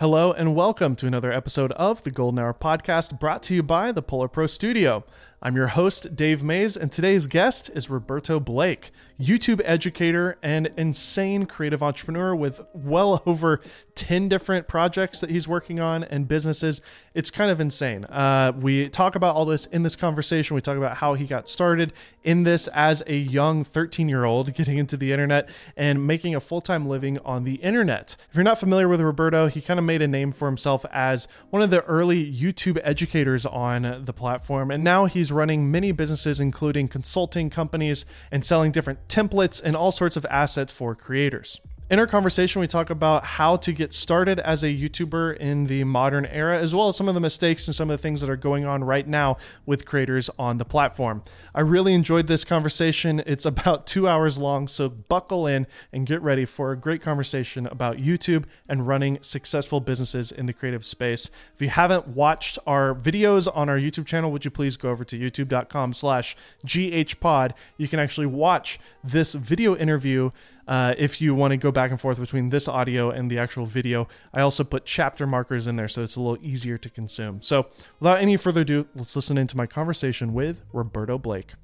[0.00, 3.92] Hello and welcome to another episode of the Golden Hour Podcast brought to you by
[3.92, 5.04] the Polar Pro Studio.
[5.42, 11.44] I'm your host, Dave Maze, and today's guest is Roberto Blake, YouTube educator and insane
[11.44, 13.60] creative entrepreneur with well over
[13.94, 16.80] 10 different projects that he's working on and businesses.
[17.12, 18.04] It's kind of insane.
[18.06, 20.54] Uh, we talk about all this in this conversation.
[20.54, 21.92] We talk about how he got started
[22.24, 26.40] in this as a young 13 year old getting into the internet and making a
[26.40, 28.16] full time living on the internet.
[28.30, 31.28] If you're not familiar with Roberto, he kind of made a name for himself as
[31.50, 36.40] one of the early YouTube educators on the platform, and now he's running many businesses,
[36.40, 41.60] including consulting companies and selling different templates and all sorts of assets for creators.
[41.90, 45.82] In our conversation, we talk about how to get started as a YouTuber in the
[45.82, 48.30] modern era, as well as some of the mistakes and some of the things that
[48.30, 51.24] are going on right now with creators on the platform.
[51.52, 53.24] I really enjoyed this conversation.
[53.26, 57.66] It's about two hours long, so buckle in and get ready for a great conversation
[57.66, 61.28] about YouTube and running successful businesses in the creative space.
[61.56, 65.02] If you haven't watched our videos on our YouTube channel, would you please go over
[65.02, 67.50] to youtube.com slash ghpod.
[67.78, 70.30] You can actually watch this video interview
[70.70, 73.66] uh, if you want to go back and forth between this audio and the actual
[73.66, 74.06] video.
[74.32, 77.42] I also put chapter markers in there so it's a little easier to consume.
[77.42, 77.66] So,
[77.98, 81.54] without any further ado, let's listen into my conversation with Roberto Blake.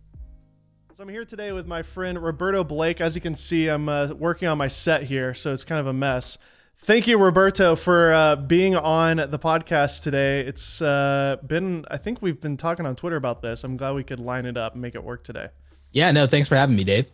[0.94, 3.00] So, I'm here today with my friend Roberto Blake.
[3.00, 5.86] As you can see, I'm uh, working on my set here, so it's kind of
[5.86, 6.36] a mess.
[6.76, 10.40] Thank you, Roberto, for uh, being on the podcast today.
[10.40, 13.62] It's uh, been, I think we've been talking on Twitter about this.
[13.62, 15.50] I'm glad we could line it up and make it work today.
[15.92, 17.06] Yeah, no, thanks for having me, Dave.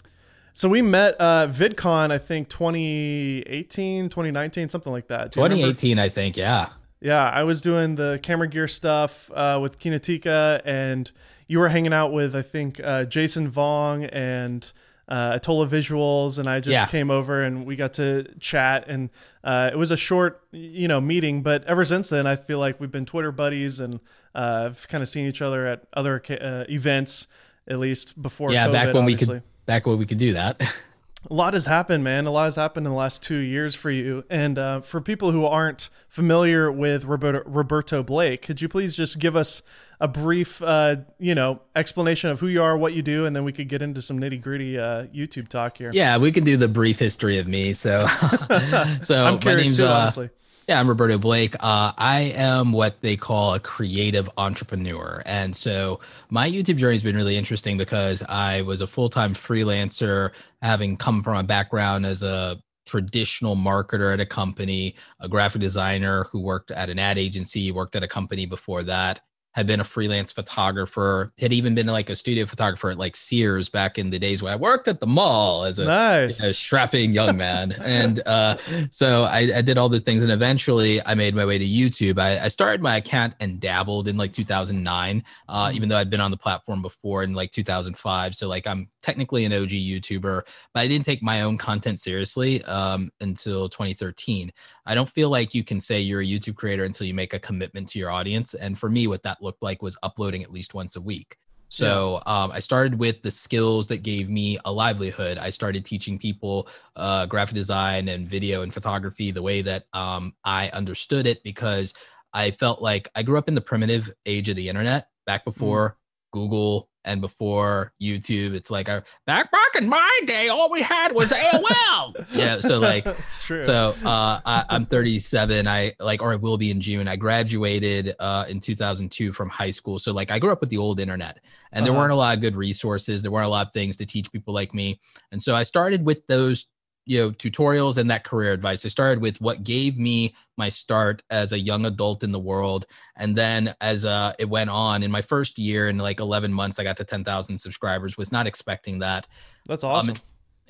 [0.54, 5.32] So we met uh, VidCon, I think 2018, 2019, something like that.
[5.32, 6.70] 2018, I think, yeah.
[7.00, 11.10] Yeah, I was doing the camera gear stuff uh, with Kinetica, and
[11.48, 14.70] you were hanging out with, I think, uh, Jason Vong and
[15.08, 16.86] uh, Atola Visuals, and I just yeah.
[16.86, 19.10] came over and we got to chat, and
[19.42, 21.42] uh, it was a short, you know, meeting.
[21.42, 24.00] But ever since then, I feel like we've been Twitter buddies, and
[24.34, 27.26] uh, I've kind of seen each other at other uh, events,
[27.66, 28.52] at least before.
[28.52, 29.34] Yeah, COVID, back when obviously.
[29.34, 30.60] we could back when we could do that.
[31.30, 32.26] a lot has happened, man.
[32.26, 34.24] A lot has happened in the last two years for you.
[34.28, 39.18] And uh, for people who aren't familiar with Roberto, Roberto, Blake, could you please just
[39.18, 39.62] give us
[40.00, 43.44] a brief, uh, you know, explanation of who you are, what you do, and then
[43.44, 45.92] we could get into some nitty gritty uh, YouTube talk here.
[45.94, 47.72] Yeah, we can do the brief history of me.
[47.72, 48.06] So,
[49.00, 50.30] so I'm curious my name's too, uh, honestly.
[50.68, 51.56] Yeah, I'm Roberto Blake.
[51.58, 55.20] Uh, I am what they call a creative entrepreneur.
[55.26, 55.98] And so
[56.30, 60.30] my YouTube journey has been really interesting because I was a full time freelancer,
[60.62, 66.24] having come from a background as a traditional marketer at a company, a graphic designer
[66.24, 69.20] who worked at an ad agency, worked at a company before that,
[69.52, 73.68] had been a freelance photographer, had even been like a studio photographer at like Sears
[73.68, 76.56] back in the days when I worked at the mall as a, nice.
[76.56, 77.72] strapping young man.
[77.80, 78.56] and uh,
[78.90, 80.22] so I, I, did all these things.
[80.22, 82.18] And eventually I made my way to YouTube.
[82.18, 85.76] I, I started my account and dabbled in like 2009, uh, mm-hmm.
[85.76, 88.34] even though I'd been on the platform before in like 2005.
[88.34, 90.42] So like I'm technically an OG YouTuber,
[90.72, 94.50] but I didn't take my own content seriously um, until 2013.
[94.86, 97.38] I don't feel like you can say you're a YouTube creator until you make a
[97.38, 98.54] commitment to your audience.
[98.54, 101.36] And for me, what that looked like was uploading at least once a week.
[101.72, 105.38] So um, I started with the skills that gave me a livelihood.
[105.38, 110.34] I started teaching people uh, graphic design and video and photography the way that um,
[110.44, 111.94] I understood it because
[112.34, 115.44] I felt like I grew up in the primitive age of the internet back mm.
[115.46, 115.94] before mm.
[116.32, 121.12] Google and before YouTube, it's like our back back in my day, all we had
[121.12, 122.26] was AOL.
[122.34, 123.62] yeah, so like that's true.
[123.62, 125.66] So uh, I, am 37.
[125.66, 127.08] I like, or I will be in June.
[127.08, 129.98] I graduated uh, in 2002 from high school.
[129.98, 131.38] So like, I grew up with the old internet,
[131.72, 131.84] and uh-huh.
[131.84, 133.22] there weren't a lot of good resources.
[133.22, 136.04] There weren't a lot of things to teach people like me, and so I started
[136.04, 136.66] with those
[137.04, 138.84] you know tutorials and that career advice.
[138.84, 142.86] I started with what gave me my start as a young adult in the world.
[143.16, 146.78] And then as uh, it went on in my first year in like 11 months
[146.78, 149.26] i got to 10000 subscribers was not expecting that.
[149.66, 150.22] That's awesome um, it,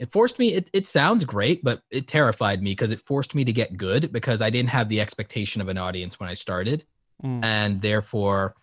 [0.04, 3.44] it, forced me it, it sounds great but it terrified me because it forced me
[3.44, 6.84] to get good because i didn't have the expectation of an audience when i started.
[7.22, 7.45] Mm.
[7.45, 8.54] and therefore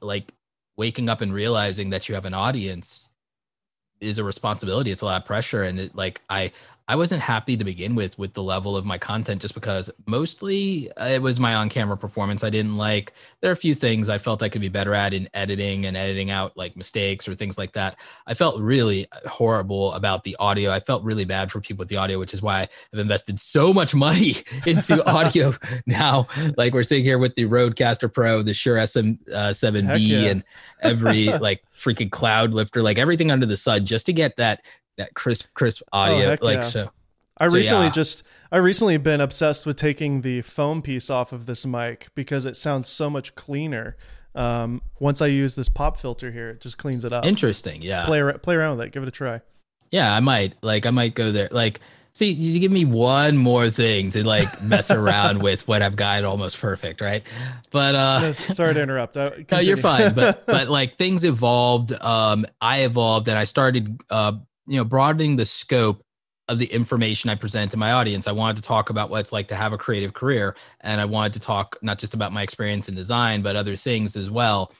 [0.00, 0.32] like
[0.76, 3.10] waking up and realizing that you have an audience
[4.00, 4.90] is a responsibility.
[4.90, 6.52] It's a lot of pressure and it like i
[6.88, 10.90] I wasn't happy to begin with with the level of my content just because mostly
[11.00, 13.12] it was my on-camera performance I didn't like.
[13.40, 15.96] There are a few things I felt I could be better at in editing and
[15.96, 17.98] editing out like mistakes or things like that.
[18.26, 20.70] I felt really horrible about the audio.
[20.70, 23.72] I felt really bad for people with the audio, which is why I've invested so
[23.72, 24.34] much money
[24.66, 25.54] into audio
[25.86, 26.28] now.
[26.56, 30.30] Like we're sitting here with the Rodecaster Pro, the Shure SM7B, uh, yeah.
[30.30, 30.44] and
[30.82, 34.64] every like freaking cloud lifter, like everything under the sun, just to get that
[34.96, 36.36] that crisp, crisp oh, audio.
[36.40, 36.60] Oh, like yeah.
[36.62, 36.90] so.
[37.38, 37.92] I so, recently yeah.
[37.92, 42.46] just I recently been obsessed with taking the foam piece off of this mic because
[42.46, 43.96] it sounds so much cleaner.
[44.34, 47.24] Um, once I use this pop filter here, it just cleans it up.
[47.24, 47.82] Interesting.
[47.82, 48.06] Yeah.
[48.06, 48.92] Play play around with it.
[48.92, 49.40] Give it a try.
[49.90, 50.54] Yeah, I might.
[50.62, 51.48] Like I might go there.
[51.50, 51.80] Like
[52.16, 56.24] see, you give me one more thing to like mess around with what I've got
[56.24, 57.22] almost perfect, right?
[57.70, 59.16] But uh No, sorry to interrupt.
[59.50, 60.14] No, you're fine.
[60.14, 61.92] But but like things evolved.
[61.92, 64.32] Um, I evolved, and I started, uh,
[64.66, 66.02] you know, broadening the scope
[66.48, 68.28] of the information I present to my audience.
[68.28, 71.04] I wanted to talk about what it's like to have a creative career, and I
[71.04, 74.72] wanted to talk not just about my experience in design, but other things as well.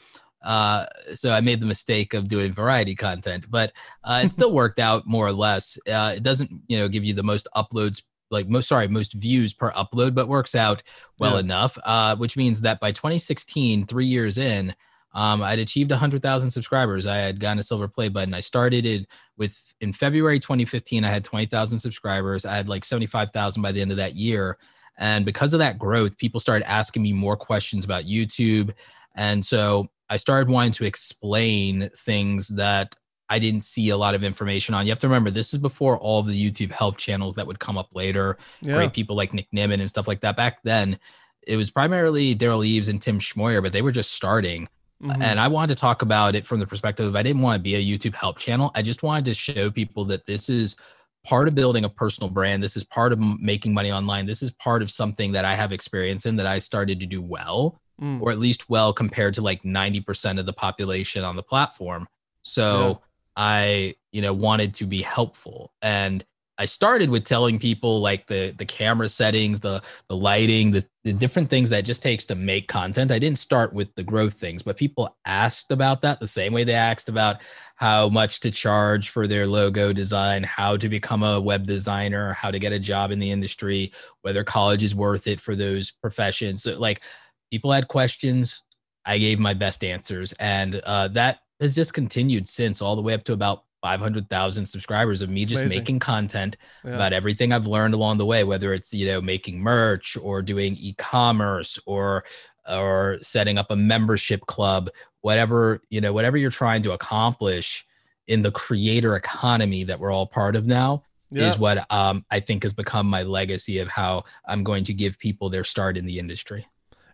[0.44, 3.72] Uh, so I made the mistake of doing variety content, but
[4.04, 5.76] uh, it still worked out more or less.
[5.88, 9.54] Uh, it doesn't, you know, give you the most uploads, like most sorry, most views
[9.54, 10.84] per upload, but works out
[11.18, 11.40] well Yeah.
[11.40, 11.78] enough.
[11.84, 14.74] Uh, which means that by 2016, three years in,
[15.16, 17.06] um, I'd achieved 100,000 subscribers.
[17.06, 18.34] I had gotten a silver play button.
[18.34, 19.06] I started it
[19.38, 21.04] with in February 2015.
[21.04, 22.44] I had 20,000 subscribers.
[22.44, 24.58] I had like 75,000 by the end of that year.
[24.98, 28.74] And because of that growth, people started asking me more questions about YouTube.
[29.14, 32.94] And so I started wanting to explain things that
[33.30, 34.84] I didn't see a lot of information on.
[34.84, 37.58] You have to remember, this is before all of the YouTube help channels that would
[37.58, 38.36] come up later.
[38.60, 38.74] Yeah.
[38.74, 40.36] Great people like Nick Nimmin and stuff like that.
[40.36, 40.98] Back then,
[41.46, 44.68] it was primarily Derral Eves and Tim Schmoyer, but they were just starting.
[45.02, 45.22] Mhm.
[45.22, 47.62] And I wanted to talk about it from the perspective of I didn't want to
[47.62, 48.70] be a YouTube help channel.
[48.74, 50.76] I just wanted to show people that this is
[51.24, 52.62] part of building a personal brand.
[52.62, 54.26] This is part of m- making money online.
[54.26, 57.20] This is part of something that I have experience in that I started to do
[57.20, 58.20] well, Mm.
[58.22, 62.06] or at least well compared to like 90% of the population on the platform.
[62.42, 62.94] So Yeah.
[63.38, 65.72] I, you know, wanted to be helpful.
[65.82, 66.24] And
[66.58, 71.12] I started with telling people like the the camera settings, the the lighting, the, the
[71.12, 73.12] different things that just takes to make content.
[73.12, 76.64] I didn't start with the growth things, but people asked about that the same way
[76.64, 77.42] they asked about
[77.76, 82.50] how much to charge for their logo design, how to become a web designer, how
[82.50, 83.92] to get a job in the industry,
[84.22, 86.62] whether college is worth it for those professions.
[86.62, 87.02] So like
[87.50, 88.62] people had questions.
[89.04, 90.32] I gave my best answers.
[90.40, 95.22] And uh, that has just continued since all the way up to about 500,000 subscribers
[95.22, 95.78] of me It's just amazing.
[95.78, 96.94] making content Yeah.
[96.94, 100.76] about everything I've learned along the way, whether it's, you know, making merch or doing
[100.76, 102.24] e-commerce or,
[102.68, 104.90] or setting up a membership club,
[105.20, 107.86] whatever, you know, whatever you're trying to accomplish
[108.26, 111.46] in the creator economy that we're all part of now yeah.
[111.46, 115.16] is what um, I think has become my legacy of how I'm going to give
[115.16, 116.66] people their start in the industry.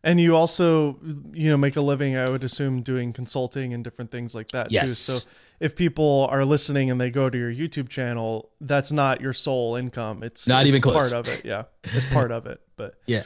[0.05, 0.99] And you also,
[1.33, 4.71] you know, make a living, I would assume, doing consulting and different things like that
[4.71, 4.87] too.
[4.89, 5.19] So
[5.61, 9.77] if people are listening and they go to your YouTube channel, that's not your sole
[9.77, 10.23] income.
[10.23, 11.11] It's Not it's even close.
[11.11, 11.45] part of it.
[11.45, 12.61] Yeah, it's part of it.
[12.77, 13.23] But Yeah.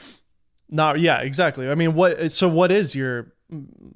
[0.69, 1.69] not yeah, exactly.
[1.71, 2.33] I mean, what?
[2.33, 3.33] So what is your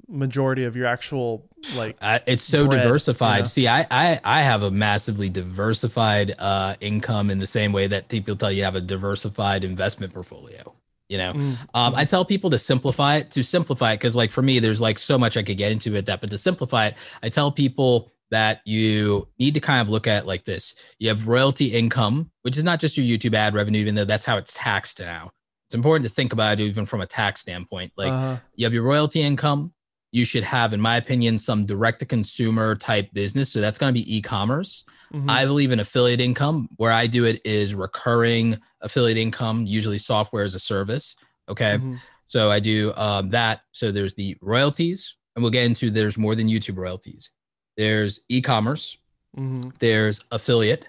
[0.07, 1.97] majority of your actual like?
[2.01, 3.37] Uh, it's so bread, diversified.
[3.37, 3.47] you know?
[3.47, 8.07] See, I, I I have a massively diversified uh, income in the same way that
[8.09, 10.73] people tell you have a diversified investment portfolio.
[11.09, 13.31] You know, Mm, um, I tell people to simplify it.
[13.31, 15.91] To simplify it, because like for me, there's like so much I could get into
[15.91, 16.21] with that.
[16.21, 20.25] But to simplify it, I tell people that you need to kind of look at
[20.25, 23.95] like this: you have royalty income, which is not just your YouTube ad revenue, even
[23.95, 25.31] though that's how it's taxed now.
[25.67, 27.93] It's important to think about it even from a tax standpoint.
[27.95, 28.37] Like uh-huh.
[28.55, 29.71] you have your royalty income.
[30.11, 33.49] You should have, in my opinion, some direct to consumer type business.
[33.53, 34.83] So that's going to be e-commerce.
[35.13, 35.29] Mhm.
[35.29, 36.67] I believe in affiliate income.
[36.75, 41.15] Where I do it is recurring affiliate income, usually software as a service.
[41.47, 41.77] Okay.
[41.77, 42.01] Mhm.
[42.27, 43.61] So I do um, that.
[43.71, 47.31] So there's the royalties, and we'll get into there's more than YouTube royalties.
[47.77, 48.97] There's e-commerce,
[49.37, 49.77] Mhm.
[49.79, 50.87] there's affiliate,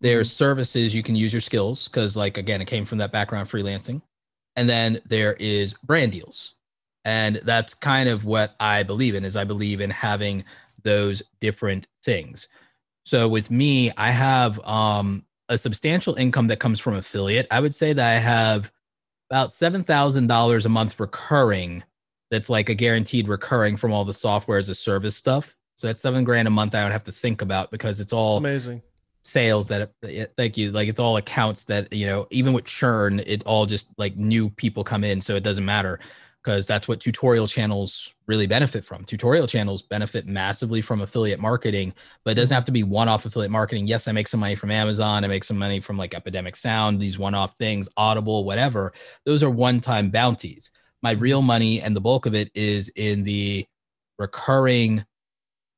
[0.00, 3.48] there's services you can use your skills because, like again, it came from that background
[3.48, 4.02] freelancing,
[4.56, 6.54] and then there is brand deals,
[7.04, 9.24] and that's kind of what I believe in.
[9.24, 10.44] Is I believe in having
[10.82, 12.48] those different things.
[13.04, 17.46] So with me, I have um, a substantial income that comes from affiliate.
[17.50, 18.70] I would say that I have
[19.30, 21.84] about seven thousand dollars a month recurring.
[22.30, 25.56] That's like a guaranteed recurring from all the software as a service stuff.
[25.76, 26.74] So that's seven grand a month.
[26.74, 28.82] I don't have to think about because it's all amazing.
[29.22, 29.90] sales that
[30.36, 33.92] thank you like it's all accounts that you know even with churn it all just
[33.96, 36.00] like new people come in so it doesn't matter
[36.42, 41.94] because that's what tutorial channels really benefit from tutorial channels benefit massively from affiliate marketing
[42.24, 44.72] but it doesn't have to be one-off affiliate marketing yes i make some money from
[44.72, 48.92] amazon i make some money from like epidemic sound these one-off things audible whatever
[49.24, 53.64] those are one-time bounties my real money and the bulk of it is in the
[54.18, 55.04] recurring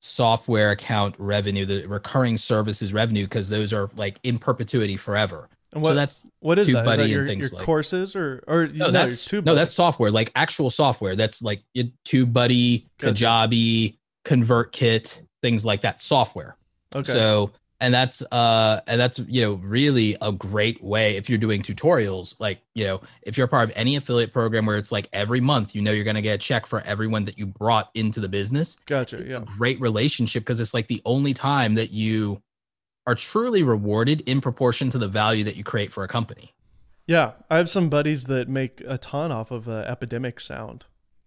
[0.05, 5.49] software account revenue, the recurring services revenue, because those are like in perpetuity forever.
[5.73, 6.87] And what so that's what is that?
[6.87, 9.55] Is TubeBuddy that and your, things your like- courses or or no, no, that's no,
[9.55, 11.17] that's software, like actual software.
[11.17, 12.87] That's like TubeBuddy.
[12.99, 16.01] Kajabi, ConvertKit, things like that.
[16.01, 16.57] Software.
[16.95, 17.11] okay.
[17.13, 17.51] So
[17.81, 22.39] and that's uh and that's you know really a great way if you're doing tutorials
[22.41, 25.75] like you know if you're part of any affiliate program where it's like every month
[25.75, 28.29] you know you're going to get a check for everyone that you brought into the
[28.29, 29.23] business Gotcha.
[29.27, 29.41] Yeah.
[29.45, 32.41] great relationship because it's like the only time that you
[33.07, 36.55] are truly rewarded in proportion to the value that you create for a company
[37.07, 37.33] Yeah.
[37.51, 40.87] I have some buddies that make a ton off of uh, Epidemic Sound.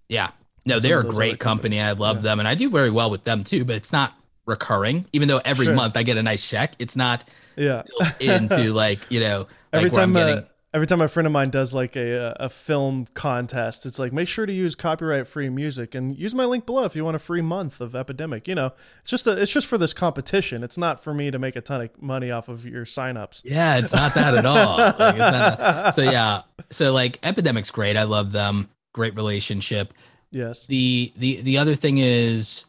[0.10, 0.32] yeah
[0.66, 2.22] no they're a great company i love Yeah.
[2.24, 4.13] them and i do very well with them too but it's not
[4.48, 5.75] recurring even though every Sure.
[5.75, 7.24] month i get a nice check it's not
[7.56, 7.84] Yeah.
[8.20, 11.34] into like you know like every I'm time getting uh, every time a friend of
[11.34, 15.50] mine does like a a film contest it's like make sure to use copyright free
[15.50, 18.56] music and use my link below if you want a free month of epidemic you
[18.56, 21.56] know it's just a, it's just for this competition it's not for me to make
[21.56, 24.77] a ton of money off of your signups Yeah, it's not that at all.
[24.77, 25.94] Like, it's not that.
[25.96, 27.98] So yeah, so like Epidemic's great.
[27.98, 28.70] I love them.
[28.94, 29.94] Great relationship.
[30.32, 32.66] yes The the the other thing is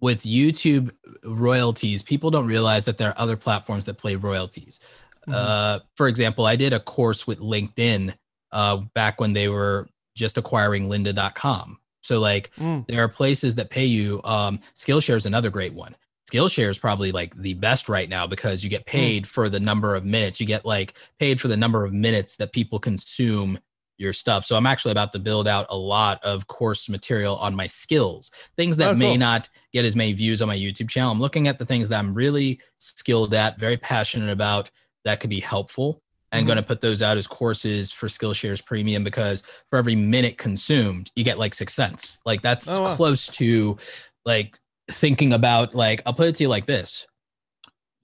[0.00, 0.90] with YouTube
[1.24, 4.80] royalties, people don't realize that there are other platforms that play royalties.
[5.28, 5.34] Mhm.
[5.34, 8.14] Uh, for example, I did a course with LinkedIn
[8.52, 11.78] uh, back when they were just acquiring lynda.com.
[12.02, 12.86] So like Mm.
[12.88, 14.20] there are places that pay you.
[14.24, 15.94] Um, Skillshare is another great one.
[16.30, 19.94] Skillshare is probably like the best right now because you get paid for the number
[19.94, 20.40] of minutes.
[20.40, 23.58] You get like paid for the number of minutes that people consume
[24.00, 24.44] your stuff.
[24.44, 28.30] So I'm actually about to build out a lot of course material on my skills,
[28.56, 29.18] things that Oh, may cool.
[29.18, 31.12] not get as many views on my YouTube channel.
[31.12, 34.70] I'm looking at the things that I'm really skilled at, very passionate about
[35.04, 36.02] that could be helpful.
[36.32, 36.46] And Mhm.
[36.46, 41.10] going to put those out as courses for Skillshare's premium because for every minute consumed,
[41.16, 42.18] you get like six cents.
[42.24, 42.94] Like that's Oh, wow.
[42.96, 43.76] close to
[44.24, 44.58] like
[44.90, 47.06] thinking about like I'll put it to you like this.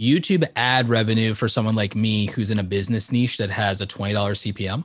[0.02, 3.86] YouTube ad revenue for someone like me who's in a business niche that has a
[3.86, 4.12] $20
[4.42, 4.84] CPM,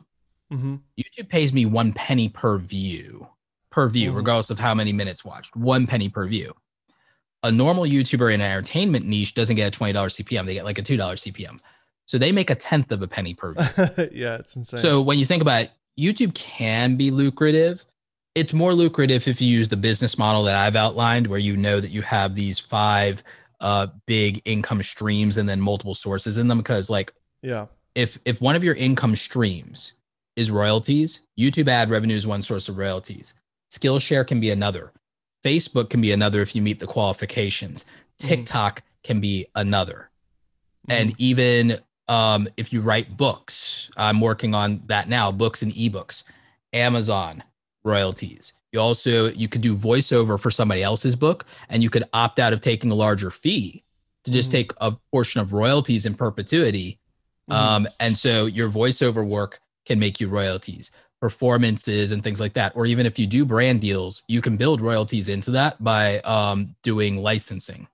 [0.51, 3.27] hmm YouTube pays me one penny per view,
[3.71, 4.15] per view, Mhm.
[4.17, 6.53] regardless of how many minutes watched, one penny per view.
[7.43, 10.77] A normal YouTuber in an entertainment niche doesn't get a $20 CPM, they get like
[10.77, 11.59] a $2 CPM.
[12.05, 13.63] So they make a tenth of a penny per view.
[14.11, 17.85] yeah it's insane So when you think about it, YouTube can be lucrative.
[18.35, 21.79] It's more lucrative if you use the business model that I've outlined, where you know
[21.79, 23.23] that you have these five
[23.59, 26.57] uh, big income streams and then multiple sources in them.
[26.59, 27.65] Because like yeah
[27.95, 29.93] if if one of your income streams
[30.35, 33.33] is royalties, YouTube ad revenue is one source of royalties.
[33.71, 34.91] Skillshare can be another.
[35.45, 37.85] Facebook can be another if you meet the qualifications.
[38.19, 38.27] Mhm.
[38.27, 40.09] TikTok can be another
[40.87, 40.93] Mhm.
[40.93, 46.23] and even um, if you write books i'm working on that now books and ebooks
[46.73, 47.43] amazon
[47.83, 52.37] royalties you also you could do voiceover for somebody else's book and you could opt
[52.39, 53.83] out of taking a larger fee
[54.23, 54.53] to just Mhm.
[54.53, 56.99] take a portion of royalties in perpetuity
[57.49, 62.75] um, and so your voiceover work can make you royalties performances and things like that.
[62.75, 66.75] Or even if you do brand deals you can build royalties into that by um,
[66.83, 67.87] doing licensing.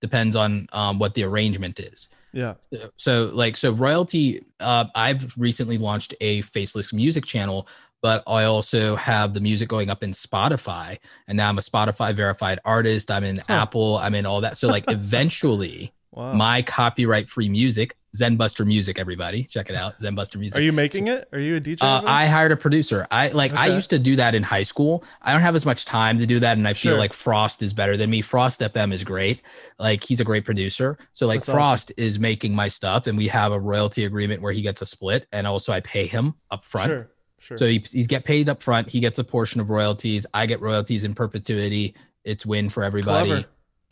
[0.00, 2.08] Depends on um, what the arrangement is.
[2.32, 2.54] Yeah.
[2.96, 7.66] So like so royalty uh, i've recently launched a faceless music channel
[8.02, 12.12] but i also have the music going up in spotify and now i'm a spotify
[12.14, 13.10] verified artist.
[13.10, 13.44] I'm in Huh.
[13.62, 13.96] apple.
[13.96, 14.56] I'm in all that.
[14.56, 20.36] So like eventually wow my copyright free music zenbuster music everybody check it out zenbuster
[20.36, 22.00] music are you making it are you a dj uh.
[22.06, 23.06] I hired a producer.
[23.10, 25.04] I like I used to do that in high school.
[25.20, 26.98] I don't have as much time to do that, and I feel Sure.
[26.98, 28.22] like Frost is better than me.
[28.22, 29.42] Frost FM is great.
[29.78, 30.96] Like he's a great producer.
[31.12, 31.58] So like That's awesome.
[31.58, 34.86] Frost is making my stuff, and we have a royalty agreement where he gets a
[34.86, 36.88] split, and also I pay him up front.
[37.00, 37.10] sure
[37.40, 38.88] sure So he, he's get paid up front.
[38.88, 40.24] He gets a portion of royalties.
[40.32, 41.94] I get royalties in perpetuity.
[42.24, 43.28] It's win for everybody.
[43.30, 43.48] Clever.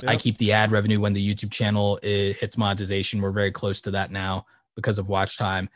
[0.07, 3.21] I keep the ad revenue when the YouTube channel hits monetization.
[3.21, 5.69] We're very close to that now because of watch time.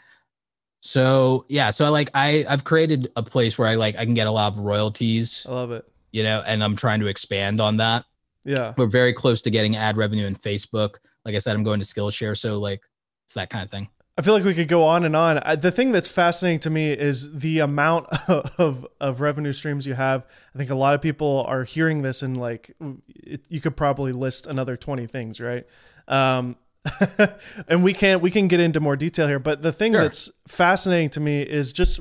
[0.81, 4.15] So yeah, so I like I I've created a place where I like I can
[4.15, 7.61] get a lot of royalties, i love it you know, and I'm trying to expand
[7.61, 8.05] on that.
[8.45, 10.97] yeah We're very close to getting ad revenue in Facebook.
[11.25, 12.83] Like I said, I'm going to Skillshare, so like
[13.27, 13.89] it's that kind of thing.
[14.21, 15.39] I feel like we could go on and on.
[15.39, 19.95] I, the thing that's fascinating to me is the amount of of revenue streams you
[19.95, 20.27] have.
[20.55, 22.77] I think a lot of people are hearing this and like
[23.09, 25.67] it, you could probably list another twenty things, right?
[26.07, 26.57] Um,
[27.67, 29.39] and we can we can get into more detail here.
[29.39, 30.03] But the thing Sure.
[30.03, 31.99] that's fascinating to me is just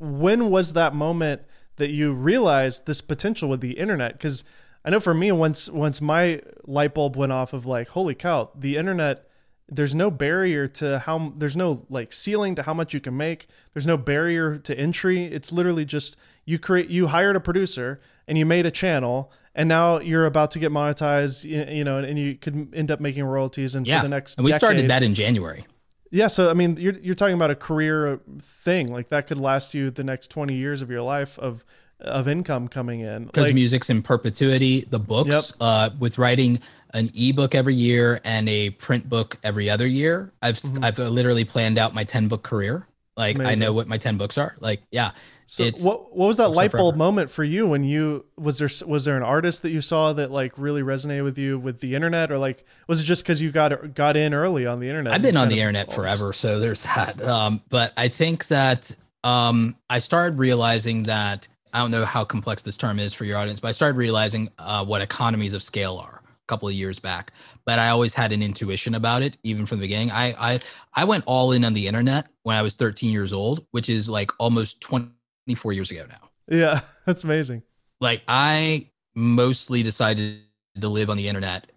[0.00, 1.42] when was that moment
[1.76, 4.14] that you realized this potential with the internet?
[4.14, 4.42] Because
[4.84, 8.50] I know for me, once once my light bulb went off of like, holy cow,
[8.58, 9.29] the internet
[9.70, 13.46] there's no barrier to how there's no like ceiling to how much you can make.
[13.72, 15.24] There's no barrier to entry.
[15.26, 19.68] It's literally just you create you hired a producer and you made a channel and
[19.68, 23.74] now you're about to get monetized you know and you could end up making royalties
[23.74, 25.64] and Yeah, for the next and we started that in January.
[26.12, 29.74] yeah so i mean you're, you're talking about a career thing like that could last
[29.74, 31.64] you the next 20 years of your life of
[32.02, 33.26] of income coming in.
[33.26, 34.86] because Like, music's in perpetuity.
[34.88, 35.44] The books, Yep.
[35.60, 36.60] uh, with writing
[36.92, 40.84] an ebook every year and a print book every other year, I've Mhm.
[40.84, 42.86] I've literally planned out my ten book career.
[43.16, 44.54] Like I know what my ten books are.
[44.60, 45.10] Like yeah,
[45.44, 46.96] so it's- what what was that light bulb forever.
[46.96, 50.30] moment for you when you was there was there an artist that you saw that
[50.30, 53.50] like really resonated with you with the internet or like was it just because you
[53.50, 55.12] got got in early on the internet?
[55.12, 57.20] I've been on the internet forever, so there's that.
[57.22, 58.90] Um, but I think that
[59.22, 63.38] um, I started realizing that I don't know how complex this term is for your
[63.38, 66.98] audience, but I started realizing uh, what economies of scale are a couple of years
[66.98, 67.32] back.
[67.64, 70.10] But I always had an intuition about it, even from the beginning.
[70.10, 70.60] I I
[70.94, 74.08] I went all in on the internet when I was 13 years old, which is
[74.08, 76.30] like almost 24 years ago now.
[76.48, 77.62] Yeah, that's amazing.
[78.00, 80.40] Like I mostly decided
[80.80, 81.70] to live on the internet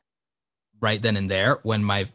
[0.82, 2.06] right then and there when my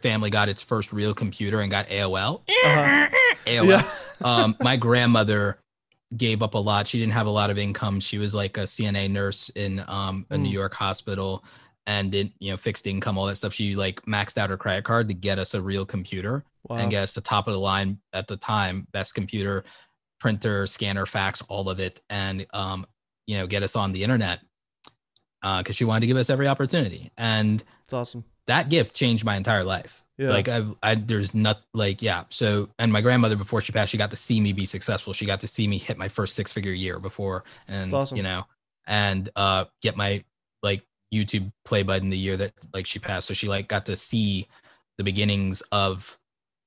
[0.00, 2.42] family got its first real computer and got AOL.
[2.48, 3.08] Uh-huh.
[3.46, 3.68] AOL.
[3.68, 3.88] Yeah.
[4.24, 5.58] um, my grandmother
[6.16, 6.86] gave up a lot.
[6.86, 8.00] She didn't have a lot of income.
[8.00, 10.52] She was like a CNA nurse in um, a New Mm.
[10.52, 11.44] York hospital
[11.86, 13.52] and did you know fixed income, all that stuff.
[13.52, 16.76] She like maxed out her credit card to get us a real computer Wow.
[16.76, 19.64] and get us the top of the line at the time, best computer,
[20.20, 22.86] printer, scanner, fax, all of it, and um,
[23.26, 24.40] you know get us on the internet
[25.42, 27.10] because she wanted to give us every opportunity.
[27.16, 28.24] And It's awesome.
[28.46, 30.04] that gift changed my entire life.
[30.22, 30.28] Yeah.
[30.28, 32.24] Like I, I, there's not like, yeah.
[32.28, 35.12] So, and my grandmother before she passed, she got to see me be successful.
[35.12, 38.16] She got to see me hit my first six figure year before, and awesome.
[38.16, 38.46] you know,
[38.86, 40.22] and uh, get my
[40.62, 43.26] like YouTube play button the year that like she passed.
[43.26, 44.46] So she like got to see
[44.96, 46.18] the beginnings of,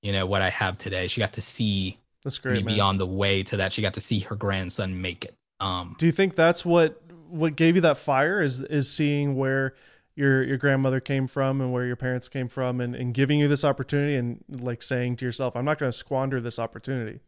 [0.02, 1.08] you know, what I have today.
[1.08, 2.76] She got to see That's me great, man.
[2.76, 3.72] be on the way to that.
[3.72, 5.34] She got to see her grandson make it.
[5.62, 9.76] Um, Do you think that's what what gave you that fire is is seeing where
[10.16, 13.48] your your grandmother came from and where your parents came from and, and giving you
[13.48, 17.20] this opportunity and like saying to yourself, I'm not going to squander this opportunity.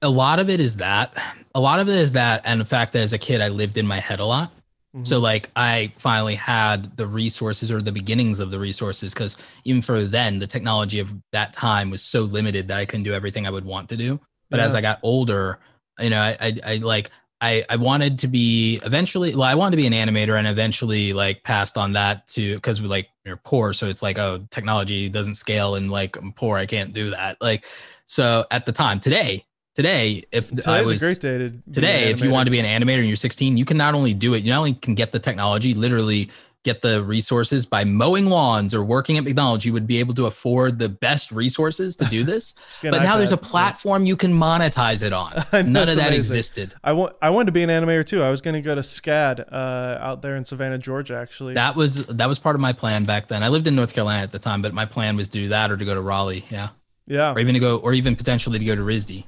[0.00, 1.16] a lot of it is that.
[1.54, 3.76] A lot of it is that, and the fact that as a kid I lived
[3.78, 4.50] in my head a lot.
[4.96, 5.06] Mhm.
[5.06, 9.80] So like I finally had the resources or the beginnings of the resources because even
[9.80, 13.46] for then the technology of that time was so limited that I couldn't do everything
[13.46, 14.20] I would want to do.
[14.50, 15.58] But as I got older,
[16.00, 17.10] you know, I I, I like
[17.42, 21.12] I, I wanted to be eventually well, I wanted to be an animator and eventually
[21.12, 23.72] like passed on that to because we like you're poor.
[23.72, 27.42] So it's like, oh, technology doesn't scale and like I'm poor, I can't do that.
[27.42, 27.66] Like
[28.06, 32.10] so at the time, today, today, if Today's I was a great day to today
[32.10, 34.34] if you want to be an animator and you're 16 you can not only do
[34.34, 36.30] it you not only can get the technology literally
[36.64, 40.26] get the resources by mowing lawns or working at mcdonald's you would be able to
[40.26, 43.50] afford the best resources to do this Just get an but now there's a iPad.
[43.50, 45.32] platform you can monetize it on
[45.72, 46.14] none of that amazing.
[46.14, 48.22] existed I want I wanted to be an animator too.
[48.22, 51.16] I was going to go to SCAD uh, out there in Savannah, Georgia.
[51.16, 53.92] Actually, that was that was part of my plan back then i lived in north
[53.94, 56.00] carolina at the time but my plan was to do that or to go to
[56.00, 56.70] raleigh yeah
[57.06, 57.32] yeah.
[57.32, 59.24] or even to go or even potentially to go to risd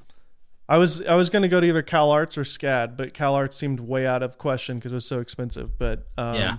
[0.68, 3.34] I was I was going to go to either Cal Arts or SCAD, but Cal
[3.34, 5.78] Arts seemed way out of question because it was so expensive.
[5.78, 6.56] But um, Yeah.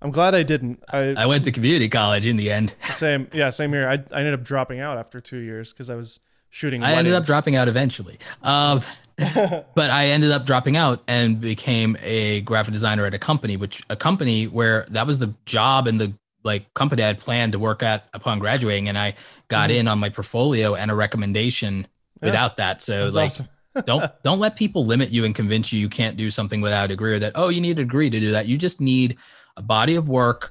[0.00, 0.82] I'm glad I didn't.
[0.88, 3.88] I, i went to community college in the end same yeah same here.
[3.88, 6.82] I, I ended up dropping out after two years because I was shooting.
[6.82, 8.18] I ended up dropping out eventually.
[8.42, 8.80] Um,
[9.16, 13.82] but I ended up dropping out and became a graphic designer at a company, which
[13.90, 16.12] a company where that was the job and the
[16.44, 19.14] like company I had planned to work at upon graduating, and I
[19.48, 19.78] got Mhm.
[19.80, 21.88] in on my portfolio and a recommendation
[22.20, 22.26] Yeah.
[22.26, 22.80] without that.
[22.80, 23.48] So That's like, awesome.
[23.86, 26.88] don't don't let people limit you and convince you you can't do something without a
[26.88, 28.46] degree or that oh you need a degree to do that.
[28.46, 29.18] You just need
[29.58, 30.42] a body of work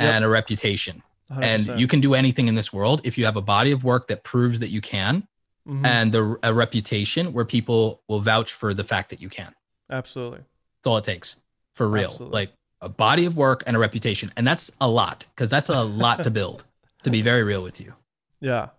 [0.00, 0.14] Yep.
[0.14, 1.68] and a reputation, 100%.
[1.68, 4.06] and you can do anything in this world if you have a body of work
[4.08, 5.28] that proves that you can
[5.68, 5.86] Mhm.
[5.86, 9.54] and the, a reputation where people will vouch for the fact that you can.
[9.90, 10.38] absolutely.
[10.38, 11.36] That's all it takes
[11.74, 12.08] for real.
[12.10, 12.34] Absolutely.
[12.40, 14.32] Like a body of work and a reputation.
[14.36, 16.64] And that's a lot because that's a lot to build,
[17.04, 17.94] to be very real with you.
[18.40, 18.70] Yeah.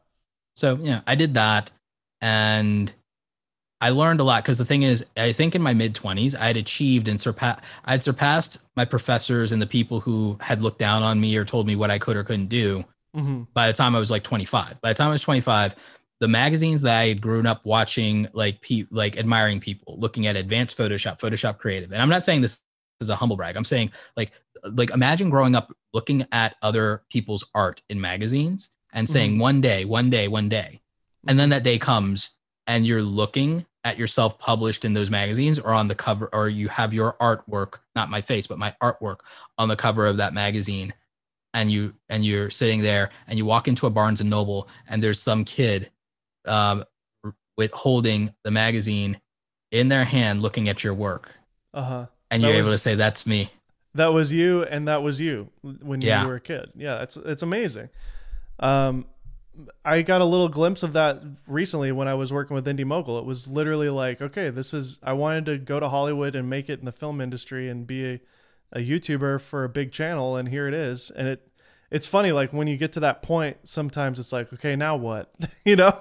[0.55, 1.71] So, yeah, I did that
[2.19, 2.91] and
[3.83, 6.47] I learned a lot because the thing is, I think in my mid 20s, I
[6.47, 10.79] had achieved and surpassed, I had surpassed my professors and the people who had looked
[10.79, 13.73] down on me or told me what I could or couldn't do hmm by the
[13.73, 14.79] time I was like 25.
[14.79, 15.75] By the time I was 25,
[16.21, 20.37] the magazines that I had grown up watching, like pe- like admiring people, looking at
[20.37, 22.61] advanced Photoshop, Photoshop Creative, and I'm not saying this
[23.01, 23.57] as a humble brag.
[23.57, 24.31] I'm saying like
[24.63, 29.83] like imagine growing up looking at other people's art in magazines and saying one day,
[29.83, 30.81] one day, one day,
[31.27, 32.31] and then that day comes
[32.65, 36.67] and you're looking at yourself published in those magazines or on the cover, or you
[36.69, 39.17] have your artwork, not my face, but my artwork
[39.57, 40.93] on the cover of that magazine
[41.53, 45.03] and you and you're sitting there and you walk into a Barnes and Noble and
[45.03, 45.91] there's some kid
[46.45, 46.83] um,
[47.57, 49.19] with holding the magazine
[49.71, 51.31] in their hand looking at your work
[51.73, 52.05] Uh huh.
[52.31, 53.49] and That you're able to say that's me
[53.95, 56.21] That was you, and that was you when Yeah.
[56.23, 56.71] you were a kid.
[56.75, 57.89] Yeah, it's it's amazing.
[58.59, 59.05] Um,
[59.85, 63.19] I got a little glimpse of that recently when I was working with Indy Mogul.
[63.19, 66.69] It was literally like, okay, this is I wanted to go to Hollywood and make
[66.69, 68.19] it in the film industry and be a,
[68.73, 71.11] a YouTuber for a big channel, and here it is.
[71.11, 71.47] And it
[71.91, 75.31] it's funny, like when you get to that point, sometimes it's like, okay, now what?
[75.65, 75.95] you know?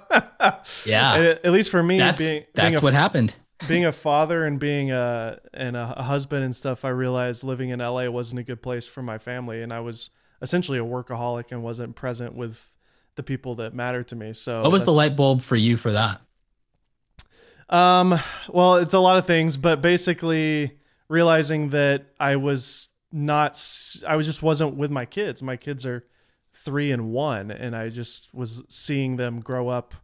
[0.87, 1.17] Yeah.
[1.17, 3.37] It, at least for me, That's being that's being a what happened.
[3.69, 7.69] being a father and being a and a, a husband and stuff, I realized living
[7.69, 10.09] in LA wasn't a good place for my family, and I was
[10.41, 12.71] essentially a workaholic and wasn't present with
[13.16, 14.33] the people that mattered to me.
[14.33, 16.20] So, What was the light bulb for you for that?
[17.68, 23.62] Um, well, it's a lot of things, but basically realizing that I was not,
[24.07, 25.42] I was just wasn't with my kids.
[25.42, 26.05] My kids are
[26.53, 29.94] three and one, and I just was seeing them grow up,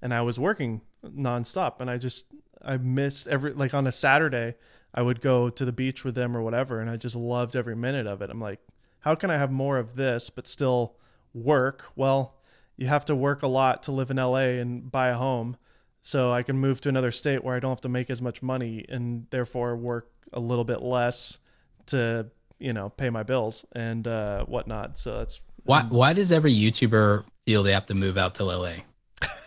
[0.00, 2.26] and I was working nonstop, and I just
[2.64, 4.54] I missed every like on a Saturday.
[4.94, 7.76] I would go to the beach with them or whatever, and I just loved every
[7.76, 8.30] minute of it.
[8.30, 8.60] I'm like,
[9.00, 10.96] how can I have more of this but still
[11.34, 11.86] work?
[11.96, 12.35] Well,
[12.76, 15.56] you have to work a lot to live in LA and buy a home.
[16.02, 18.42] So I can move to another state where I don't have to make as much
[18.42, 21.38] money and therefore work a little bit less
[21.86, 22.26] to,
[22.58, 24.98] you know, pay my bills and uh, whatnot.
[24.98, 28.74] So that's Why why does every YouTuber feel they have to move out to LA?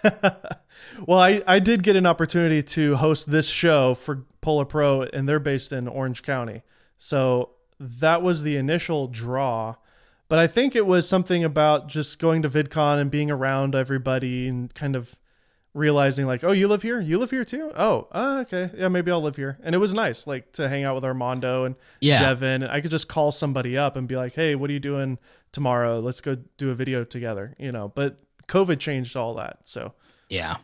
[1.05, 5.27] well, I, I did get an opportunity to host this show for Polar Pro, and
[5.27, 6.63] they're based in Orange County.
[6.97, 9.75] So that was the initial draw.
[10.29, 14.47] But I think it was something about just going to VidCon and being around everybody
[14.47, 15.15] and kind of
[15.73, 16.99] realizing, like, oh, you live here?
[17.01, 17.71] You live here too?
[17.75, 18.69] Oh, uh, okay.
[18.77, 19.57] Yeah, maybe I'll live here.
[19.63, 22.21] And it was nice, like, to hang out with Armando and Yeah.
[22.21, 22.63] Devin.
[22.63, 25.17] I could just call somebody up and be like, hey, what are you doing
[25.51, 25.99] tomorrow?
[25.99, 27.89] Let's go do a video together, you know.
[27.93, 29.59] But COVID changed all that.
[29.65, 29.93] So
[30.29, 30.57] Yeah.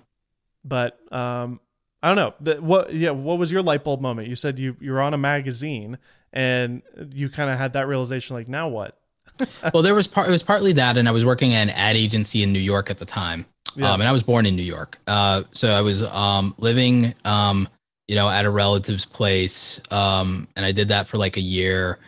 [0.63, 1.59] but um
[2.03, 4.75] i don't know the, what yeah what was your light bulb moment you said you
[4.79, 5.97] you're on a magazine
[6.33, 6.81] and
[7.13, 8.97] you kind of had that realization like now what
[9.73, 10.27] well, there was part.
[10.27, 12.89] It was partly that, and I was working at an ad agency in New York
[12.89, 13.45] at the time,
[13.75, 13.91] Yeah.
[13.91, 14.97] um, and I was born in New York.
[15.07, 17.67] Uh, so I was um, living, um,
[18.07, 21.99] you know, at a relative's place, um, and I did that for like a year,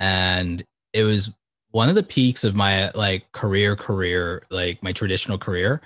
[0.00, 1.32] and it was
[1.70, 5.80] one of the peaks of my like career, career, like my traditional career.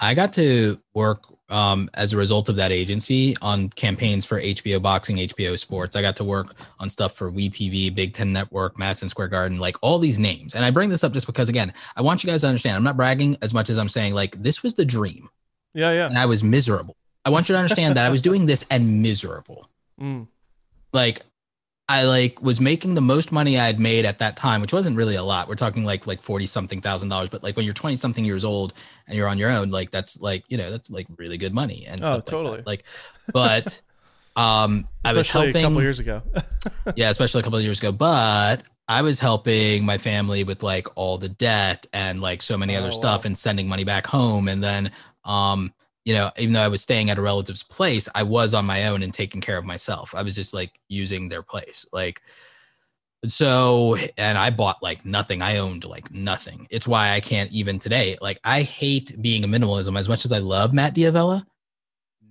[0.00, 4.80] I got to work um, as a result of that agency on campaigns for HBO
[4.80, 5.96] Boxing, HBO Sports.
[5.96, 9.76] I got to work on stuff for WeTV, Big Ten Network, Madison Square Garden, like
[9.82, 10.54] all these names.
[10.54, 12.76] And I bring this up just because, again, I want you guys to understand.
[12.76, 15.28] I'm not bragging as much as I'm saying like this was the dream,
[15.74, 16.96] yeah yeah and I was miserable.
[17.24, 19.68] I want you to understand that I was doing this and miserable.
[20.00, 20.26] mm.
[20.92, 21.22] Like
[21.88, 24.96] I like was making the most money I had made at that time, which wasn't
[24.96, 25.48] really a lot.
[25.48, 28.44] We're talking like like 40 something thousand dollars, but like when you're 20 something years
[28.44, 28.74] old
[29.06, 31.86] and you're on your own, like that's like, you know, that's like really good money
[31.86, 32.42] and Oh, stuff like that.
[32.42, 32.62] totally.
[32.66, 32.84] Like,
[33.32, 33.80] but
[34.36, 36.22] um I was helping a couple years ago
[36.94, 37.92] yeah, especially a couple of years ago.
[37.92, 42.74] But I was helping my family with like all the debt and like so many
[42.74, 44.48] Oh, other stuff and sending money back home.
[44.48, 44.92] And then,
[45.24, 45.72] um,
[46.08, 48.86] you know, even though I was staying at a relative's place, I was on my
[48.86, 50.14] own and taking care of myself.
[50.14, 51.84] I was just like using their place.
[51.92, 52.22] Like,
[53.26, 55.42] so, and I bought like nothing.
[55.42, 56.66] I owned like nothing.
[56.70, 58.16] It's why I can't even today.
[58.22, 61.44] Like, I hate being a minimalism as much as I love Matt D'Avella.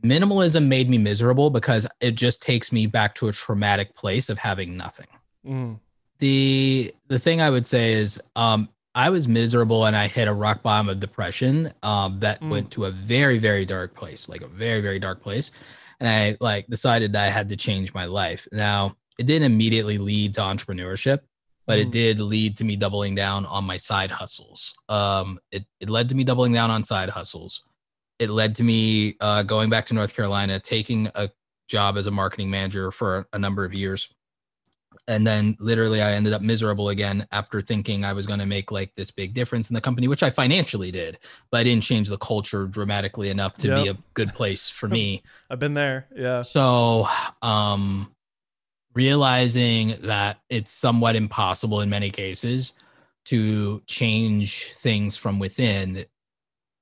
[0.04, 4.40] Minimalism made me miserable because it just takes me back to a traumatic place of
[4.40, 5.08] having nothing
[5.46, 5.80] mm.
[6.20, 10.34] the the thing I would say is um I was miserable and I hit a
[10.34, 12.50] rock bottom of depression um that Mm.
[12.50, 15.52] went to a very very dark place like a very very dark place
[16.00, 18.48] and I like decided that I had to change my life.
[18.52, 21.20] Now, it didn't immediately lead to entrepreneurship,
[21.68, 21.92] but it Mm.
[21.92, 24.74] did lead to me doubling down on my side hustles.
[24.90, 27.62] Um it it led to me doubling down on side hustles.
[28.20, 31.30] It led to me uh going back to North Carolina, taking a
[31.70, 34.02] job as a marketing manager for a number of years
[35.08, 38.72] and then literally i ended up miserable again after thinking i was going to make
[38.72, 41.18] like this big difference in the company which i financially did
[41.52, 45.22] but i didn't change the culture dramatically enough to be a good place for me.
[45.50, 46.42] I've been there yeah.
[46.42, 47.08] So
[47.42, 48.14] um
[48.94, 52.74] realizing that it's somewhat impossible in many cases
[53.26, 56.04] to change things from within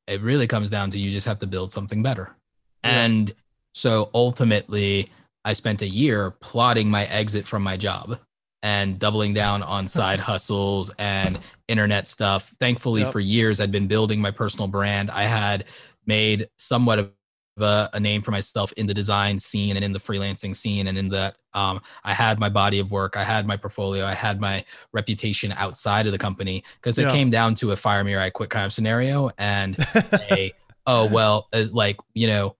[0.07, 2.35] it really comes down to you just have to build something better.
[2.83, 3.33] And
[3.73, 5.09] so ultimately
[5.45, 8.19] i spent a year plotting my exit from my job
[8.63, 13.11] and doubling down on side hustles and internet stuff thankfully Yep.
[13.13, 15.65] for years i'd been building my personal brand i had
[16.05, 17.11] made somewhat of
[17.57, 20.97] a, a name for myself in the design scene and in the freelancing scene and
[20.97, 24.41] in that um, i had my body of work i had my portfolio i had
[24.41, 27.11] my reputation outside of the company because it Yeah.
[27.11, 29.77] came down to a fire me or i quit kind of scenario and
[30.29, 30.51] a
[30.85, 32.55] oh well uh, like you know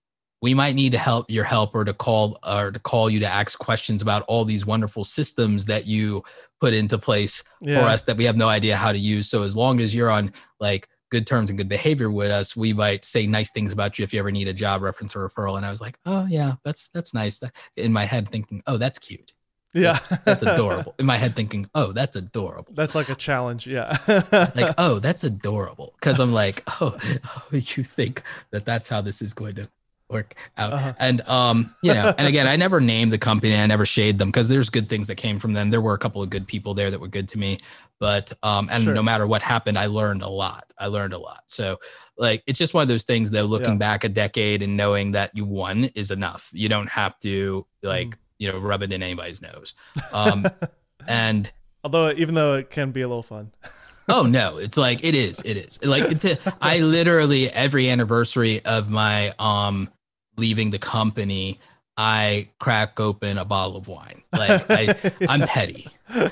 [0.45, 3.57] we might need to help your helper to call or to call you to ask
[3.57, 6.23] questions about all these wonderful systems that you
[6.59, 9.41] put into place yeah for us that we have no idea how to use so
[9.41, 13.05] as long as you're on like good terms and good behavior with us, we might
[13.05, 15.55] say nice things about you if you ever need a job reference or referral.
[15.55, 17.41] And I was like, oh yeah, that's that's nice.
[17.77, 19.33] In my head, thinking, oh, that's cute.
[19.73, 20.95] Yeah, that's, that's adorable.
[20.99, 22.73] In my head, thinking, oh, that's adorable.
[22.73, 23.67] That's like a challenge.
[23.67, 23.97] Yeah,
[24.55, 25.93] like oh, that's adorable.
[25.99, 29.69] Because I'm like, oh, oh, you think that that's how this is going to
[30.09, 30.73] work out.
[30.73, 30.93] Uh-huh.
[30.99, 34.29] And um, you know, and again, I never named the company, I never shade them
[34.29, 35.69] because there's good things that came from them.
[35.69, 37.59] There were a couple of good people there that were good to me.
[37.99, 38.93] But um, and sure.
[38.93, 40.73] no matter what happened, I learned a lot.
[40.77, 41.43] I learned a lot.
[41.47, 41.79] So
[42.17, 43.79] like it's just one of those things though, looking yeah.
[43.79, 46.49] back a decade and knowing that you won is enough.
[46.51, 48.15] You don't have to like, mm.
[48.37, 49.73] you know, rub it in anybody's nose.
[50.13, 50.45] Um
[51.07, 51.51] and
[51.83, 53.51] although even though it can be a little fun.
[54.07, 58.63] oh no it's like it is it is like it's a, i literally every anniversary
[58.63, 59.89] of my um
[60.37, 61.59] leaving the company,
[61.97, 64.23] I crack open a bottle of wine.
[64.33, 65.87] Like I, I'm petty.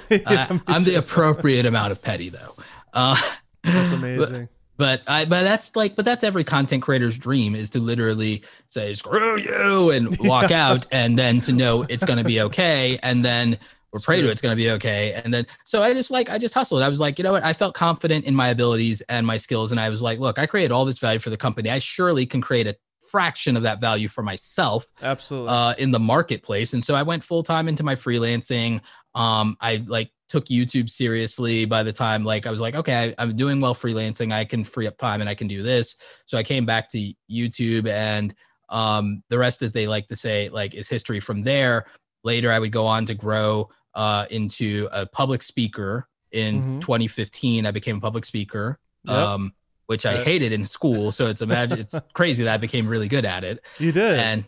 [0.10, 2.56] yeah, uh, I'm the appropriate amount of petty though.
[2.94, 3.16] Uh,
[3.64, 4.50] that's amazing.
[4.78, 8.44] But, but I, but that's like, but that's every content creator's dream is to literally
[8.68, 10.70] say "screw you" and walk yeah.
[10.70, 13.58] out, and then to know it's going to be okay, and then
[13.94, 15.14] or pray to it's going to be okay.
[15.14, 16.82] And then, so I just like, I just hustled.
[16.82, 17.44] I was like, you know what?
[17.44, 19.72] I felt confident in my abilities and my skills.
[19.72, 21.70] And I was like, look, I created all this value for the company.
[21.70, 22.76] I surely can create a
[23.14, 25.50] fraction of that value for myself absolutely.
[25.50, 26.74] uh, in the marketplace.
[26.74, 28.82] And so i went full time into my freelancing.
[29.14, 33.22] Um, i like took youtube seriously by the time like i was like okay I,
[33.22, 34.34] i'm doing well freelancing.
[34.34, 35.96] I can free up time and i can do this.
[36.26, 38.34] So i came back to youtube and
[38.70, 41.86] um, the rest as they like to say like is history from there.
[42.24, 46.08] Later i would go on to grow uh, into a public speaker.
[46.32, 46.80] In mm-hmm.
[46.80, 48.80] 2015 i became a public speaker.
[49.06, 49.18] Yep.
[49.18, 49.54] um,
[49.88, 51.12] which I hated in school.
[51.12, 53.64] So it's imagine it's crazy that I became really good at it.
[53.80, 54.46] You did, and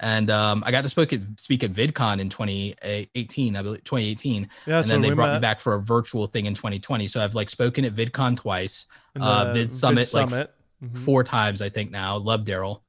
[0.00, 4.48] and um, I got to speak at speak at VidCon in 2018, I believe 2018,
[4.66, 5.34] yeah, and then they brought met.
[5.34, 7.06] me back for a virtual thing in 2020.
[7.08, 8.86] So I've like spoken at VidCon twice,
[9.20, 10.32] uh, Vid Summit, Vid Summit.
[10.32, 10.98] like mm-hmm.
[10.98, 12.16] four times I think now.
[12.16, 12.80] Love Derral.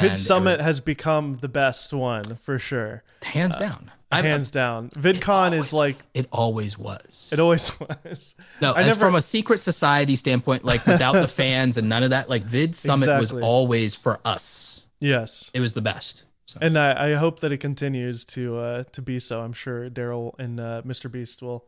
[0.00, 3.90] Vid Summit has become the best one for sure, hands uh, down.
[4.18, 4.90] I'm, hands down.
[4.90, 7.30] VidCon always, is like it always was.
[7.32, 8.34] It always was.
[8.60, 12.02] No, I as never, from a secret society standpoint, like without the fans and none
[12.02, 13.20] of that, like Vid Summit exactly.
[13.20, 14.82] was always for us.
[15.00, 16.24] Yes, it was the best.
[16.46, 16.58] So.
[16.62, 19.42] And I, I, hope that it continues to uh, to be so.
[19.42, 21.10] I'm sure Derral and uh, Mr.
[21.10, 21.66] Beast will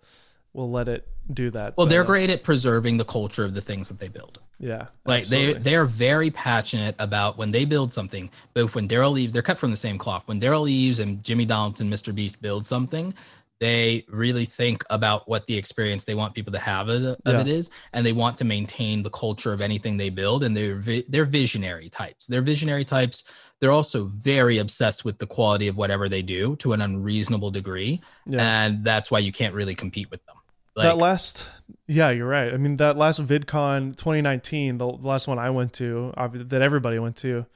[0.57, 1.77] will let it do that.
[1.77, 4.41] Well, but, they're uh, great at preserving the culture of the things that they build.
[4.59, 4.87] Yeah.
[5.05, 5.53] Like absolutely.
[5.55, 8.31] they they are very passionate about when they build something.
[8.55, 10.27] Both when Derral Eves, they're cut from the same cloth.
[10.27, 12.15] When Derral Eves and Jimmy Donaldson, Mr.
[12.15, 13.13] Beast build something,
[13.59, 17.41] they really think about what the experience they want people to have of, of yeah.
[17.41, 20.43] it is, and they want to maintain the culture of anything they build.
[20.43, 22.27] And they're they're visionary types.
[22.27, 23.25] They're visionary types.
[23.61, 28.01] They're also very obsessed with the quality of whatever they do to an unreasonable degree,
[28.27, 28.65] yeah.
[28.65, 30.37] and that's why you can't really compete with them.
[30.77, 31.49] Like, that last,
[31.87, 32.53] yeah, you're right.
[32.53, 36.99] I mean, that last VidCon 2019, the, the last one I went to, that everybody
[36.99, 37.47] went to,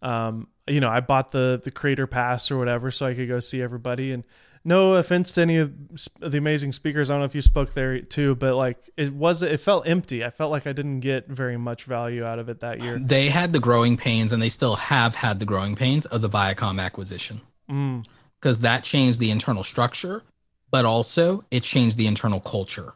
[0.00, 3.40] um, you know, I bought the the creator pass or whatever so I could go
[3.40, 4.12] see everybody.
[4.12, 4.24] And
[4.64, 5.72] no offense to any of
[6.20, 9.42] the amazing speakers, I don't know if you spoke there too, but like it was,
[9.42, 10.24] it felt empty.
[10.24, 12.98] I felt like I didn't get very much value out of it that year.
[12.98, 16.30] They had the growing pains, and they still have had the growing pains of the
[16.30, 18.62] Viacom acquisition because mm.
[18.62, 20.22] that changed the internal structure
[20.70, 22.94] but also it changed the internal culture.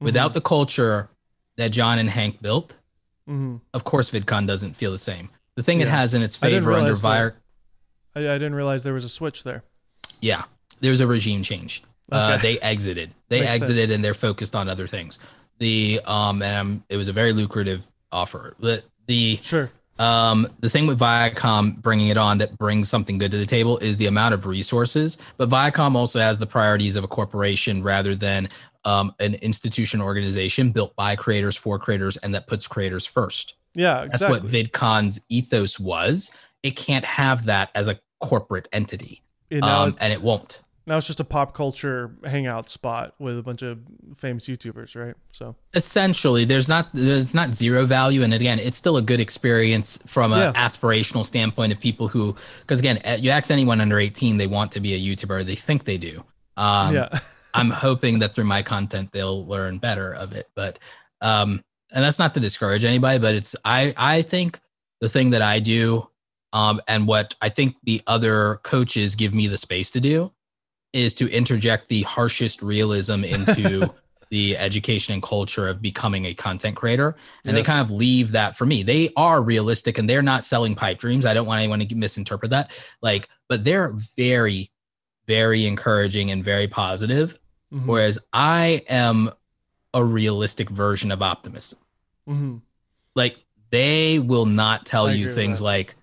[0.00, 0.34] Without mm-hmm.
[0.34, 1.08] the culture
[1.56, 2.74] that John and Hank built,
[3.28, 3.56] mm-hmm.
[3.72, 5.30] of course VidCon doesn't feel the same.
[5.54, 5.86] The thing yeah.
[5.86, 7.34] it has in its favor under Vir,
[8.14, 9.62] I, I, didn't realize there was a switch there.
[10.20, 10.44] Yeah,
[10.80, 11.82] there's a regime change.
[12.12, 12.34] Uh, okay.
[12.34, 13.14] Uh, they exited.
[13.28, 13.92] They Makes exited, sense.
[13.92, 15.18] and they're focused on other things.
[15.58, 18.54] The um, and um, it was a very lucrative offer.
[18.60, 23.30] But the sure um, the thing with Viacom bringing it on that brings something good
[23.30, 25.18] to the table is the amount of resources.
[25.36, 28.48] But Viacom also has the priorities of a corporation rather than
[28.84, 33.54] um, an institution organization built by creators for creators and that puts creators first.
[33.74, 34.40] Yeah, exactly.
[34.40, 36.32] That's what VidCon's ethos was.
[36.62, 39.22] It can't have that as a corporate entity,
[39.62, 40.62] um, and it won't.
[40.88, 43.80] Now it's just a pop culture hangout spot with a bunch of
[44.14, 45.16] famous YouTubers, right?
[45.32, 49.98] So essentially, there's not there's not zero value, and again, it's still a good experience
[50.06, 50.52] from an yeah.
[50.52, 54.70] aspirational standpoint of people who, because again, eh, you ask anyone under 18, they want
[54.72, 56.22] to be a YouTuber, they think they do.
[56.56, 57.18] Um, yeah.
[57.54, 60.78] I'm hoping that through my content they'll learn better of it, but
[61.20, 64.60] um, and that's not to discourage anybody, but it's I I think
[65.00, 66.08] the thing that I do,
[66.52, 70.30] um, and what I think the other coaches give me the space to do
[70.92, 73.92] is to interject the harshest realism into
[74.30, 77.14] the education and culture of becoming a content creator.
[77.44, 77.64] And yes.
[77.64, 78.82] they kind of leave that for me.
[78.82, 81.26] They are realistic and they're not selling pipe dreams.
[81.26, 82.76] I don't want anyone to misinterpret that.
[83.02, 84.70] Like, but they're very,
[85.26, 87.38] very encouraging and very positive.
[87.72, 87.88] Mm-hmm.
[87.88, 89.30] Whereas I am
[89.94, 91.80] a realistic version of optimism.
[92.28, 92.56] Mm-hmm.
[93.14, 93.36] like
[93.70, 95.94] they will not tell I you things like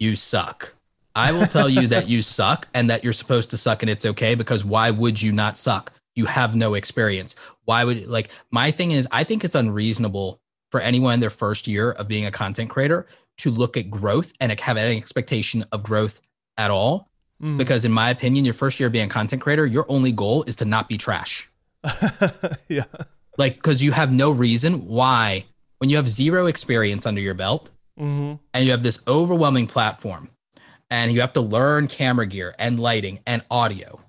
[0.00, 0.74] you suck.
[1.14, 4.06] I will tell you that you suck and that you're supposed to suck and it's
[4.06, 5.92] okay because why would you not suck?
[6.14, 7.36] You have no experience.
[7.64, 11.66] Why would like my thing is I think it's unreasonable for anyone in their first
[11.66, 13.06] year of being a content creator
[13.38, 16.20] to look at growth and have any expectation of growth
[16.56, 17.08] at all
[17.42, 17.56] Mm.
[17.56, 20.42] because in my opinion your first year of being a content creator your only goal
[20.42, 21.50] is to not be trash
[22.68, 22.84] yeah.
[23.38, 25.46] like because you have no reason why
[25.78, 30.28] when you have zero experience under your belt hmm and you have this overwhelming platform
[30.90, 34.00] and you have to learn camera gear and lighting and audio.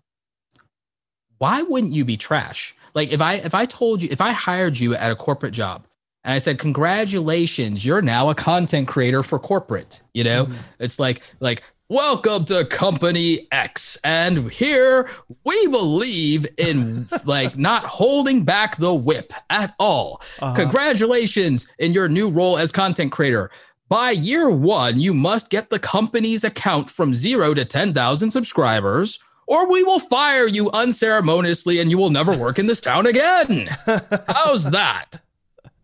[1.38, 2.76] Why wouldn't you be trash?
[2.94, 5.86] Like if i if i told you if i hired you at a corporate job
[6.24, 10.50] and i said congratulations you're now a content creator for corporate you know?
[10.80, 15.10] It's like like welcome to company x and here
[15.46, 20.22] we believe in like not holding back the whip at all.
[20.42, 20.56] Uh-huh.
[20.56, 23.52] congratulations in your new role as content creator
[23.92, 29.70] by year one you must get the company's account from zero to 10000 subscribers or
[29.70, 33.68] we will fire you unceremoniously and you will never work in this town again
[34.30, 35.18] how's that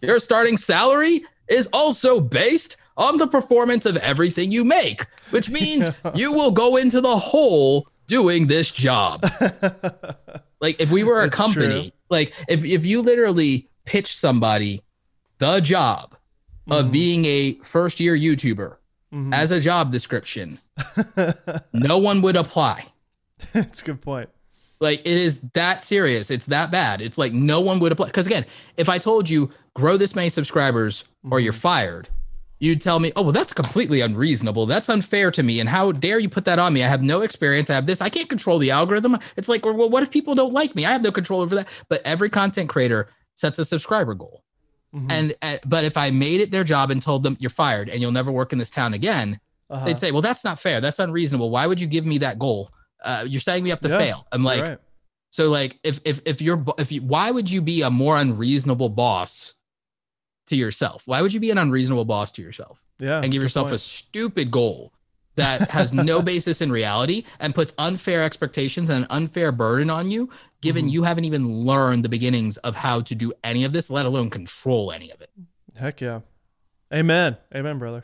[0.01, 5.89] your starting salary is also based on the performance of everything you make, which means
[6.15, 9.21] you will go into the hole doing this job.
[10.61, 11.91] like if we were a It's company, true.
[12.09, 14.81] like if if you literally pitch somebody
[15.37, 16.15] the job
[16.69, 16.91] of Mhm.
[16.91, 18.77] being a first year YouTuber
[19.13, 19.33] Mhm.
[19.33, 20.59] as a job description,
[21.73, 22.85] no one would apply.
[23.53, 24.29] That's a good point.
[24.79, 26.29] Like it is that serious.
[26.29, 27.01] It's that bad.
[27.01, 28.07] It's like no one would apply.
[28.07, 28.45] Because again,
[28.77, 32.09] if I told you grow this many subscribers or you're fired,
[32.59, 34.65] you'd tell me, oh, well, that's completely unreasonable.
[34.65, 35.59] That's unfair to me.
[35.59, 36.83] And how dare you put that on me?
[36.83, 37.69] I have no experience.
[37.69, 38.01] I have this.
[38.01, 39.17] I can't control the algorithm.
[39.35, 40.85] It's like, well, what if people don't like me?
[40.85, 41.67] I have no control over that.
[41.89, 44.43] But every content creator sets a subscriber goal.
[44.97, 45.11] Mhm.
[45.11, 48.01] And, uh, but if I made it their job and told them you're fired and
[48.01, 49.85] you'll never work in this town again, Uh-huh.
[49.85, 50.81] they'd say, well, that's not fair.
[50.81, 51.49] That's unreasonable.
[51.49, 52.71] Why would you give me that goal?
[53.03, 54.27] Uh, you're setting me up to Yeah, fail.
[54.31, 54.77] I'm like, right.
[55.29, 58.89] so like if if if you're if you why would you be a more unreasonable
[58.89, 59.53] boss
[60.47, 61.03] to yourself?
[61.05, 64.49] Why would you be an unreasonable boss to yourself yeah, and give yourself a stupid
[64.49, 64.93] goal
[65.37, 70.11] that has no basis in reality and puts unfair expectations and an unfair burden on
[70.11, 70.29] you,
[70.61, 70.91] given Mhm.
[70.91, 74.29] you haven't even learned the beginnings of how to do any of this, let alone
[74.29, 75.29] control any of it.
[75.79, 76.19] Heck yeah.
[76.93, 77.37] Amen.
[77.55, 78.03] Amen, brother.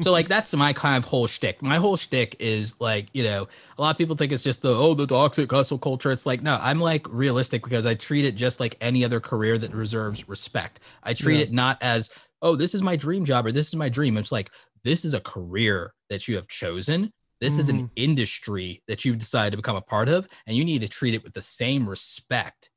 [0.00, 1.60] so like that's my kind of whole shtick.
[1.60, 4.74] My whole shtick is like, you know, a lot of people think it's just the
[4.74, 6.10] oh the toxic hustle culture.
[6.10, 9.58] It's like, no, I'm like realistic because I treat it just like any other career
[9.58, 10.80] that reserves respect.
[11.02, 11.42] I treat Yeah.
[11.44, 14.16] it not as, oh, this is my dream job or this is my dream.
[14.16, 14.50] It's like
[14.84, 17.12] this is a career that you have chosen.
[17.40, 20.80] This is an industry that you've decided to become a part of, and you need
[20.80, 22.70] to treat it with the same respect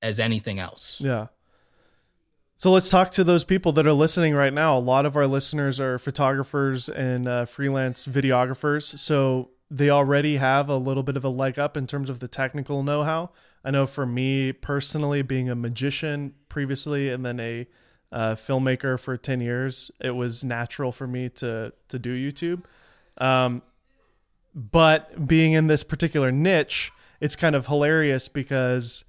[0.00, 0.98] as anything else.
[0.98, 1.26] Yeah.
[2.56, 4.76] So let's talk to those people that are listening right now.
[4.76, 8.98] A lot of our listeners are photographers and uh, freelance videographers.
[8.98, 12.28] So they already have a little bit of a leg up in terms of the
[12.28, 13.30] technical know how.
[13.62, 17.68] I know for me personally, being a magician previously and then a
[18.10, 22.62] uh, filmmaker for 10 years, it was natural for me to, to do YouTube.
[23.22, 23.62] Um,
[24.54, 29.04] but being in this particular niche, it's kind of hilarious because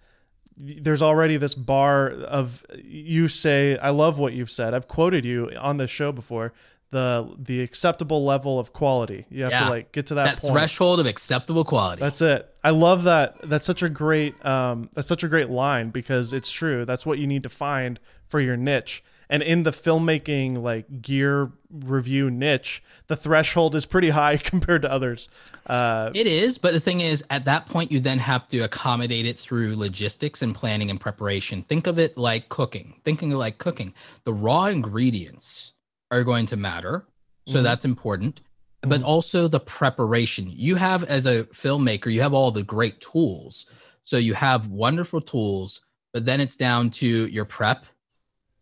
[0.57, 4.73] there's already this bar of you say I love what you've said.
[4.73, 6.53] I've quoted you on this show before.
[6.91, 9.25] The the acceptable level of quality.
[9.29, 9.63] You have Yeah.
[9.65, 10.53] to like get to that, That point.
[10.53, 11.99] threshold of acceptable quality.
[11.99, 12.49] That's it.
[12.63, 13.35] I love that.
[13.47, 16.85] That's such a great um that's such a great line because it's true.
[16.85, 19.03] That's what you need to find for your niche.
[19.31, 24.91] And in the filmmaking like gear review niche, the threshold is pretty high compared to
[24.91, 25.29] others.
[25.67, 29.27] Uh It is, but the thing is, at that point, you then have to accommodate
[29.27, 31.61] it through logistics and planning and preparation.
[31.61, 32.95] Think of it like cooking.
[33.05, 35.73] Thinking like cooking, the raw ingredients
[36.11, 37.05] are going to matter,
[37.47, 37.63] so Mhm.
[37.63, 38.41] that's important.
[38.81, 40.49] But also the preparation.
[40.49, 43.65] You have as a filmmaker, you have all the great tools.
[44.03, 47.85] So you have wonderful tools, but then it's down to your prep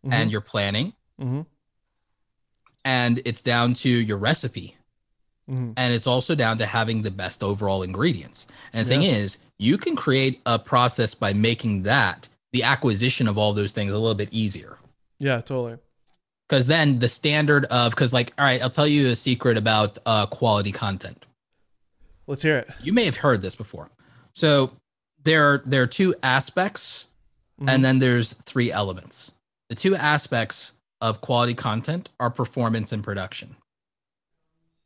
[0.04, 1.42] and your planning, hmm
[2.86, 4.76] and it's down to your recipe.
[5.48, 8.48] hmm and it's also down to having the best overall ingredients.
[8.74, 13.38] And the thing is, you can create a process by making that the acquisition of
[13.38, 14.78] all those things a little bit easier.
[15.20, 15.78] Yeah, totally.
[16.48, 19.98] Because then the standard of, because like, all right, I'll tell you a secret about
[20.06, 21.26] uh, quality content.
[22.26, 22.70] Let's hear it.
[22.82, 23.90] You may have heard this before.
[24.34, 24.72] So
[25.24, 27.08] there are there are two aspects,
[27.60, 27.70] Mhm.
[27.70, 29.34] and then there's three elements.
[29.70, 33.56] The two aspects of quality content are performance and production.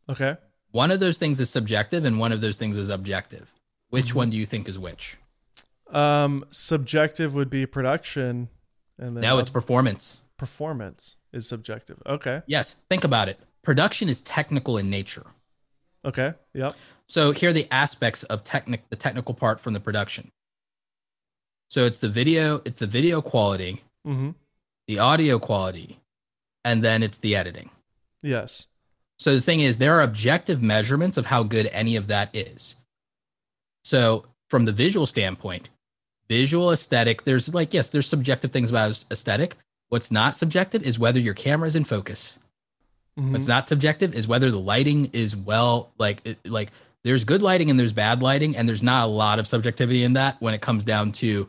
[0.09, 0.37] Okay.
[0.71, 3.53] One of those things is subjective, and one of those things is objective.
[3.89, 4.15] Which Mhm.
[4.15, 5.17] one do you think is which?
[5.91, 8.47] Um subjective would be production
[8.97, 10.23] and then No, it's performance.
[10.37, 11.17] performance.
[11.33, 12.01] Is subjective.
[12.05, 12.41] Okay.
[12.47, 13.39] Yes, think about it.
[13.63, 15.25] Production is technical in nature.
[16.03, 16.33] Okay.
[16.53, 16.73] Yep.
[17.07, 20.31] So here are the aspects of technic the technical part from the production.
[21.69, 24.31] So it's the video, it's the video quality, Mm-hmm.
[24.87, 25.99] the audio quality,
[26.65, 27.69] and then it's the editing.
[28.23, 28.65] Yes.
[29.19, 32.77] So the thing is, there are objective measurements of how good any of that is.
[33.83, 35.69] So from the visual standpoint,
[36.27, 39.55] visual aesthetic, there's like, yes, there's subjective things about aesthetic.
[39.91, 42.37] What's not subjective is whether your camera is in focus.
[43.19, 43.31] Mhm.
[43.33, 46.71] What's not subjective is whether the lighting is well, like, it, like
[47.03, 50.13] there's good lighting and there's bad lighting, and there's not a lot of subjectivity in
[50.13, 51.45] that when it comes down to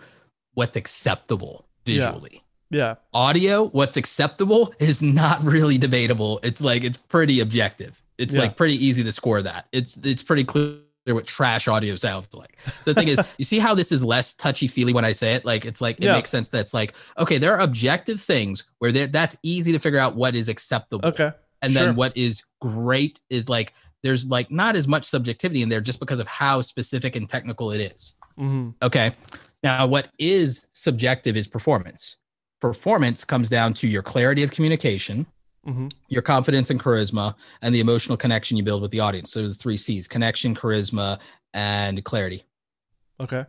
[0.55, 2.11] what's acceptable Yeah.
[2.11, 2.43] visually.
[2.70, 2.95] Yeah.
[3.14, 6.40] Audio, what's acceptable is not really debatable.
[6.43, 8.03] It's like it's pretty objective.
[8.18, 8.40] It's Yeah.
[8.40, 9.68] like pretty easy to score that.
[9.70, 12.59] It's it's pretty clear what trash audio sounds like.
[12.82, 15.34] So the thing is, you see how this is less touchy feely when I say
[15.34, 15.44] it.
[15.44, 16.12] Like it's like it Yeah.
[16.14, 16.48] makes sense.
[16.48, 20.48] That's like okay, there are objective things where that's easy to figure out what is
[20.48, 21.30] acceptable Okay.
[21.61, 21.86] and Sure.
[21.86, 23.72] then what is great is like
[24.05, 27.72] there's like not as much subjectivity in there just because of how specific and technical
[27.72, 28.70] it is Mm-hmm.
[28.82, 29.12] okay
[29.62, 32.16] now what is subjective is performance
[32.61, 35.26] performance comes down to your clarity of communication
[35.66, 35.88] Mm-hmm.
[36.08, 39.54] your confidence and charisma and the emotional connection you build with the audience so the
[39.54, 41.20] three c's connection charisma
[41.54, 42.42] and clarity
[43.20, 43.44] Okay.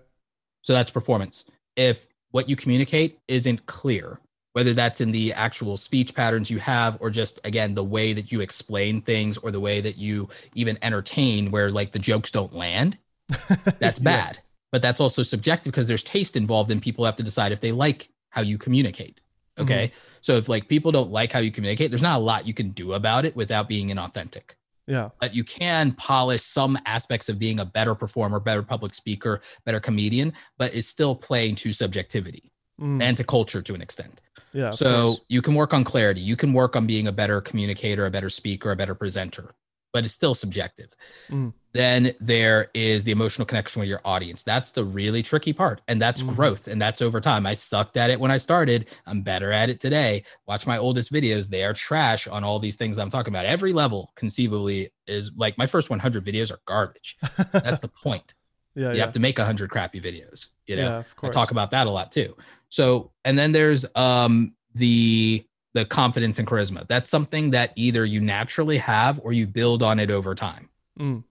[0.61, 1.45] so that's performance.
[1.76, 4.20] If what you communicate isn't clear,
[4.51, 8.32] whether that's in the actual speech patterns you have, or just again, the way that
[8.32, 12.53] you explain things, or the way that you even entertain, where like the jokes don't
[12.53, 12.99] land,
[13.80, 14.03] that's Yeah.
[14.03, 14.39] bad.
[14.72, 17.72] But that's also subjective because there's taste involved, and people have to decide if they
[17.72, 19.20] like how you communicate.
[19.60, 19.91] Okay.
[20.22, 22.72] So if like people don't like how you communicate, there's not a lot you can
[22.72, 24.56] do about it without being inauthentic
[24.88, 25.10] Yeah.
[25.22, 29.80] but you can polish some aspects of being a better performer, better public speaker, better
[29.80, 32.49] comedian, but it's still playing to subjectivity
[32.82, 33.01] Mm.
[33.04, 34.20] and to culture to an extent.
[34.51, 34.72] Yeah.
[34.72, 38.12] so you can work on clarity, you can work on being a better communicator, a
[38.12, 39.54] better speaker, a better presenter,
[39.94, 40.89] but it's still subjective.
[41.30, 41.54] Mm.
[41.72, 44.44] Then there is the emotional connection with your audience.
[44.44, 45.82] That's the really tricky part.
[45.88, 46.36] And that's Mhm.
[46.36, 46.68] growth.
[46.68, 47.46] And that's over time.
[47.46, 48.89] I sucked at it when I started.
[49.08, 50.24] I'm better at it today.
[50.48, 51.48] Watch my oldest videos.
[51.50, 53.46] They are trash on all these things I'm talking about.
[53.46, 57.18] Every level conceivably is like my first 100 videos are garbage.
[57.52, 58.34] That's the point.
[58.76, 58.89] yeah.
[58.89, 59.06] You yeah.
[59.06, 60.48] have to make 100 crappy videos.
[60.68, 60.98] You know, yeah.
[60.98, 62.36] Of I talk about that a lot too.
[62.70, 65.44] So, and then there's um the
[65.74, 66.88] the confidence and charisma.
[66.88, 70.70] That's something that either you naturally have or you build on it over time.
[71.00, 71.24] Mm.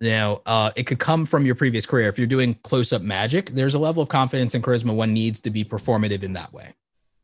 [0.00, 2.08] You know, uh, it could come from your previous career.
[2.08, 5.40] If you're doing close up magic, there's a level of confidence and charisma one needs
[5.40, 6.74] to be performative in that way.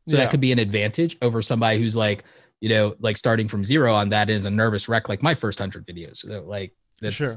[0.09, 0.23] So Yeah.
[0.23, 2.25] that could be an advantage over somebody who's like,
[2.59, 5.59] you know, like starting from zero on that is a nervous wreck, like my first
[5.59, 6.17] hundred videos.
[6.17, 7.35] So like, that's, Sure.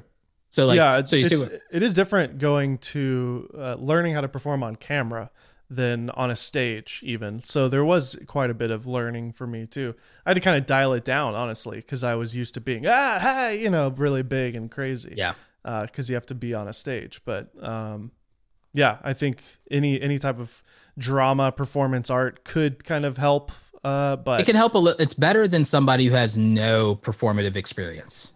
[0.51, 4.15] So like, yeah, it's, so you see, what, it is different going to uh, learning
[4.15, 5.31] how to perform on camera
[5.71, 7.43] than on a stage, even.
[7.43, 9.95] So there was quite a bit of learning for me too.
[10.25, 12.87] I had to kind of dial it down, honestly, because I was used to being
[12.87, 15.15] ah, hey, you know, really big and crazy.
[15.17, 17.21] yeah, because you have to be on a stage.
[17.25, 18.13] But um,
[18.73, 20.63] yeah, I think any any type of
[20.97, 23.53] drama performance art could kind of help.
[23.85, 25.01] Uh, but it can help a little.
[25.01, 28.33] It's better than somebody who has no performative experience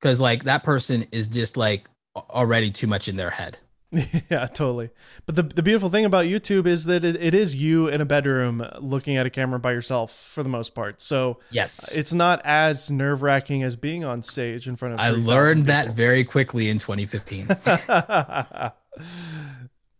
[0.00, 3.58] because like that person is just like already too much in their head.
[4.30, 4.88] yeah, totally.
[5.26, 8.06] But the the beautiful thing about YouTube is that it, it is you in a
[8.06, 11.02] bedroom looking at a camera by yourself for the most part.
[11.02, 11.92] So Yes.
[11.94, 15.00] it's not as nerve wracking as being on stage in front of.
[15.00, 17.48] I 3,000 learned that very quickly in 2015.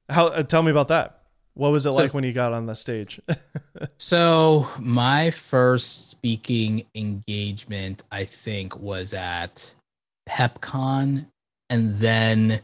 [0.09, 0.27] How?
[0.29, 1.19] Uh, tell me about that.
[1.55, 3.21] What was it So- like when you got on the stage?
[3.99, 9.75] so, my first speaking engagement, I think, was at
[10.29, 11.27] PepCon.
[11.71, 12.61] And then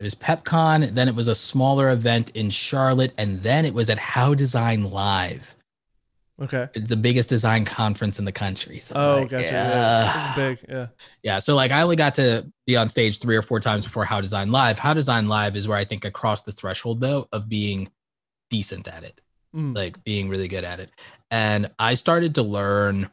[0.00, 0.90] it was PepCon.
[0.94, 3.12] Then it was a smaller event in Charlotte.
[3.18, 5.56] And then it was at How Design Live,
[6.42, 6.68] okay.
[6.74, 8.78] the biggest design conference in the country.
[8.80, 9.44] So, Oh, like, gotcha.
[9.44, 9.54] yeah.
[9.72, 10.34] Yeah.
[10.36, 10.58] Big.
[10.68, 10.86] Yeah.
[11.22, 11.38] Yeah.
[11.38, 14.20] So like I only got to be on stage three or four times before How
[14.20, 14.78] Design Live.
[14.78, 17.88] How Design Live is where I think I crossed the threshold though of being
[18.50, 19.20] decent at it,
[19.54, 19.74] Mm.
[19.76, 20.90] like being really good at it.
[21.30, 23.10] And I started to learn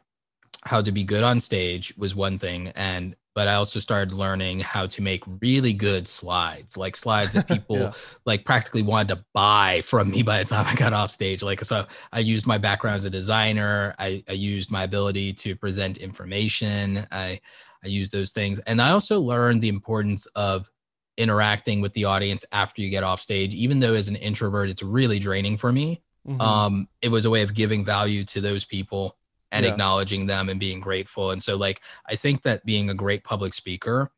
[0.64, 2.68] how to be good on stage was one thing.
[2.74, 7.48] And but I also started learning how to make really good slides, like slides that
[7.56, 7.92] people Yeah.
[8.26, 11.42] like practically wanted to buy from me by the time I got off stage.
[11.42, 13.94] Like, so I used my background as a designer.
[13.98, 17.06] I, I used my ability to present information.
[17.10, 17.40] I,
[17.84, 18.58] I used those things.
[18.60, 20.70] And I also learned the importance of
[21.16, 23.54] interacting with the audience after you get off stage.
[23.54, 26.02] Even though as an introvert, it's really draining for me.
[26.26, 26.40] Mhm.
[26.40, 29.16] Um, it was a way of giving value to those people
[29.52, 29.70] and Yeah.
[29.70, 31.30] acknowledging them and being grateful.
[31.30, 34.10] And so like I think that being a great public speaker,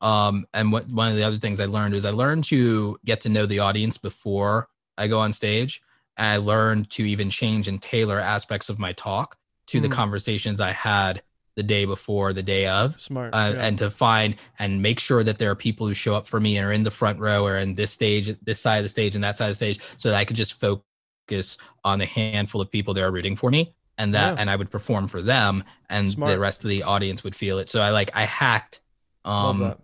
[0.00, 3.20] um, and what one of the other things I learned is I learned to get
[3.22, 4.68] to know the audience before
[4.98, 5.82] I go on stage.
[6.16, 9.36] And I learned to even change and tailor aspects of my talk
[9.68, 9.92] to the Mhm.
[9.92, 11.22] conversations I had
[11.56, 13.34] the day before, the day of, Smart.
[13.34, 13.64] uh, yeah.
[13.66, 16.56] and to find and make sure that there are people who show up for me
[16.56, 19.14] and are in the front row or in this stage, this side of the stage,
[19.14, 22.60] and that side of the stage, so that I could just focus on the handful
[22.60, 24.40] of people that are rooting for me, and that Yeah.
[24.40, 26.32] and I would perform for them, and Smart.
[26.32, 27.68] the rest of the audience would feel it.
[27.68, 28.80] So I like I hacked,
[29.24, 29.74] um.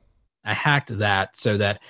[0.43, 1.83] I hacked that so that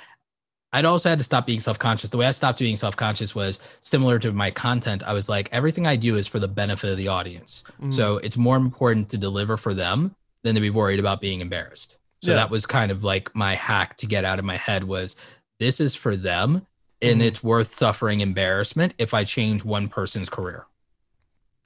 [0.73, 2.11] I'd also had to stop being self conscious.
[2.11, 5.05] The way I stopped being self conscious was similar to my content.
[5.05, 7.63] I was like, everything I do is for the benefit of the audience.
[7.81, 7.95] Mhm.
[7.95, 11.99] So it's more important to deliver for them than to be worried about being embarrassed.
[12.25, 12.37] So Yeah.
[12.39, 15.15] that was kind of like my hack to get out of my head was
[15.61, 16.67] this is for them
[17.03, 17.25] and Mhm.
[17.25, 20.67] it's worth suffering embarrassment if I change one person's career.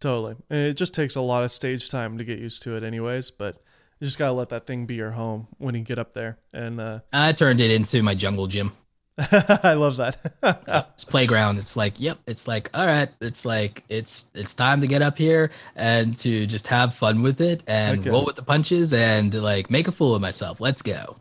[0.05, 0.37] Totally.
[0.51, 3.31] And it just takes a lot of stage time to get used to it, anyways.
[3.31, 3.57] But
[3.99, 6.37] you just gotta let that thing be your home when you get up there.
[6.53, 8.73] And uh, I turned it into my jungle gym.
[9.19, 10.19] I love that.
[10.93, 11.59] It's playground.
[11.59, 15.17] It's like, yep, it's like, all right, it's like it's it's time to get up
[15.17, 18.11] here and to just have fun with it and Okay.
[18.11, 20.61] roll with the punches and like make a fool of myself.
[20.61, 21.17] Let's go.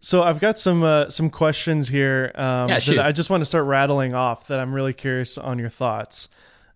[0.00, 2.30] so I've got some uh, some questions here.
[2.36, 2.98] Um, Yeah, that shoot.
[3.00, 4.46] I just want to start rattling off.
[4.46, 6.28] That I'm really curious on your thoughts.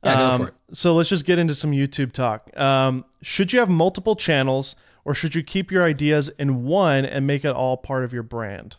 [0.05, 0.51] Yeah, Um.
[0.73, 2.57] So let's just get into some YouTube talk.
[2.59, 4.75] Um, should you have multiple channels,
[5.05, 8.23] or should you keep your ideas in one and make it all part of your
[8.23, 8.77] brand?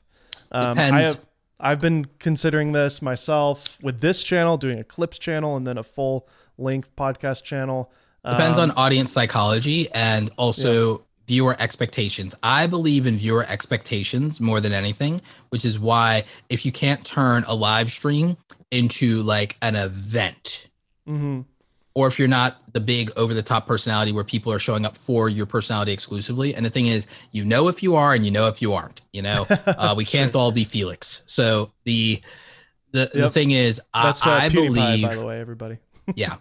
[0.51, 1.25] Um, I have,
[1.59, 5.83] I've been considering this myself with this channel, doing a clips channel and then a
[5.83, 7.91] full length podcast channel.
[8.27, 12.35] Depends Um, on audience psychology and also viewer expectations.
[12.43, 17.43] I believe in viewer expectations more than anything, which is why if you can't turn
[17.47, 18.37] a live stream
[18.71, 20.66] into like an event,
[21.07, 21.45] mhm.
[21.93, 24.97] or if you're not the big over the top personality where people are showing up
[24.97, 26.53] for your personality exclusively.
[26.53, 29.01] And the thing is, you know if you are and you know if you aren't.
[29.13, 31.23] You know, uh, we can't all be Felix.
[31.25, 32.21] So the
[32.91, 35.77] the, the thing is, That's I, I PewDiePie, believe by the way, everybody.
[36.15, 36.37] yeah.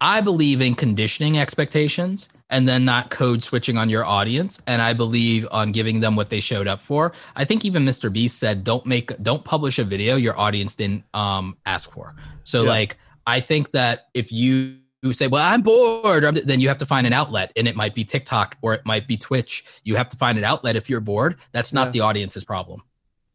[0.00, 4.60] I believe in conditioning expectations and then not code switching on your audience.
[4.66, 7.12] And I believe on giving them what they showed up for.
[7.34, 8.12] I think even Mr.
[8.12, 12.14] Beast said, don't make, don't publish a video your audience didn't um, ask for.
[12.42, 12.70] So, Yeah.
[12.70, 12.96] like,
[13.26, 14.78] I think that if you
[15.12, 18.04] say, well, I'm bored, then you have to find an outlet and it might be
[18.04, 19.64] TikTok or it might be Twitch.
[19.84, 21.36] You have to find an outlet if you're bored.
[21.52, 21.90] That's not Yeah.
[21.92, 22.82] the audience's problem.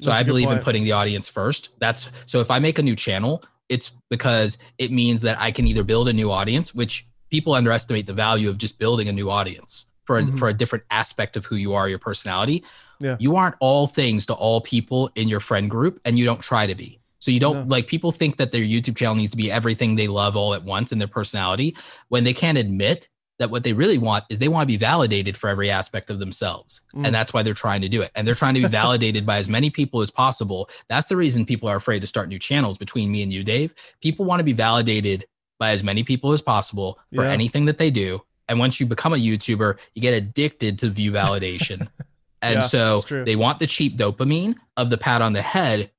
[0.02, 1.70] So That's I believe in putting the audience first.
[1.80, 5.68] That's so if I make a new channel, it's because it means that I can
[5.68, 9.30] either build a new audience, which people underestimate the value of just building a new
[9.30, 10.40] audience for a, Mhm.
[10.40, 12.64] for a different aspect of who you are, your personality.
[13.00, 13.16] Yeah.
[13.20, 16.66] You aren't all things to all people in your friend group, and you don't try
[16.68, 17.00] to be.
[17.22, 17.76] So you don't No.
[17.76, 20.64] like people think that their YouTube channel needs to be everything they love all at
[20.66, 21.78] once in their personality
[22.10, 23.08] when they can't admit
[23.40, 26.20] that what they really want is they want to be validated for every aspect of
[26.20, 26.84] themselves.
[26.96, 27.06] Mm.
[27.08, 28.12] And that's why they're trying to do it.
[28.14, 30.70] And they're trying to be validated by as many people as possible.
[30.90, 33.74] That's the reason people are afraid to start new channels between me and you, Dave.
[34.02, 35.26] People want to be validated
[35.60, 37.32] by as many people as possible for Yeah.
[37.32, 38.22] anything that they do.
[38.50, 41.88] And once you become a YouTuber, you get addicted to view validation.
[42.44, 45.90] and Yeah, so they want the cheap dopamine of the pat on the head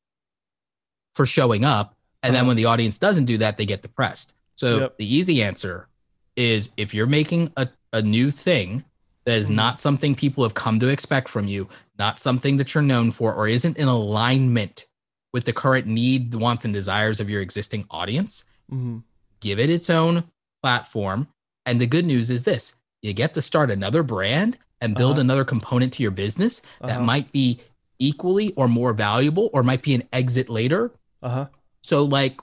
[1.14, 1.94] for showing up.
[2.22, 2.48] And then Uh-huh.
[2.48, 4.34] when the audience doesn't do that, they get depressed.
[4.56, 4.98] So Yep.
[4.98, 5.88] the easy answer
[6.36, 8.84] is if you're making a, a new thing
[9.26, 9.54] that is Mhm.
[9.54, 13.34] not something people have come to expect from you, not something that you're known for,
[13.34, 14.86] or isn't in alignment
[15.32, 18.98] with the current needs, wants, and desires of your existing audience, hmm
[19.40, 20.22] give it its own
[20.62, 21.26] platform.
[21.66, 25.22] And the good news is this you get to start another brand and build Uh-huh.
[25.22, 27.02] another component to your business that Uh-huh.
[27.04, 27.58] might be
[27.98, 30.92] equally or more valuable or might be an exit later.
[31.22, 31.46] Uh huh.
[31.82, 32.40] So, like,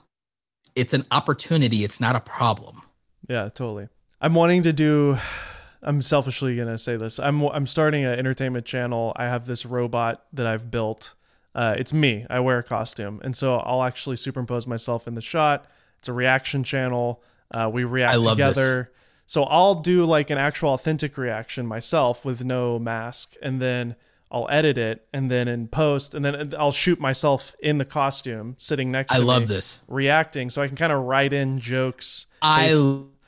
[0.74, 2.82] it's an opportunity, it's not a problem.
[3.28, 3.88] Yeah, totally.
[4.20, 5.18] I'm wanting to do.
[5.82, 7.18] I'm selfishly gonna say this.
[7.18, 9.12] I'm I'm starting an entertainment channel.
[9.16, 11.14] I have this robot that I've built.
[11.54, 12.26] Uh, it's me.
[12.28, 15.66] I wear a costume, and so I'll actually superimpose myself in the shot.
[15.98, 17.22] It's a reaction channel.
[17.50, 18.56] Uh, we react love this.
[18.56, 18.92] together.
[19.26, 23.96] So I'll do like an actual authentic reaction myself with no mask, and then
[24.30, 28.54] I'll edit it, and then in post, and then I'll shoot myself in the costume,
[28.58, 29.80] sitting next I to love me, this.
[29.88, 32.26] reacting, so I can kind of write in jokes.
[32.40, 32.80] I based-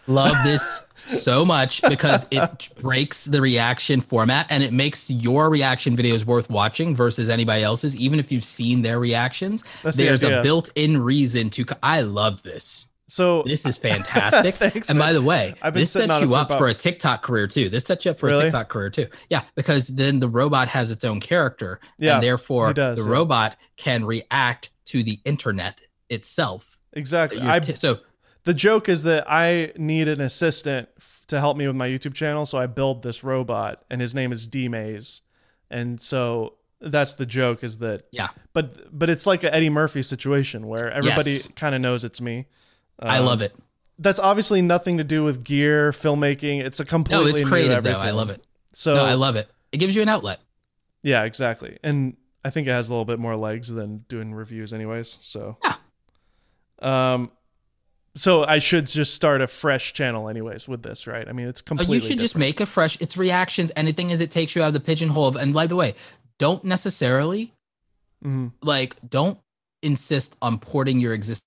[0.06, 5.96] love this so much because it breaks the reaction format and it makes your reaction
[5.96, 7.96] videos worth watching versus anybody else's.
[7.96, 10.40] Even if you've seen their reactions, That's there's idea.
[10.40, 11.64] a built in reason to.
[11.82, 12.86] I love this.
[13.12, 14.54] So This is fantastic.
[14.56, 17.68] Thanks, and by the way, this sets you up for a TikTok career too.
[17.68, 18.40] This sets you up for Really?
[18.40, 19.08] a TikTok career too.
[19.28, 23.10] Yeah, because then the robot has its own character, Yeah, and therefore does, the yeah.
[23.16, 26.78] robot can react to the internet itself.
[26.94, 27.40] exactly.
[27.42, 27.98] I, ti- so
[28.44, 32.14] the joke is that I need an assistant f- to help me with my YouTube
[32.14, 35.20] channel, so I build this robot, and his name is D Maze,
[35.70, 38.04] and so that's the joke is that.
[38.10, 41.48] yeah, But but it's like an Eddie Murphy situation where everybody Yes.
[41.56, 42.46] kind of knows it's me.
[43.10, 43.54] I love it.
[43.98, 46.60] that's obviously nothing to do with gear, filmmaking.
[46.64, 47.98] It's a completely No, it's creative though.
[48.00, 48.42] I love it.
[48.72, 49.48] So No, I love it.
[49.72, 50.40] It gives you an outlet.
[51.02, 51.78] yeah, exactly.
[51.82, 55.18] And I think it has a little bit more legs than doing reviews, anyways.
[55.20, 55.76] So Yeah.
[56.80, 57.30] Um,
[58.16, 61.26] so I should just start a fresh channel, anyways, with this, right?
[61.28, 61.96] I mean, it's Oh, completely.
[61.98, 62.98] you should just make a fresh.
[63.00, 65.28] It's reactions, and the thing is, it takes you out of the pigeonhole.
[65.28, 65.94] Of, and by the way,
[66.38, 67.52] don't necessarily
[68.24, 68.52] Mhm.
[68.62, 69.38] like don't
[69.80, 71.46] insist on porting your existing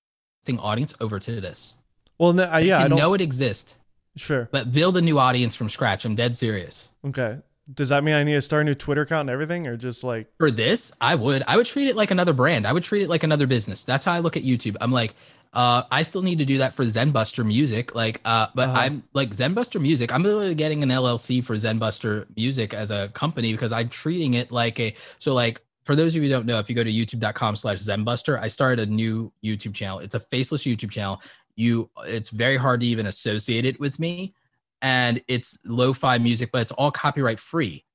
[0.58, 1.76] audience over to this.
[2.18, 2.98] Well, no, You yeah, I don't.
[2.98, 3.74] know it exists,
[4.16, 4.48] Sure.
[4.52, 6.04] but build a new audience from scratch.
[6.04, 6.88] I'm dead serious.
[7.06, 7.38] Okay.
[7.72, 10.04] Does that mean I need to start a new Twitter account and everything, or just
[10.04, 10.28] like?
[10.38, 11.42] For this, I would.
[11.48, 12.64] I would treat it like another brand.
[12.66, 13.82] I would treat it like another business.
[13.82, 14.76] That's how I look at YouTube.
[14.80, 15.16] I'm like,
[15.52, 17.92] uh, I still need to do that for Zenbuster Music.
[17.92, 18.78] Like, uh, but Uh-huh.
[18.82, 20.14] I'm like Zenbuster Music.
[20.14, 24.52] I'm literally getting an LLC for Zenbuster Music as a company because I'm treating it
[24.52, 24.94] like a.
[25.18, 28.38] So like, for those of you who don't know, if you go to YouTube.com/slash Zenbuster,
[28.40, 30.00] I started a new YouTube channel.
[30.00, 31.22] It's a faceless YouTube channel.
[31.54, 34.34] You, it's very hard to even associate it with me,
[34.82, 37.86] and it's lo-fi music, but it's all copyright free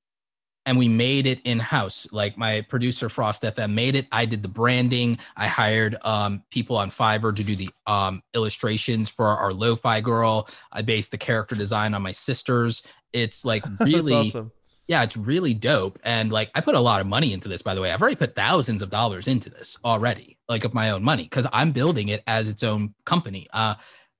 [0.66, 2.06] and we made it in house.
[2.12, 4.06] Like my producer Frost FM made it.
[4.12, 5.18] I did the branding.
[5.36, 10.48] I hired um, people on Fiverr to do the um, illustrations for our lo-fi girl.
[10.70, 12.82] I based the character design on my sisters.
[13.12, 14.52] It's like really, awesome.
[14.88, 15.98] Yeah, it's really dope.
[16.04, 17.62] And like I put a lot of money into this.
[17.62, 20.90] By the way, I've already put thousands of dollars into this already, like of my
[20.90, 23.46] own money, because I'm building it as its own company.
[23.52, 23.74] Uh,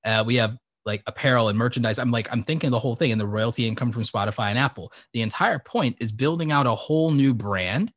[0.05, 1.99] uh, we have like apparel and merchandise.
[1.99, 4.93] I'm like, I'm thinking the whole thing and the royalty income from Spotify and Apple.
[5.13, 7.93] The entire point is building out a whole new brand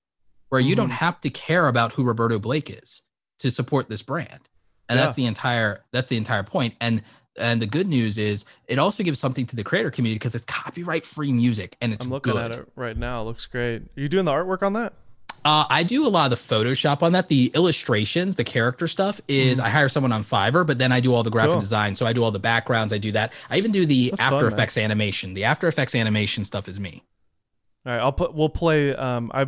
[0.49, 0.93] where you don't Mhm.
[0.93, 3.01] have to care about who Roberto Blake is
[3.39, 4.49] to support this brand.
[4.87, 6.75] And that's the entire that's the entire point.
[6.79, 7.01] And
[7.37, 10.45] and the good news is it also gives something to the creator community because it's
[10.45, 12.51] copyright free music and it's I'm looking good.
[12.51, 13.21] at it right now.
[13.21, 13.81] It looks great.
[13.81, 14.93] Are you doing the artwork on that?
[15.43, 17.27] Uh, I do a lot of the Photoshop on that.
[17.27, 21.13] The illustrations, the character stuff is I hire someone on Fiverr, but then I do
[21.13, 21.51] all the graphic.
[21.51, 21.59] Cool.
[21.59, 21.93] design.
[21.93, 22.91] So I do all the backgrounds.
[22.91, 23.31] I do that.
[23.51, 24.53] I even do the That's After fun, man.
[24.53, 25.35] Effects animation.
[25.35, 27.03] The After Effects animation stuff is me.
[27.85, 28.33] All right, I'll put.
[28.33, 28.95] We'll play.
[28.95, 29.47] Um, I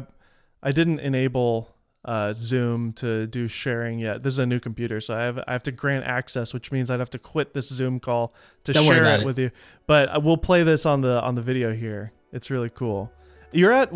[0.61, 1.73] I didn't enable
[2.07, 4.23] uh, Zoom to do sharing yet.
[4.23, 6.89] This is a new computer, so I have I have to grant access, which means
[6.89, 8.33] I'd have to quit this Zoom call
[8.63, 9.25] to Don't share it it.
[9.25, 9.51] with you.
[9.85, 12.13] But uh, we'll play this on the on the video here.
[12.31, 13.11] It's really cool.
[13.51, 13.91] You're at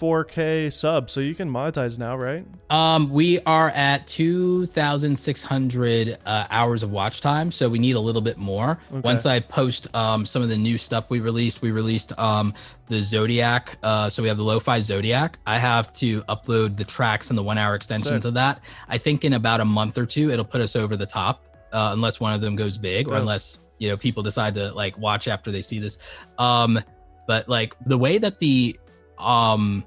[0.00, 2.44] 1.14k subs, so you can monetize now, right?
[2.70, 8.20] Um, we are at 2,600 uh, hours of watch time, so we need a little
[8.20, 8.78] bit more.
[8.90, 12.54] Once I post um, some of the new stuff we released, we released um,
[12.88, 13.78] the Zodiac.
[13.82, 15.38] Uh, so we have the Lo-Fi Zodiac.
[15.46, 18.28] I have to upload the tracks and the one-hour extensions Sick.
[18.28, 18.60] of that.
[18.88, 21.90] I think in about a month or two, it'll put us over the top, uh,
[21.92, 25.28] unless one of them goes big or unless you know people decide to like watch
[25.28, 25.98] after they see this.
[26.38, 26.78] Um,
[27.26, 28.78] but like the way that the
[29.18, 29.84] um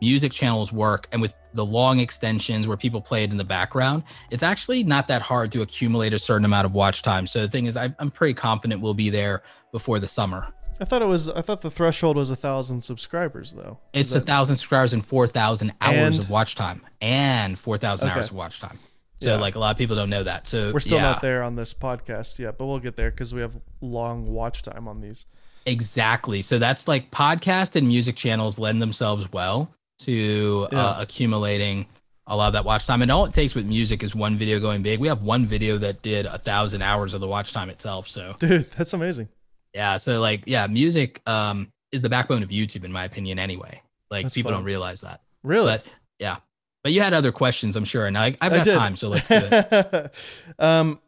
[0.00, 4.02] music channels work and with the long extensions where people play it in the background
[4.30, 7.48] it's actually not that hard to accumulate a certain amount of watch time so the
[7.48, 11.06] thing is I, i'm pretty confident we'll be there before the summer I thought it
[11.08, 11.28] was.
[11.30, 13.78] I thought the threshold was a thousand subscribers, though.
[13.92, 18.08] Is it's a that- thousand subscribers and 4000 hours And- of watch time and 4000
[18.08, 18.16] Okay.
[18.18, 18.80] hours of watch time
[19.22, 19.36] so Yeah.
[19.36, 21.54] like a lot of people don't know that so We're still yeah, not there on
[21.54, 25.26] this podcast yet, but we'll get there because we have long watch time on these.
[25.66, 30.78] Exactly so that's like podcast and music channels lend themselves well to Yeah.
[30.86, 31.86] uh, accumulating
[32.26, 34.58] a lot of that watch time and all it takes with music is one video
[34.60, 37.70] going big we have one video that did a thousand hours of the watch time
[37.70, 39.28] itself so Dude, that's amazing.
[39.74, 43.80] yeah so like yeah music um is the backbone of youtube in my opinion anyway
[44.10, 44.60] like That's people fun.
[44.60, 45.66] don't realize that Really?
[45.66, 45.86] but
[46.18, 46.36] yeah
[46.82, 48.74] but you had other questions i'm sure and I, i've got did.
[48.74, 50.12] time so let's do it
[50.58, 50.98] um,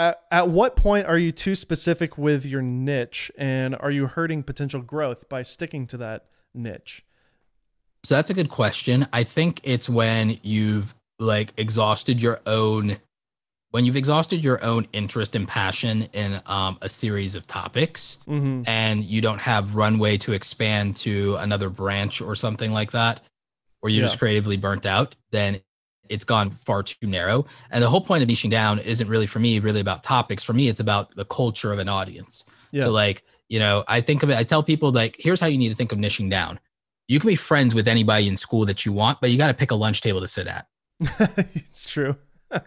[0.00, 4.42] at, at what point are you too specific with your niche, and are you hurting
[4.42, 7.04] potential growth by sticking to that niche?
[8.04, 9.06] So that's a good question.
[9.12, 12.96] I think it's when you've like exhausted your own
[13.72, 18.62] when you've exhausted your own interest and passion in um, a series of topics Mm-hmm.
[18.66, 23.20] and you don't have runway to expand to another branch or something like that
[23.82, 24.06] or you're Yeah.
[24.06, 25.60] just creatively burnt out then
[26.10, 29.38] it's gone far too narrow and the whole point of niching down isn't really for
[29.38, 32.84] me really about topics for me it's about the culture of an audience Yeah.
[32.84, 35.58] so like, you know, I think of it, I tell people like, here's how you
[35.58, 36.60] need to think of niching down.
[37.08, 39.54] You can be friends with anybody in school that you want, but you got to
[39.54, 40.68] pick a lunch table to sit at.
[41.00, 42.16] it's true.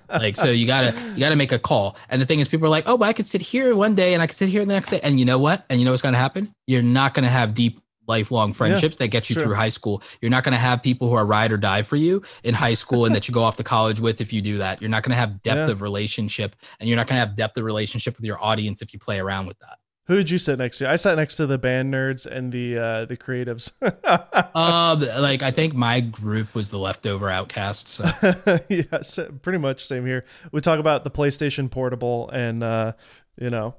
[0.10, 1.98] Like, so you gotta, you gotta make a call.
[2.10, 4.14] And the thing is people are like, oh, but I could sit here one day
[4.14, 5.02] and I could sit here the next day.
[5.04, 5.66] And you know what?
[5.70, 6.54] And you know what's going to happen?
[6.68, 9.44] You're not going to have deep lifelong friendships that get you true.
[9.46, 10.02] through high school.
[10.22, 12.74] You're not going to have people who are ride or die for you in high
[12.74, 14.82] school and that you go off to college with if you do that.
[14.82, 15.72] You're not going to have depth Yeah.
[15.72, 18.94] of relationship and you're not going to have depth of relationship with your audience if
[18.94, 19.78] you play around with that.
[20.08, 20.90] Who did you sit next to?
[20.90, 23.72] I sat next to the band nerds and the uh, the creatives.
[24.54, 27.92] um, like I think my group was the leftover outcasts.
[27.92, 28.04] So.
[28.70, 30.26] yeah, pretty much same here.
[30.52, 32.94] We talk about the PlayStation Portable, and uh,
[33.40, 33.76] you know,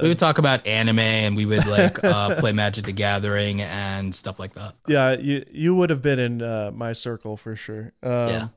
[0.00, 4.14] we would talk about anime, and we would like uh, play Magic the Gathering and
[4.14, 4.74] stuff like that.
[4.86, 7.92] Yeah, you you would have been in uh, my circle for sure.
[8.02, 8.48] Um, yeah.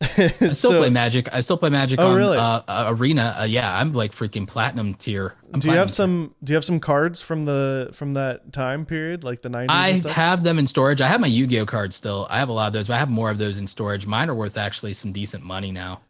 [0.00, 1.28] I still so, play Magic.
[1.34, 2.38] I still play Magic oh, on really?
[2.38, 3.34] uh, Arena.
[3.40, 5.34] Uh, yeah, I'm like freaking platinum tier.
[5.52, 6.36] I'm do you have some?
[6.44, 9.66] Do you have some cards from the from that time period, like the 90s?
[9.68, 11.00] I have them in storage.
[11.00, 12.28] I have my Yu-Gi-Oh cards still.
[12.30, 14.06] I have a lot of those, but I have more of those in storage.
[14.06, 16.00] Mine are worth actually some decent money now.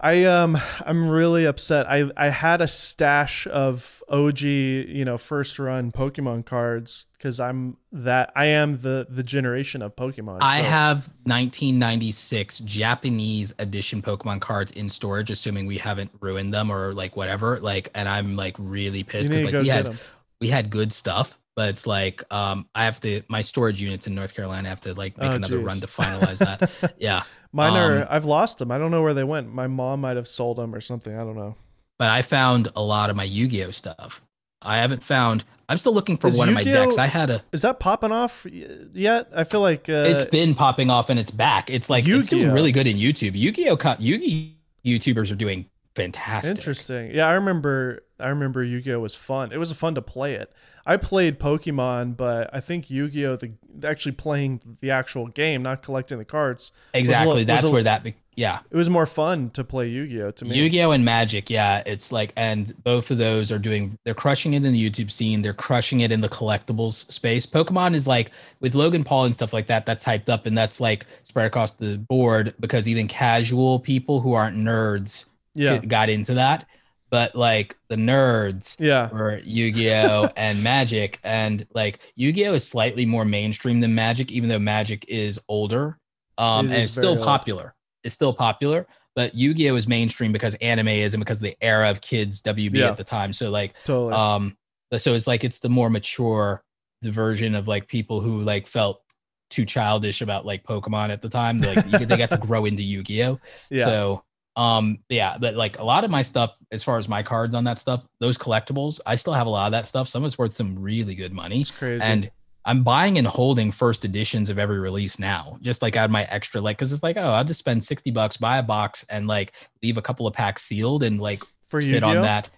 [0.00, 1.88] I um I'm really upset.
[1.90, 7.76] I I had a stash of OG, you know, first run Pokemon cards because I'm
[7.90, 10.38] that I am the the generation of Pokemon.
[10.40, 16.94] I have 1996 Japanese edition Pokemon cards in storage, assuming we haven't ruined them or
[16.94, 17.58] like whatever.
[17.58, 19.98] Like, and I'm like really pissed because like we had them.
[20.40, 24.14] we had good stuff, but it's like um I have to my storage units in
[24.14, 25.66] North Carolina I have to like make oh, another geez.
[25.66, 26.94] run to finalize that.
[27.00, 27.24] yeah.
[27.50, 28.70] Mine are um, I've lost them.
[28.70, 29.52] I don't know where they went.
[29.52, 31.16] My mom might have sold them or something.
[31.18, 31.56] I don't know.
[31.98, 34.22] But I found a lot of my Yu-Gi-Oh stuff.
[34.62, 35.42] I haven't found.
[35.68, 36.96] I'm still looking for is one Yu-Gi-Oh, of my decks.
[36.96, 37.42] I had a.
[37.50, 39.28] Is that popping off yet?
[39.34, 41.70] I feel like uh, it's been popping off and it's back.
[41.70, 42.18] It's like Yu-Gi-Oh.
[42.20, 43.32] it's doing really good in YouTube.
[43.34, 45.66] Yu-Gi-Oh, Yu-Gi YouTubers are doing
[45.98, 46.56] fantastic.
[46.56, 47.14] Interesting.
[47.14, 48.04] Yeah, I remember.
[48.20, 49.52] I remember Yu-Gi-Oh was fun.
[49.52, 50.52] It was fun to play it.
[50.84, 53.52] I played Pokemon, but I think Yu-Gi-Oh, the
[53.84, 56.72] actually playing the actual game, not collecting the cards.
[56.94, 57.44] Exactly.
[57.44, 58.02] That's a, where that.
[58.02, 58.60] Be- yeah.
[58.70, 60.56] It was more fun to play Yu-Gi-Oh to me.
[60.56, 61.82] Yu-Gi-Oh and Magic, yeah.
[61.84, 63.98] It's like, and both of those are doing.
[64.04, 65.42] They're crushing it in the YouTube scene.
[65.42, 67.46] They're crushing it in the collectibles space.
[67.46, 68.30] Pokemon is like
[68.60, 69.86] with Logan Paul and stuff like that.
[69.86, 74.32] That's hyped up and that's like spread across the board because even casual people who
[74.32, 75.26] aren't nerds
[75.58, 75.78] yeah.
[75.78, 76.66] got into that.
[77.10, 79.08] But like the nerds yeah.
[79.10, 81.18] were yu-gi-oh and magic.
[81.24, 85.98] And like yu-gi-oh is slightly more mainstream than magic even though magic is older.
[86.36, 87.74] Um it and it's still popular.
[88.04, 88.86] It's still popular.
[89.14, 92.74] But yu-gi-oh is mainstream because anime is and because of the era of kids wb
[92.74, 92.88] yeah.
[92.88, 93.32] at the time.
[93.32, 94.12] So like totally.
[94.12, 94.56] um
[94.96, 96.62] so it's like it's the more mature
[97.02, 99.02] the version of like people who like felt
[99.50, 101.60] too childish about like pokemon at the time.
[101.60, 103.40] Like they got to grow into yu-gi-oh.
[103.70, 103.84] Yeah.
[103.84, 104.24] so
[104.58, 107.62] um, yeah, but like a lot of my stuff, as far as my cards on
[107.64, 110.08] that stuff, those collectibles, I still have a lot of that stuff.
[110.08, 111.60] Some of it's worth some really good money.
[111.60, 112.02] It's crazy.
[112.02, 112.28] And
[112.64, 116.60] I'm buying and holding first editions of every release now, just like add my extra,
[116.60, 119.54] like, cause it's like, oh, I'll just spend 60 bucks, buy a box and like
[119.80, 122.08] leave a couple of packs sealed and like for sit Yu-Gi-Oh?
[122.08, 122.50] on that.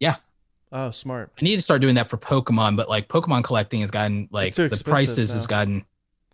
[0.00, 0.16] Yeah.
[0.72, 1.32] Oh, smart.
[1.38, 4.54] I need to start doing that for Pokemon, but like Pokemon collecting has gotten like
[4.54, 5.34] the prices now.
[5.34, 5.84] has gotten,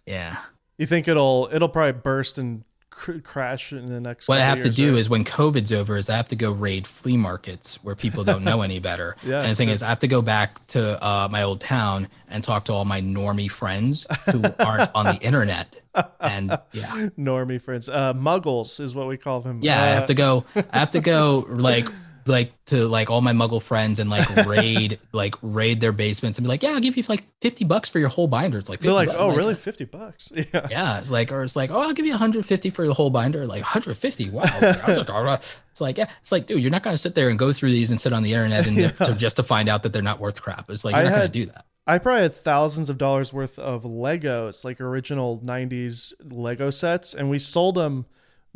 [0.06, 0.36] yeah.
[0.78, 2.67] You think it'll it'll probably burst and cr-
[2.98, 4.28] crash in the next.
[4.28, 6.86] What I have to do is when COVID's over, is I have to go raid
[6.86, 9.16] flea markets where people don't know any better.
[9.26, 9.74] yeah, and the thing true.
[9.74, 12.84] is, I have to go back to uh, my old town and talk to all
[12.84, 15.80] my normie friends who aren't on the internet.
[16.20, 19.60] And yeah, normie friends, uh, muggles is what we call them.
[19.62, 20.44] Yeah, uh, I have to go.
[20.54, 21.88] I have to go like
[22.26, 26.44] like to like all my muggle friends and like raid like raid their basements and
[26.44, 28.58] be like yeah i'll give you like 50 bucks for your whole binder.
[28.58, 29.18] It's like they're like bucks.
[29.20, 29.54] oh really?
[29.54, 30.32] 50 bucks?
[30.34, 30.66] Yeah.
[30.70, 33.46] Yeah it's like or it's like oh i'll give you 150 for the whole binder.
[33.46, 34.44] Like 150 wow.
[34.44, 35.38] Ah,
[35.70, 37.70] it's like yeah it's like dude you're not going to sit there and go through
[37.70, 38.90] these and sit on the internet and yeah.
[38.90, 40.68] to, just to find out that they're not worth crap.
[40.70, 41.64] It's like you're I not going to do that.
[41.88, 47.30] I probably had thousands of dollars worth of Legos, like original 90s Lego sets, and
[47.30, 48.04] we sold them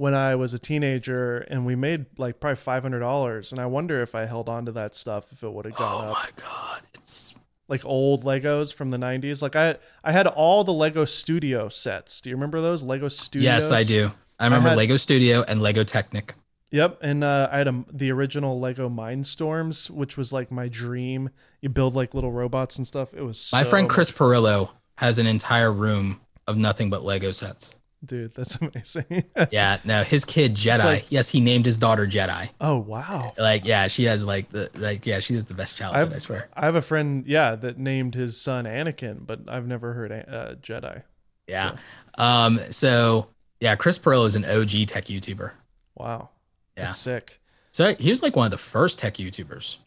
[0.03, 3.53] when I was a teenager, and we made like probably five hundred dollars.
[3.53, 6.07] And I wonder if I held on to that stuff, if it would have gone
[6.07, 6.17] oh up.
[6.17, 7.37] Oh my god, it's
[7.69, 9.43] like old Legos from the '90s.
[9.43, 12.21] Like I, I had all the Lego Studio sets.
[12.21, 13.45] Do you remember those Lego Studios?
[13.45, 14.11] Yes, I do.
[14.41, 16.35] I remember I had, Lego Studio and Lego Technic.
[16.73, 21.31] Yep, and uh, I had a, the original Lego Mindstorms, which was like my dream.
[21.61, 23.15] You build like little robots and stuff.
[23.15, 27.77] It was my friend Chris Pirillo has an entire room of nothing but Lego sets
[28.05, 28.35] dude.
[28.35, 29.25] That's amazing.
[29.51, 30.85] yeah, no, his kid Jedi.
[30.85, 32.51] Like, yes, he named his daughter Jedi.
[32.61, 33.33] Oh wow!
[33.39, 36.09] Like, yeah, she has like the like, yeah, she is the best childhood.
[36.09, 36.49] I've, I swear.
[36.55, 40.55] I have a friend, yeah, that named his son Anakin, but I've never heard uh,
[40.63, 41.03] Jedi.
[41.47, 41.77] Yeah.
[42.19, 42.25] So.
[42.25, 42.61] Um.
[42.71, 43.29] So
[43.63, 45.53] yeah, Chris Pearl is an OG tech YouTuber.
[45.95, 46.31] Wow.
[46.77, 46.85] Yeah.
[46.85, 47.41] That's sick.
[47.71, 49.79] So he was like one of the first tech YouTubers.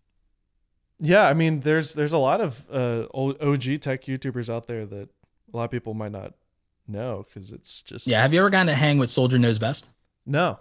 [0.99, 5.09] Yeah, I mean, there's there's a lot of uh, OG tech YouTubers out there that
[5.53, 6.34] a lot of people might not
[6.88, 8.21] no, because it's just yeah.
[8.21, 9.88] Have you ever gotten to hang with Soldier Knows Best?
[10.25, 10.59] No.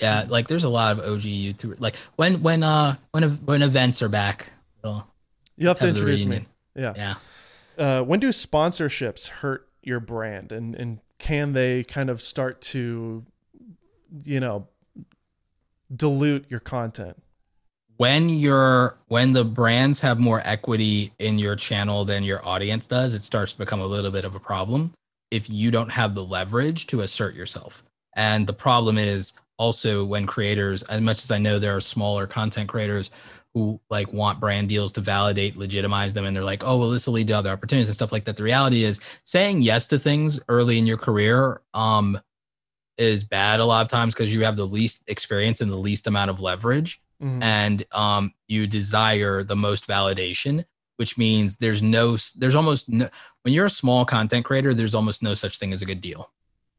[0.00, 1.80] Yeah, like there's a lot of OG YouTubers.
[1.80, 4.52] Like when when uh when when events are back,
[4.84, 6.46] you have, have to introduce me.
[6.74, 7.14] Yeah, yeah.
[7.78, 13.24] Uh, when do sponsorships hurt your brand, and and can they kind of start to,
[14.24, 14.68] you know,
[15.94, 17.22] dilute your content?
[17.96, 23.14] when you're when the brands have more equity in your channel than your audience does,
[23.14, 24.92] it starts to become a little bit of a problem
[25.34, 27.82] if you don't have the leverage to assert yourself.
[28.14, 32.28] And the problem is also when creators, as much as I know there are smaller
[32.28, 33.10] content creators
[33.52, 37.08] who like want brand deals to validate, legitimize them, and they're like, oh, well, this
[37.08, 38.36] will lead to other opportunities and stuff like that.
[38.36, 42.20] The reality is saying yes to things early in your career um,
[42.96, 46.06] is bad a lot of times because you have the least experience and the least
[46.06, 47.00] amount of leverage.
[47.20, 47.42] Mm-hmm.
[47.42, 50.64] And um, you desire the most validation,
[50.96, 53.08] which means there's no, there's almost no,
[53.42, 56.30] when you're a small content creator, there's almost no such thing as a good deal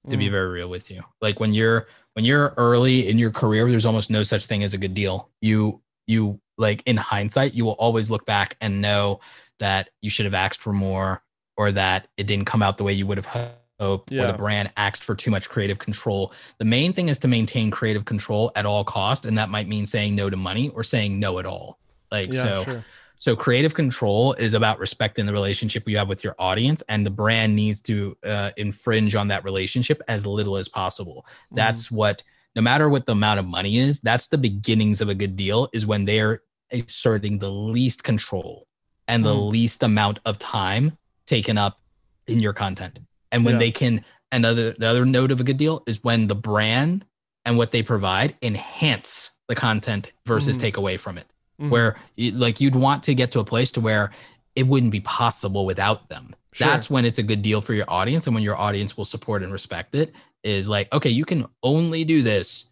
[0.10, 0.32] to be mm.
[0.32, 1.04] very real with you.
[1.22, 4.74] Like when you're when you're early in your career, there's almost no such thing as
[4.74, 5.30] a good deal.
[5.42, 9.20] You you like in hindsight, you will always look back and know
[9.60, 11.22] that you should have asked for more
[11.58, 14.24] or that it didn't come out the way you would have hoped yeah.
[14.24, 16.34] or the brand asked for too much creative control.
[16.58, 19.86] The main thing is to maintain creative control at all cost and that might mean
[19.86, 21.80] saying no to money or saying no at all.
[22.12, 22.86] Like yeah, so sure.
[23.18, 27.12] So creative control is about respecting the relationship you have with your audience, and the
[27.12, 31.26] brand needs to uh, infringe on that relationship as little as possible.
[31.28, 31.56] Mm-hmm.
[31.56, 32.24] That's what,
[32.56, 35.70] no matter what the amount of money is, that's the beginnings of a good deal.
[35.74, 36.42] Is when they're
[36.72, 38.68] asserting the least control
[39.08, 39.52] and the mm.
[39.52, 40.98] least amount of time
[41.28, 41.80] taken up
[42.28, 43.00] in your content,
[43.32, 43.60] and when yeah.
[43.60, 44.06] they can.
[44.32, 47.06] Another the other note of a good deal is when the brand
[47.46, 50.62] and what they provide enhance the content versus mm.
[50.62, 51.26] take away from it
[51.60, 51.70] mm-hmm.
[51.70, 51.96] where
[52.34, 54.12] like you'd want to get to a place to where
[54.56, 56.36] it wouldn't be possible without them.
[56.54, 56.68] Sure.
[56.68, 59.44] That's when it's a good deal for your audience and when your audience will support
[59.44, 62.72] and respect it is like, okay, you can only do this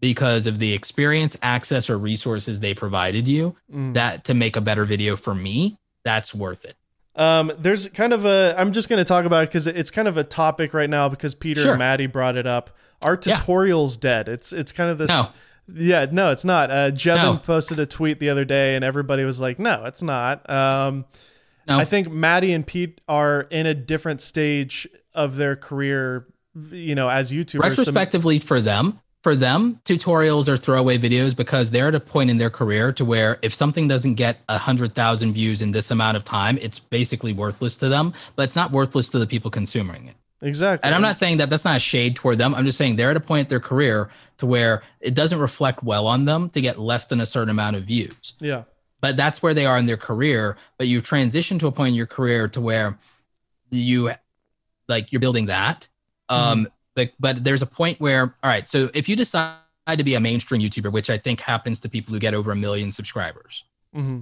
[0.00, 3.94] because of the experience, access, or resources they provided you mm.
[3.94, 6.74] that to make a better video for me, that's worth it.
[7.14, 10.08] Um, there's kind of a, I'm just going to talk about it because it's kind
[10.08, 11.72] of a topic right now because Peter sure.
[11.72, 12.70] and Matti brought it up.
[13.02, 14.00] Our tutorial's yeah.
[14.00, 14.28] dead.
[14.28, 15.08] It's, it's kind of this.
[15.08, 15.26] No
[15.74, 16.70] yeah, no, it's not.
[16.70, 17.36] Uh, Jevin no.
[17.38, 21.04] posted a tweet the other day, and everybody was like, "No, it's not." Um,
[21.68, 21.78] no.
[21.78, 26.26] I think Matti and Pete are in a different stage of their career,
[26.70, 27.62] you know, as YouTubers.
[27.62, 32.38] Retrospectively, for them, for them, tutorials are throwaway videos because they're at a point in
[32.38, 36.16] their career to where if something doesn't get a hundred thousand views in this amount
[36.16, 38.12] of time, it's basically worthless to them.
[38.34, 40.16] But it's not worthless to the people consuming it.
[40.42, 40.86] Exactly.
[40.86, 42.52] And I'm not saying that that's not a shade toward them.
[42.54, 45.84] I'm just saying they're at a point in their career to where it doesn't reflect
[45.84, 48.34] well on them to get less than a certain amount of views.
[48.40, 48.64] Yeah.
[49.00, 50.56] But that's where they are in their career.
[50.78, 52.98] But you transition to a point in your career to where
[53.70, 54.10] you
[54.88, 55.86] like you're building that.
[56.28, 56.72] Um, mm-hmm.
[56.94, 59.56] but, but there's a point where, all right, so if you decide
[59.88, 62.56] to be a mainstream YouTuber, which I think happens to people who get over a
[62.56, 63.64] million subscribers,
[63.94, 64.20] mm-hmm.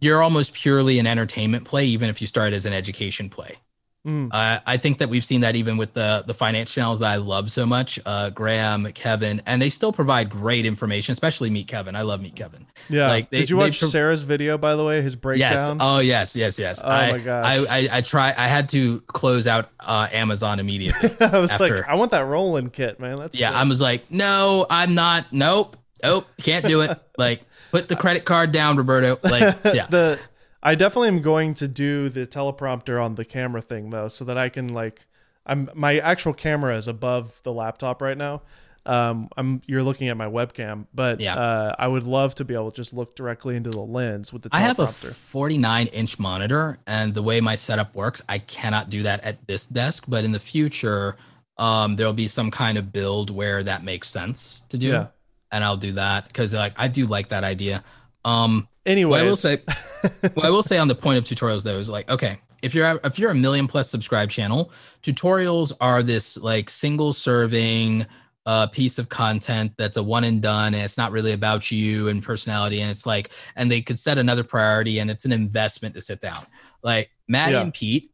[0.00, 3.58] you're almost purely an entertainment play, even if you start as an education play.
[4.06, 4.28] Mm.
[4.32, 7.16] Uh, I think that we've seen that even with the the finance channels that I
[7.16, 11.96] love so much, uh, Graham, Kevin, and they still provide great information, especially Meet Kevin.
[11.96, 12.66] I love Meet Kevin.
[12.90, 13.08] Yeah.
[13.08, 15.00] Like they, Did you watch pro- Sarah's video by the way?
[15.00, 15.50] His breakdown.
[15.52, 15.76] Yes.
[15.80, 16.82] Oh yes, yes, yes.
[16.84, 17.44] Oh I, my god.
[17.44, 18.28] I, I I try.
[18.36, 21.10] I had to close out uh, Amazon immediately.
[21.20, 21.78] I was after.
[21.78, 23.18] like, I want that rolling kit, man.
[23.18, 23.50] That's yeah.
[23.50, 23.56] Sick.
[23.56, 25.32] I was like, no, I'm not.
[25.32, 25.78] Nope.
[26.02, 26.28] Nope.
[26.42, 26.98] Can't do it.
[27.18, 29.18] like, put the credit card down, Roberto.
[29.22, 29.86] Like, yeah.
[29.86, 30.18] the
[30.64, 34.38] I definitely am going to do the teleprompter on the camera thing though, so that
[34.38, 35.06] I can like,
[35.44, 38.42] I'm my actual camera is above the laptop right now.
[38.86, 41.36] Um, I'm you're looking at my webcam, but yeah.
[41.36, 44.42] uh, I would love to be able to just look directly into the lens with
[44.42, 44.50] the.
[44.50, 44.56] teleprompter.
[44.56, 49.02] I have a 49 inch monitor, and the way my setup works, I cannot do
[49.02, 50.04] that at this desk.
[50.08, 51.16] But in the future,
[51.58, 55.06] um, there'll be some kind of build where that makes sense to do, yeah.
[55.50, 57.82] and I'll do that because like I do like that idea.
[58.26, 59.58] Um, Anyway, I will say,
[60.34, 63.00] what I will say on the point of tutorials though is like, okay, if you're
[63.04, 64.70] if you're a million plus subscribe channel,
[65.02, 68.06] tutorials are this like single serving
[68.46, 72.08] uh, piece of content that's a one and done, and it's not really about you
[72.08, 75.94] and personality, and it's like, and they could set another priority, and it's an investment
[75.94, 76.46] to sit down.
[76.82, 77.62] Like Matt yeah.
[77.62, 78.10] and Pete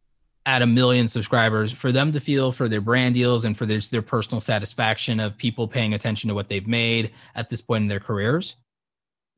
[0.47, 3.81] at a million subscribers for them to feel for their brand deals and for their,
[3.91, 7.89] their personal satisfaction of people paying attention to what they've made at this point in
[7.89, 8.57] their careers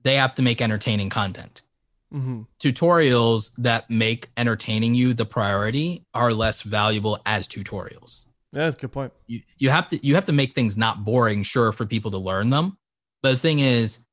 [0.02, 1.62] they have to make entertaining content.
[2.12, 2.42] Mm-hmm.
[2.60, 8.26] Tutorials that make entertaining you the priority are less valuable as tutorials.
[8.52, 9.12] Yeah, that's a good point.
[9.26, 12.18] You you have to you have to make things not boring, sure, for people to
[12.18, 12.76] learn them.
[13.22, 14.04] But the thing is,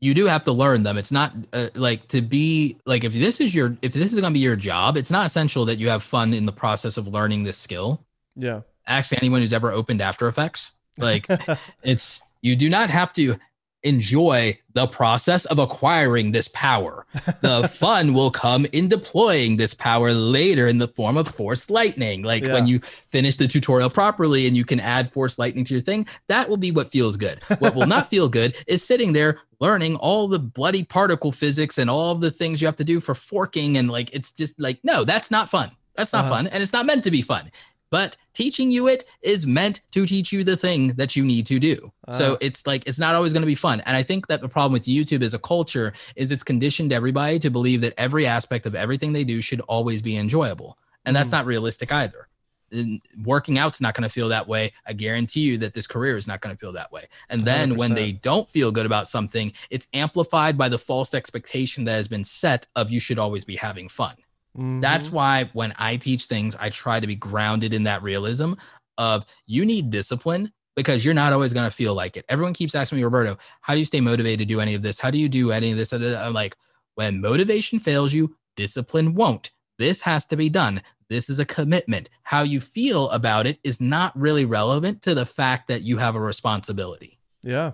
[0.00, 0.96] you do have to learn them.
[0.96, 4.32] It's not uh, like to be like if this is your if this is going
[4.32, 7.06] to be your job, it's not essential that you have fun in the process of
[7.06, 8.06] learning this skill.
[8.34, 8.62] Yeah.
[8.86, 11.26] Actually, anyone who's ever opened After Effects, like
[11.82, 13.36] it's you do not have to
[13.82, 17.06] enjoy the process of acquiring this power.
[17.40, 22.22] The fun will come in deploying this power later in the form of force lightning.
[22.22, 22.54] Like Yeah.
[22.54, 26.06] when you finish the tutorial properly and you can add force lightning to your thing,
[26.26, 27.42] that will be what feels good.
[27.58, 31.88] What will not feel good is sitting there learning all the bloody particle physics and
[31.88, 33.76] all the things you have to do for forking.
[33.78, 35.70] And like, it's just like, no, that's not fun.
[35.94, 36.34] That's not Uh-huh.
[36.34, 36.46] fun.
[36.48, 37.50] And it's not meant to be fun.
[37.90, 41.58] But teaching you it is meant to teach you the thing that you need to
[41.58, 41.92] do.
[42.10, 42.38] So Ah.
[42.40, 43.80] it's like it's not always going to be fun.
[43.86, 47.38] And I think that the problem with YouTube as a culture is it's conditioned everybody
[47.40, 50.76] to believe that every aspect of everything they do should always be enjoyable.
[51.04, 51.38] And that's Mhm.
[51.38, 52.28] not realistic either.
[52.72, 54.72] And working out's not going to feel that way.
[54.86, 57.04] I guarantee you that this career is not going to feel that way.
[57.30, 57.94] And then when 100%.
[57.94, 62.24] they don't feel good about something, it's amplified by the false expectation that has been
[62.24, 64.16] set of you should always be having fun.
[64.56, 65.12] That's Mhm.
[65.12, 68.54] why when I teach things, I try to be grounded in that realism
[68.98, 72.24] of you need discipline because you're not always going to feel like it.
[72.28, 75.00] Everyone keeps asking me, Roberto, how do you stay motivated to do any of this?
[75.00, 75.92] How do you do any of this?
[75.92, 76.56] I'm like,
[76.94, 79.50] when motivation fails you, discipline won't.
[79.78, 80.80] This has to be done.
[81.08, 82.08] This is a commitment.
[82.22, 86.14] How you feel about it is not really relevant to the fact that you have
[86.16, 87.18] a responsibility.
[87.42, 87.72] yeah,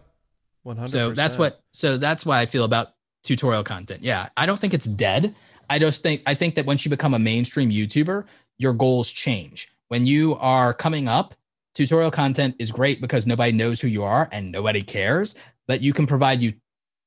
[0.65, 0.91] one hundred.
[0.91, 2.89] So that's what so that's why I feel about
[3.23, 4.03] tutorial content.
[4.03, 4.29] Yeah.
[4.37, 5.35] I don't think it's dead.
[5.73, 8.27] I just think I think that once you become a mainstream YouTuber,
[8.59, 9.73] your goals change.
[9.89, 11.35] When you are coming up,
[11.75, 15.35] tutorial content is great because nobody knows who you are and nobody cares,
[15.67, 16.53] but you can provide you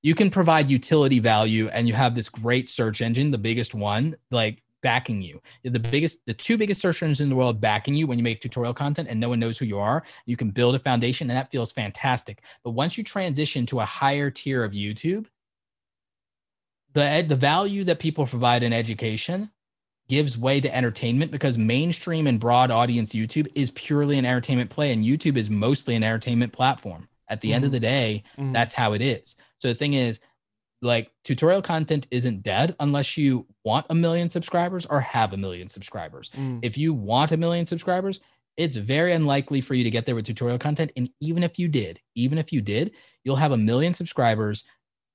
[0.01, 4.16] you can provide utility value and you have this great search engine, the biggest one,
[4.32, 5.43] like backing you.
[5.63, 8.41] The biggest the two biggest search engines in the world backing you when you make
[8.41, 10.01] tutorial content and no one knows who you are.
[10.26, 12.41] You can build a foundation and that feels fantastic.
[12.63, 15.28] But once you transition to a higher tier of YouTube,
[16.95, 19.51] the ed- the value that people provide in education
[20.07, 24.91] gives way to entertainment because mainstream and broad audience YouTube is purely an entertainment play
[24.91, 27.07] and YouTube is mostly an entertainment platform.
[27.27, 28.53] At the end of the day, Mhm.
[28.53, 29.35] that's how it is.
[29.59, 30.19] So the thing is,
[30.83, 35.67] like tutorial content isn't dead unless you want a million subscribers or have a million
[35.69, 36.29] subscribers.
[36.37, 36.59] Mm.
[36.61, 38.19] If you want a million subscribers,
[38.57, 40.91] it's very unlikely for you to get there with tutorial content.
[40.95, 42.91] And even if you did, even if you did,
[43.23, 44.63] you'll have a million subscribers.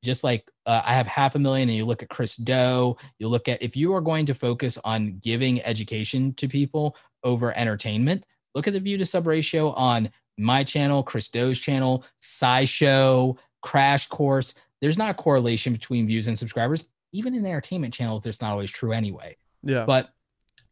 [0.02, 3.28] Just like uh, I have half a million, and you look at Chris Do, you
[3.28, 8.26] look at if you are going to focus on giving education to people over entertainment,
[8.54, 14.06] look at the view to sub ratio on my channel, Chris Do's channel, SciShow, Crash
[14.06, 14.54] Course.
[14.80, 16.88] There's not a correlation between views and subscribers.
[17.12, 20.10] Even in entertainment channels, there's not always true anyway yeah, but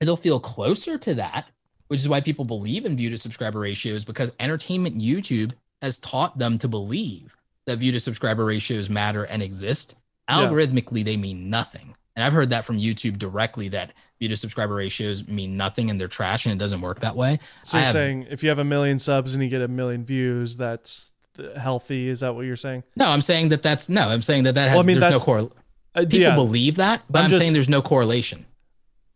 [0.01, 1.51] it'll feel closer to that,
[1.89, 5.53] which is why people believe in view to subscriber ratios because entertainment YouTube
[5.83, 7.37] has taught them to believe
[7.69, 9.95] that view to subscriber ratios matter and exist.
[10.29, 10.37] Yeah.
[10.49, 11.95] Algorithmically, they mean nothing.
[12.16, 16.01] And I've heard that from YouTube directly that view to subscriber ratios mean nothing and
[16.01, 17.39] they're trash and it doesn't work that way.
[17.62, 19.69] so I you're have- saying if you have a million subs and you get a
[19.69, 21.12] million views, that's
[21.57, 22.09] healthy.
[22.09, 22.83] Is that what you're saying?
[22.97, 25.12] No, I'm saying that that's no, I'm saying that that has Well, I mean, there's
[25.12, 25.57] no correlation.
[25.95, 28.45] Uh, People yeah, believe that, but I'm I'm, just- saying there's no correlation.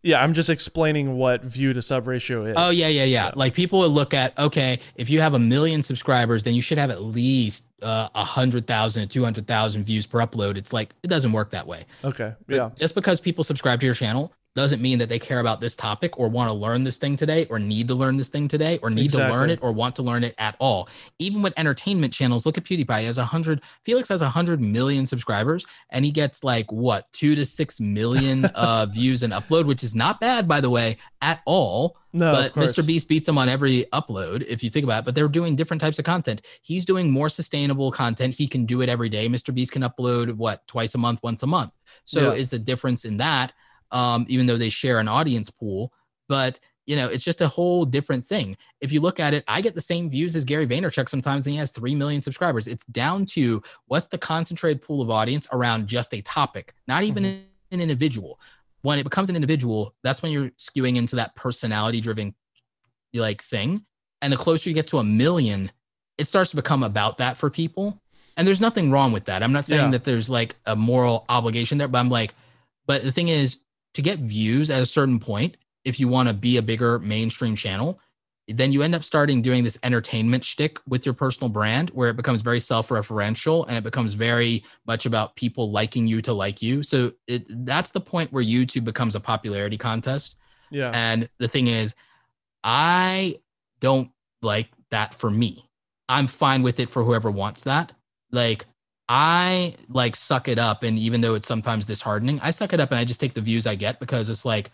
[0.03, 0.23] Yeah.
[0.23, 2.55] I'm just explaining what view to sub ratio is.
[2.57, 3.33] Oh yeah, yeah, yeah, Yeah.
[3.35, 6.79] Like people would look at okay, if you have a million subscribers, then you should
[6.79, 10.57] have at least uh, a hundred thousand, two hundred thousand views per upload.
[10.57, 11.85] It's like it doesn't work that way.
[12.05, 12.35] Okay.
[12.47, 12.71] But Yeah.
[12.79, 16.19] Just because people subscribe to your channel doesn't mean that they care about this topic
[16.19, 18.91] or want to learn this thing today or need to learn this thing today or
[18.91, 20.89] need to learn it or want to learn it at all.
[21.19, 23.01] Even with entertainment channels, look at PewDiePie.
[23.01, 27.11] He has a hundred, Felix has a hundred million subscribers and he gets like what
[27.13, 30.99] two to six million uh, views and upload, which is not bad, by the way,
[31.23, 32.53] at all No, but.
[32.55, 32.87] Mr.
[32.87, 35.05] Beast beats him on every upload if you think about it.
[35.07, 36.43] But they're doing different types of content.
[36.63, 38.35] He's doing more sustainable content.
[38.35, 39.29] He can do it every day.
[39.29, 39.55] Mr.
[39.55, 41.73] Beast can upload what twice a month, once a month.
[42.05, 42.39] So Yeah.
[42.39, 43.55] is the difference in that?
[43.93, 45.93] Um, even though they share an audience pool,
[46.28, 48.57] but you know, it's just a whole different thing.
[48.80, 51.53] If you look at it, I get the same views as Gary Vaynerchuk sometimes, and
[51.53, 52.66] he has 3 million subscribers.
[52.66, 57.22] It's down to what's the concentrated pool of audience around just a topic, not even
[57.22, 57.45] Mhm.
[57.70, 58.40] an individual.
[58.80, 62.34] When it becomes an individual, that's when you're skewing into that personality driven
[63.14, 63.84] like thing.
[64.20, 65.70] And the closer you get to a million,
[66.18, 68.01] it starts to become about that for people.
[68.36, 69.43] And there's nothing wrong with that.
[69.45, 69.90] I'm not saying Yeah.
[69.90, 72.34] that there's like a moral obligation there, but I'm like,
[72.86, 73.61] but the thing is
[73.95, 77.57] to get views at a certain point, if you want to be a bigger mainstream
[77.57, 78.01] channel,
[78.49, 82.16] then you end up starting doing this entertainment shtick with your personal brand where it
[82.16, 86.82] becomes very self-referential and it becomes very much about people liking you to like you.
[86.82, 90.36] So it that's the point where YouTube becomes a popularity contest.
[90.70, 90.90] yeah.
[90.93, 91.95] And the thing is,
[92.64, 93.38] I
[93.80, 94.11] don't
[94.43, 95.68] like that for me.
[96.09, 97.93] I'm fine with it for whoever wants that.
[98.30, 98.66] Like,
[99.09, 100.83] I like suck it up.
[100.83, 103.41] And even though it's sometimes disheartening, I suck it up and I just take the
[103.41, 104.71] views I get because it's like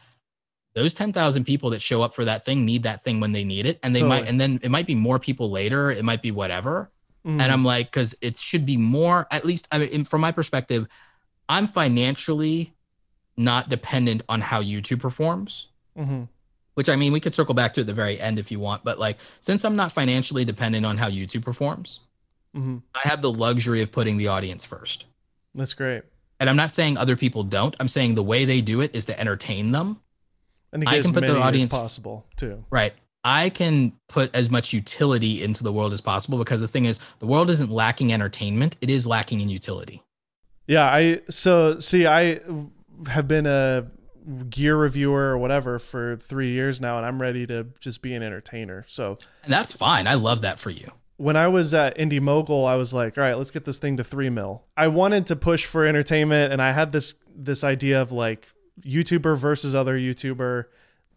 [0.75, 3.67] those 10,000 people that show up for that thing need that thing when they need
[3.67, 3.81] it.
[3.83, 5.91] And they might, and then it might be more people later.
[5.91, 6.91] It might be whatever.
[7.27, 7.43] Mhm.
[7.43, 9.27] and I'm like, because it should be more.
[9.33, 10.87] At least, I mean, from my perspective,
[11.49, 12.75] I'm financially
[13.37, 15.67] not dependent on how YouTube performs.
[15.99, 16.29] Mhm.
[16.75, 18.85] Which I mean, we could circle back to at the very end if you want,
[18.85, 22.01] but like, since I'm not financially dependent on how YouTube performs,
[22.57, 22.83] Mhm.
[22.95, 25.05] I have the luxury of putting the audience first.
[25.55, 26.03] That's great.
[26.41, 27.75] And I'm not saying other people don't.
[27.81, 30.01] I'm saying the way they do it is to entertain them.
[30.73, 32.65] And I can put the audience- possible too.
[32.71, 32.95] Right.
[33.25, 37.01] I can put as much utility into the world as possible because the thing is,
[37.19, 40.03] the world isn't lacking entertainment, it is lacking in utility.
[40.67, 42.41] Yeah, I so see I
[43.09, 43.87] have been a
[44.51, 48.23] gear reviewer or whatever for 3 years now and I'm ready to just be an
[48.23, 48.85] entertainer.
[48.87, 50.07] So And that's fine.
[50.07, 50.93] I love that for you.
[51.19, 53.97] When I was at Indy Mogul, I was like, all right, let's get this thing
[53.99, 54.65] to three mil.
[54.77, 58.49] I wanted to push for entertainment, and I had this this idea of like
[58.83, 60.65] YouTuber versus other YouTuber.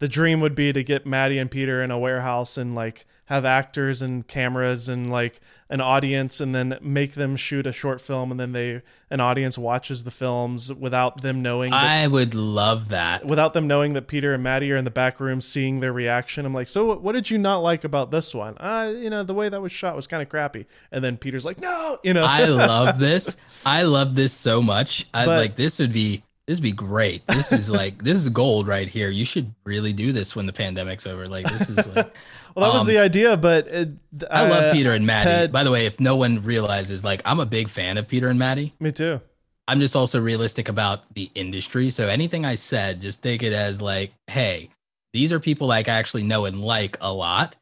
[0.00, 3.44] The dream would be to get Matti and Peter in a warehouse and like have
[3.44, 8.30] actors and cameras and like an audience, and then make them shoot a short film,
[8.30, 11.70] and then they an audience watches the films without them knowing.
[11.70, 13.24] That, I would love that.
[13.26, 16.44] Without them knowing that Peter and Matti are in the back room seeing their reaction,
[16.44, 18.58] I'm like, so what, did you not like about this one?
[18.58, 20.66] Uh, you know, the way that was shot was kind of crappy.
[20.90, 23.36] And then Peter's like, no, you know, I love this.
[23.64, 25.06] I love this so much.
[25.14, 27.26] I But- like this would be this would be great.
[27.26, 29.08] This is like this is gold right here.
[29.08, 31.24] You should really do this when the pandemic's over.
[31.24, 32.14] Like this is like
[32.54, 33.88] well, that was um, the idea, but it,
[34.30, 35.24] I love uh, Peter and Matti.
[35.24, 38.28] Ted- By the way, if no one realizes, like I'm a big fan of Peter
[38.28, 38.74] and Matti.
[38.80, 39.22] Me too.
[39.66, 41.88] I'm just also realistic about the industry.
[41.88, 44.68] So anything I said, just take it as like, hey,
[45.14, 47.56] these are people like I actually know and like a lot.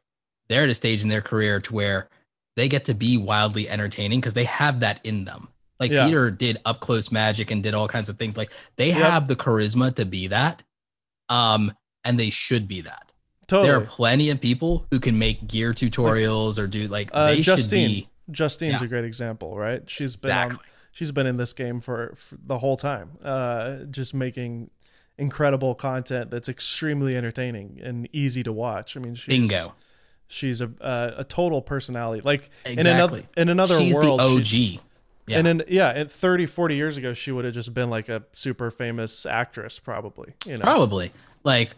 [0.49, 2.09] They're at a stage in their career to where
[2.57, 5.47] they get to be wildly entertaining because they have that in them.
[5.81, 6.05] Like Yeah.
[6.05, 8.37] Peter did up close magic and did all kinds of things.
[8.37, 8.97] Like they Yep.
[8.97, 10.63] have the charisma to be that.
[11.27, 11.73] Um,
[12.05, 13.11] and they should be that.
[13.47, 13.67] Totally.
[13.69, 17.35] There are plenty of people who can make gear tutorials or do like Uh, they
[17.37, 17.87] should Justine.
[17.89, 18.85] be Justine's Yeah.
[18.85, 19.83] a great example, right?
[19.89, 20.59] She's been on,
[20.91, 24.69] she's been in this game for, for the whole time, uh, just making
[25.17, 28.95] incredible content that's extremely entertaining and easy to watch.
[28.95, 29.75] I mean, she's, Bingo.
[30.27, 32.21] She's a uh, a total personality.
[32.23, 32.91] Like in Exactly.
[32.91, 34.23] another in another world, She's world, the
[34.77, 34.81] OG.
[35.27, 35.37] Yeah.
[35.37, 38.23] And then yeah, at 30, 40 years ago, she would have just been like a
[38.33, 40.33] super famous actress, probably.
[40.45, 41.11] You know, Probably.
[41.43, 41.75] Like,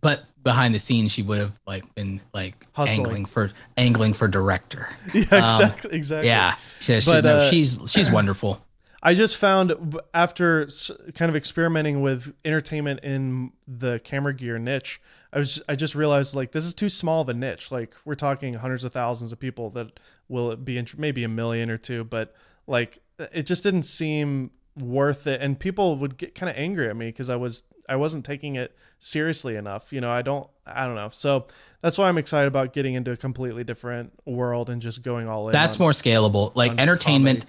[0.00, 3.06] but behind the scenes, she would have like been like Hustling.
[3.06, 4.88] angling for angling for director.
[5.14, 6.28] yeah, Um, exactly, exactly.
[6.28, 8.62] Yeah, she, she, But, no, uh, she's she's wonderful.
[9.02, 10.68] I just found after
[11.14, 15.00] kind of experimenting with entertainment in the camera gear niche,
[15.32, 17.70] I was I just realized like this is too small of a niche.
[17.70, 19.98] Like we're talking hundreds of thousands of people that
[20.28, 22.34] will be int- maybe a million or two, but
[22.66, 25.40] like it just didn't seem worth it.
[25.40, 28.56] And people would get kind of angry at me because I was I wasn't taking
[28.56, 29.92] it seriously enough.
[29.92, 31.10] You know, I don't I don't know.
[31.12, 31.46] So
[31.80, 35.48] that's why I'm excited about getting into a completely different world and just going all
[35.48, 35.52] in.
[35.52, 36.52] That's on- more scalable.
[36.54, 37.46] Like entertainment,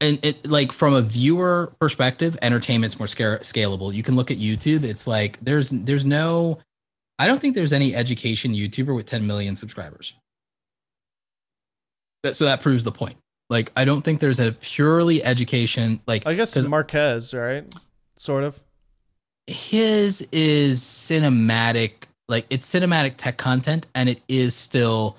[0.00, 3.92] and it like from a viewer perspective, entertainment's more sca- scalable.
[3.92, 4.84] You can look at YouTube.
[4.84, 6.58] It's like there's there's no,
[7.18, 10.14] I don't think there's any education YouTuber with 10 million subscribers.
[12.32, 13.16] So that proves the point.
[13.50, 17.64] Like I don't think there's a purely education like I guess Marques, right?
[18.16, 18.60] Sort of.
[19.46, 21.92] his is cinematic
[22.28, 25.16] like it's cinematic tech content and it is still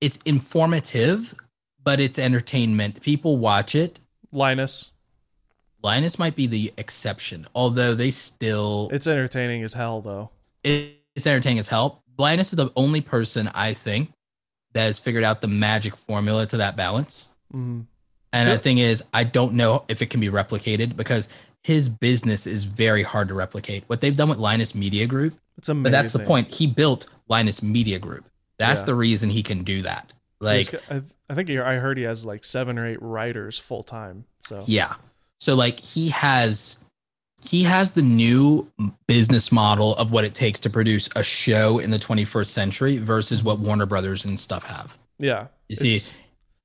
[0.00, 1.34] it's informative
[1.82, 4.00] but it's entertainment people watch it
[4.32, 4.92] Linus.
[5.82, 10.30] linus might be the exception although they still It's entertaining as hell, though.
[10.64, 14.10] it, it's entertaining as hell linus is the only person i think
[14.72, 17.86] that has figured out the magic formula to that balance Mhm.
[18.32, 18.56] And Sure.
[18.56, 21.28] the thing is, I don't know if it can be replicated because
[21.64, 23.82] his business is very hard to replicate.
[23.88, 25.82] What they've done with Linus Media Group, It's amazing.
[25.82, 26.54] but that's the point.
[26.54, 28.24] He built Linus Media Group.
[28.58, 28.86] That's Yeah.
[28.86, 30.12] the reason he can do that.
[30.38, 34.24] Like, I, I think I heard he has like seven or eight writers full time.
[34.46, 34.94] So yeah.
[35.40, 36.76] So like he has
[37.42, 38.70] he has the new
[39.06, 43.42] business model of what it takes to produce a show in the 21st century versus
[43.42, 44.98] what Warner Brothers and stuff have.
[45.18, 46.00] yeah, You see,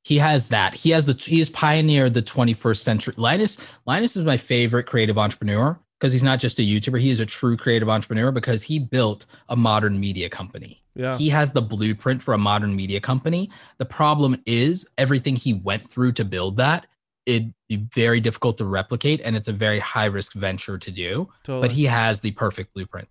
[0.04, 0.76] he has that.
[0.76, 3.14] He has the he has pioneered the 21st century.
[3.18, 7.00] Linus Linus is my favorite creative entrepreneur because he's not just a YouTuber.
[7.00, 10.84] He is a true creative entrepreneur because he built a modern media company.
[10.94, 13.50] yeah, He has the blueprint for a modern media company.
[13.78, 16.86] The problem is everything he went through to build that.
[17.26, 21.30] It'd be very difficult to replicate, and it's a very high risk venture to do.
[21.44, 21.62] totally.
[21.62, 23.08] But he has the perfect blueprint.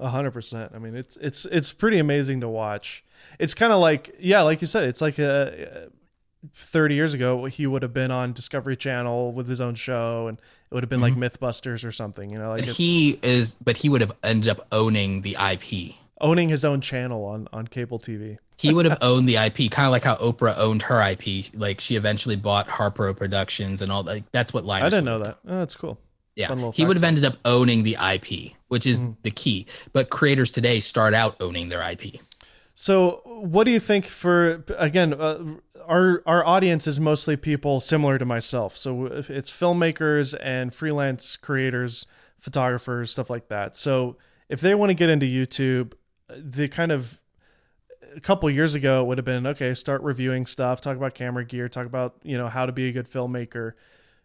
[0.00, 0.72] A hundred percent.
[0.74, 3.04] I mean, it's it's it's pretty amazing to watch.
[3.38, 5.90] It's kind of like yeah, like you said, it's like a.
[6.52, 10.38] 30 years ago he would have been on discovery channel with his own show and
[10.38, 11.22] it would have been like mm-hmm.
[11.22, 15.22] mythbusters or something you know like he is, but he would have ended up owning
[15.22, 15.94] the IP.
[16.20, 18.38] Owning his own channel on on cable TV.
[18.58, 21.46] he would have owned the IP, kind of like how Oprah owned her IP.
[21.54, 24.12] Like she eventually bought Harpo Productions and all that.
[24.12, 24.86] Like, that's what Linus.
[24.86, 25.38] I didn't know that.
[25.46, 25.98] Oh, that's cool.
[26.36, 29.16] Yeah, he would have ended up owning the IP, which is Mhm.
[29.22, 29.66] the key.
[29.92, 32.20] But creators today start out owning their IP.
[32.74, 35.14] So, what do you think for again?
[35.14, 38.76] Uh, our our audience is mostly people similar to myself.
[38.76, 42.06] So it's filmmakers and freelance creators,
[42.38, 43.76] photographers, stuff like that.
[43.76, 44.16] So
[44.48, 45.92] if they want to get into YouTube,
[46.28, 47.18] the kind of
[48.16, 49.74] a couple years ago it would have been okay.
[49.74, 52.92] Start reviewing stuff, talk about camera gear, talk about you know how to be a
[52.92, 53.72] good filmmaker.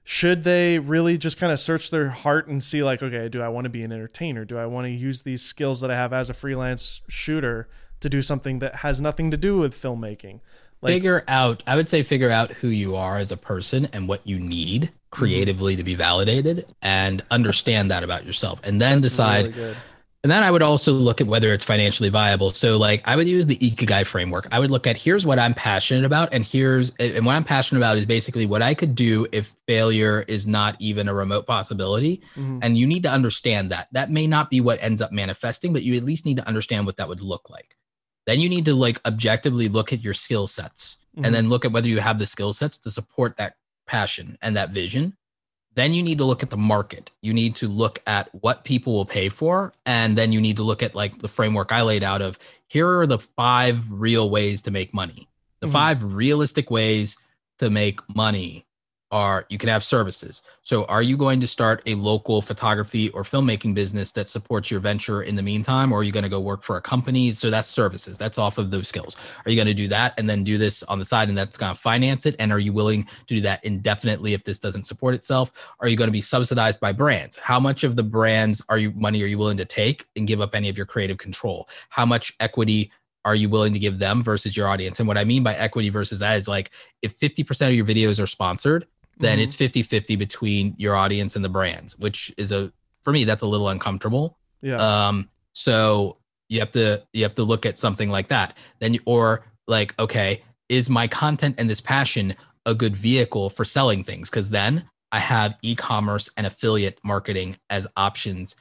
[0.03, 3.49] Should they really just kind of search their heart and see like, okay, do I
[3.49, 4.43] want to be an entertainer?
[4.45, 7.67] Do I want to use these skills that I have as a freelance shooter
[7.99, 10.39] to do something that has nothing to do with filmmaking?
[10.81, 14.07] Like- figure out, I would say, figure out who you are as a person and
[14.07, 15.23] what you need Mm-hmm.
[15.23, 19.55] creatively to be validated, and understand that about yourself, and then decide.
[19.55, 19.75] Really.
[20.21, 22.49] And then I would also look at whether it's financially viable.
[22.51, 24.49] So, like, I would use the Ikigai framework.
[24.51, 27.79] I would look at here's what I'm passionate about, and here's and what I'm passionate
[27.79, 32.21] about is basically what I could do if failure is not even a remote possibility.
[32.35, 32.59] Mhm.
[32.61, 33.87] And you need to understand that.
[33.93, 36.85] That may not be what ends up manifesting, but you at least need to understand
[36.85, 37.77] what that would look like.
[38.25, 41.27] Then you need to like objectively look at your skill sets Mhm.
[41.27, 43.55] and then look at whether you have the skill sets to support that
[43.87, 45.15] passion and that vision.
[45.75, 47.11] Then you need to look at the market.
[47.21, 49.73] You need to look at what people will pay for.
[49.85, 52.37] And then you need to look at like the framework I laid out of
[52.67, 55.27] here are the five real ways to make money.
[55.61, 55.71] The Mhm.
[55.71, 57.17] five realistic ways
[57.59, 58.65] to make money
[59.11, 60.43] are you can have services.
[60.61, 64.79] So are you going to start a local photography or filmmaking business that supports your
[64.79, 67.31] venture in the meantime or are you going to go work for a company?
[67.31, 68.17] So that's services.
[68.17, 69.15] That's off of those skills.
[69.45, 71.57] Are you going to do that and then do this on the side and that's
[71.57, 74.83] going to finance it and are you willing to do that indefinitely if this doesn't
[74.83, 75.73] support itself?
[75.79, 77.37] Are you going to be subsidized by brands?
[77.37, 80.41] How much of the brands are you money are you willing to take and give
[80.41, 81.67] up any of your creative control?
[81.89, 82.91] How much equity
[83.25, 84.99] are you willing to give them versus your audience?
[84.99, 86.71] And what I mean by equity versus that is like
[87.01, 88.87] if 50% of your videos are sponsored,
[89.19, 89.43] then Mhm.
[89.43, 92.71] it's 50 50 between your audience and the brands, which is a,
[93.03, 94.37] for me, that's a little uncomfortable.
[94.61, 94.75] yeah.
[95.07, 96.17] Um, so
[96.49, 98.57] you have to, you have to look at something like that.
[98.79, 102.35] Then, you, or like, okay, is my content and this passion
[102.65, 104.29] a good vehicle for selling things?
[104.29, 108.55] Cause then I have e commerce and affiliate marketing as options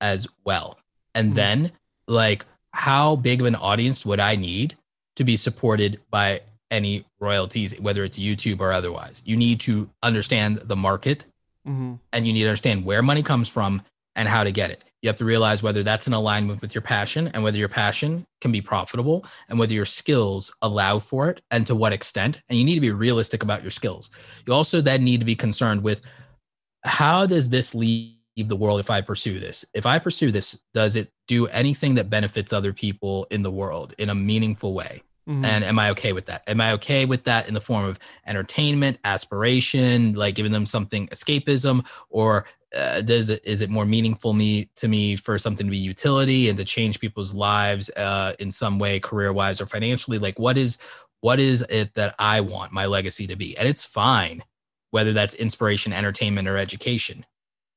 [0.00, 0.78] as well.
[1.14, 1.34] And Mhm.
[1.36, 1.72] then,
[2.08, 4.76] like, how big of an audience would I need
[5.16, 6.40] to be supported by
[6.74, 9.22] any royalties, whether it's YouTube or otherwise?
[9.24, 11.24] You need to understand the market
[11.66, 11.98] Mhm.
[12.12, 13.82] and you need to understand where money comes from
[14.16, 14.84] and how to get it.
[15.02, 18.24] You have to realize whether that's in alignment with your passion and whether your passion
[18.40, 22.40] can be profitable and whether your skills allow for it and to what extent.
[22.48, 24.10] And you need to be realistic about your skills.
[24.46, 26.00] You also then need to be concerned with
[26.84, 29.64] how does this leave the world if I pursue this?
[29.74, 33.94] If I pursue this, does it do anything that benefits other people in the world
[33.98, 35.02] in a meaningful way?
[35.28, 35.44] Mhm.
[35.44, 36.42] And am I okay with that?
[36.46, 41.08] Am I okay with that in the form of entertainment, aspiration, like giving them something
[41.08, 42.44] escapism, or
[42.76, 46.48] uh, does it is it more meaningful me to me for something to be utility
[46.48, 50.18] and to change people's lives uh, in some way, career wise or financially?
[50.18, 50.78] Like what is
[51.20, 53.56] what is it that I want my legacy to be?
[53.56, 54.44] And it's fine
[54.90, 57.24] whether that's inspiration, entertainment, or education.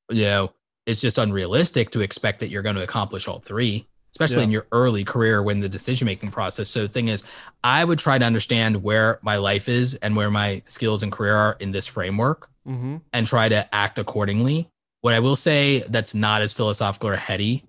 [0.10, 0.54] You know,
[0.86, 3.88] it's just unrealistic to expect that you're going to accomplish all three
[4.18, 4.44] especially Yeah.
[4.46, 6.70] in your early career when the decision making process.
[6.70, 7.24] So the thing is,
[7.64, 11.36] I would try to understand where my life is and where my skills and career
[11.36, 13.02] are in this framework Mhm.
[13.14, 14.70] and try to act accordingly.
[15.02, 17.64] What I will say that's not as philosophical or heady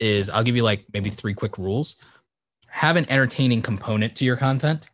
[0.00, 1.96] is I'll give you like maybe three quick rules.
[2.68, 4.88] Have an entertaining component to your content,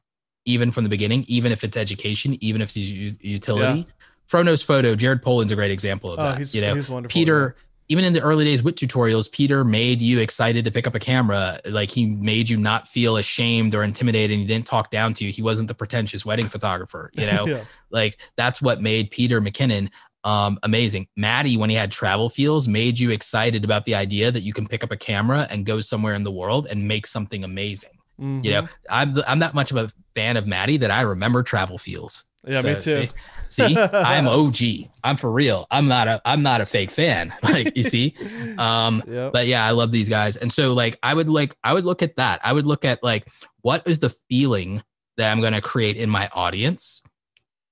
[0.45, 3.87] even from the beginning, even if it's education, even if it's u- utility.
[4.27, 6.39] Fro Knows Photo, Jared Polin's a great example of Oh, that.
[6.39, 7.13] he's, you know, he's wonderful.
[7.19, 7.57] Peter,
[7.91, 11.01] even in the early days with tutorials, Peter made you excited to pick up a
[11.01, 11.59] camera.
[11.65, 15.25] Like he made you not feel ashamed or intimidated and he didn't talk down to
[15.25, 15.33] you.
[15.33, 17.47] He wasn't the pretentious wedding photographer, you know?
[17.49, 17.65] yeah.
[17.91, 19.91] like that's what made Peter McKinnon
[20.23, 21.09] um amazing.
[21.17, 24.69] Matti, when he had travel feels, made you excited about the idea that you can
[24.69, 27.99] pick up a camera and go somewhere in the world and make something amazing.
[28.21, 28.45] Mhm.
[28.45, 31.77] You know, I'm I'm that much of a fan of Matti that I remember travel
[31.77, 32.25] feels.
[32.47, 33.07] Yeah, me too.
[33.49, 34.57] See, see, I'm OG.
[35.05, 35.67] I'm for real.
[35.71, 37.35] I'm not a I'm not a fake fan.
[37.43, 38.15] Like you see.
[38.59, 39.33] Um Yep.
[39.33, 40.37] but yeah, I love these guys.
[40.37, 42.41] And so like I would like I would look at that.
[42.43, 43.29] I would look at like
[43.61, 44.83] what is the feeling
[45.17, 47.03] that I'm going to create in my audience.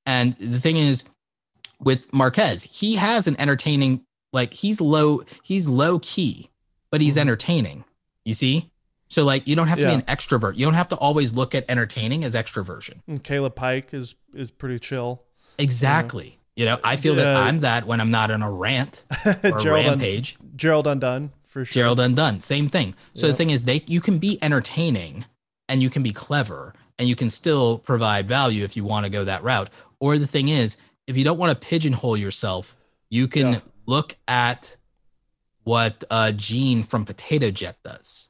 [0.05, 1.09] And the thing is
[1.81, 4.05] with Marques, he has an entertaining
[4.35, 6.51] like he's low he's low key,
[6.91, 7.21] but he's Mhm.
[7.23, 7.85] entertaining.
[8.27, 8.71] You see?
[9.09, 9.91] So like you don't have to Yeah.
[9.91, 10.57] be an extrovert.
[10.57, 13.01] You don't have to always look at entertaining as extroversion.
[13.09, 15.23] And Caleb Pike is is pretty chill.
[15.59, 16.39] Exactly.
[16.57, 19.63] You know, I feel that I'm that when I'm not on a rant or a
[19.63, 20.37] Gerald, Un- rampage.
[20.57, 21.73] Gerald Undone for sure.
[21.83, 22.95] Gerald Undone, same thing.
[23.15, 23.33] So Yeah.
[23.33, 25.25] the thing is, they you can be entertaining
[25.69, 29.11] and you can be clever and you can still provide value if you want to
[29.11, 29.71] go that route.
[30.01, 30.77] Or the thing is,
[31.07, 32.77] if you don't want to pigeonhole yourself,
[33.09, 33.61] you can Yeah.
[33.87, 34.77] look at
[35.65, 38.28] what uh, Gene from Potato Jet does.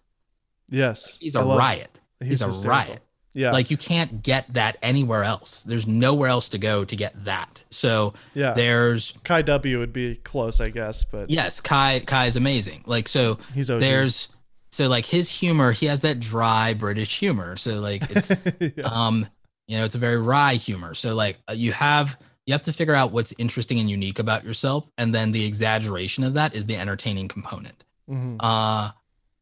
[0.69, 2.01] Yes, He's a riot.
[2.21, 2.71] He's, a hysterical.
[2.71, 3.01] riot.
[3.35, 5.63] Yeah, Like you can't get that anywhere else.
[5.63, 7.63] There's nowhere else to go to get that.
[7.71, 8.53] So yeah.
[8.55, 12.83] there's Kai W would be close, I guess, but yes, Kai Kai is amazing.
[12.87, 13.81] Like so he's OG.
[13.81, 14.29] there's
[14.73, 18.31] so like his humor he has that dry british humor so like it's
[18.61, 18.85] yeah.
[18.85, 19.27] um
[19.67, 22.73] you know it's a very wry humor so like uh, you have you have to
[22.75, 26.67] figure out what's interesting and unique about yourself and then the exaggeration of that is
[26.67, 28.37] the entertaining component Mhm.
[28.41, 28.91] uh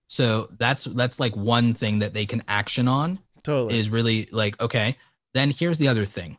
[0.08, 3.78] so that's that's like one thing that they can action on totally.
[3.78, 4.96] is really like okay
[5.34, 6.36] then here's the other thing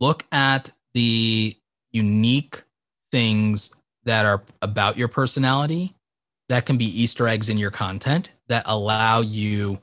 [0.00, 1.56] look at the
[1.92, 2.62] unique
[3.10, 5.94] things that are about your personality
[6.48, 9.80] that can be easter eggs in your content that allow you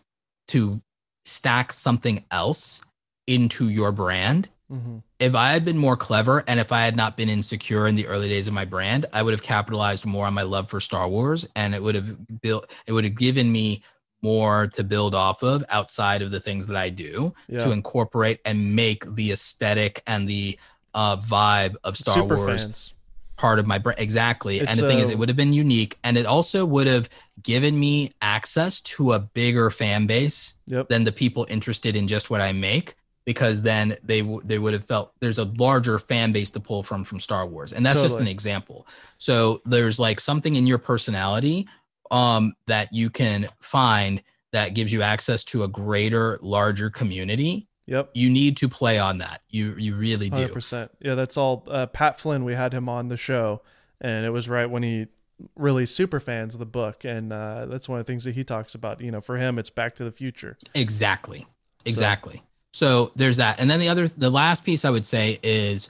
[0.47, 0.81] to
[1.23, 2.81] stack something else
[3.27, 5.03] into your brand Mhm.
[5.19, 8.07] if i had been more clever and if i had not been insecure in the
[8.07, 11.07] early days of my brand i would have capitalized more on my love for star
[11.07, 13.83] wars and it would have built it would have given me
[14.23, 17.59] more to build off of outside of the things that i do Yeah.
[17.59, 20.57] to incorporate and make the aesthetic and the
[20.95, 22.93] uh, vibe of star Super wars fans.
[23.37, 25.99] part of my brand exactly It's and the thing is it would have been unique
[26.03, 27.07] and it also would have
[27.43, 30.89] given me access to a bigger fan base Yep.
[30.89, 32.95] than the people interested in just what i make
[33.25, 36.83] because then they w- they would have felt there's a larger fan base to pull
[36.83, 38.87] from from star wars and that's just an example
[39.17, 41.67] so there's like something in your personality
[42.11, 44.21] um that you can find
[44.51, 48.11] that gives you access to a greater larger community Yep.
[48.15, 50.91] you need to play on that you you really do Hundred percent.
[50.99, 51.63] Yeah, that's all.
[51.67, 53.61] Uh, Pat Flynn, we had him on the show,
[54.01, 55.05] and it was right when he
[55.55, 58.43] really super fans of the book, and uh, that's one of the things that he
[58.43, 59.01] talks about.
[59.01, 60.57] You know, for him, it's Back to the Future.
[60.73, 61.45] Exactly.
[61.85, 62.37] Exactly.
[62.37, 62.43] So.
[63.15, 63.59] There's that.
[63.59, 65.89] And then the other the last piece I would say is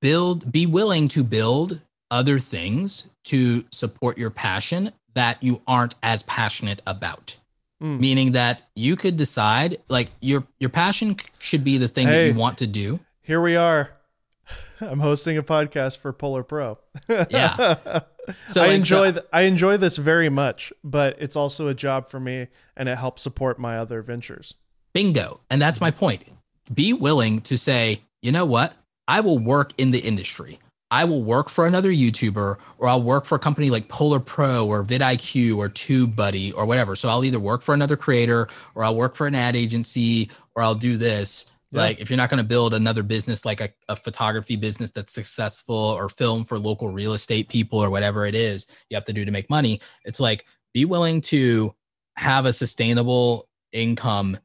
[0.00, 1.80] build be willing to build
[2.10, 7.36] other things to support your passion that you aren't as passionate about.
[7.82, 8.00] Mm.
[8.00, 12.34] Meaning that you could decide like your your passion should be the thing that you
[12.34, 13.00] want to do.
[13.22, 13.90] Here we are.
[14.80, 16.78] I'm hosting a podcast for Polar Pro.
[17.08, 18.00] Yeah.
[18.46, 21.74] So I like, enjoy so- th- I enjoy this very much, but it's also a
[21.74, 22.46] job for me,
[22.76, 24.54] and it helps support my other ventures.
[24.92, 25.40] Bingo.
[25.50, 26.24] And that's my point.
[26.72, 28.74] Be willing to say, you know what?
[29.08, 30.58] I will work in the industry.
[30.90, 34.66] I will work for another YouTuber or I'll work for a company like Polar Pro
[34.66, 36.96] or vidIQ or TubeBuddy or whatever.
[36.96, 40.64] So I'll either work for another creator or I'll work for an ad agency or
[40.64, 41.46] I'll do this.
[41.70, 41.82] Yeah.
[41.82, 45.12] Like if you're not going to build another business like a, a photography business that's
[45.12, 49.12] successful or film for local real estate people or whatever it is you have to
[49.12, 51.72] do to make money, it's like be willing to
[52.16, 54.36] have a sustainable income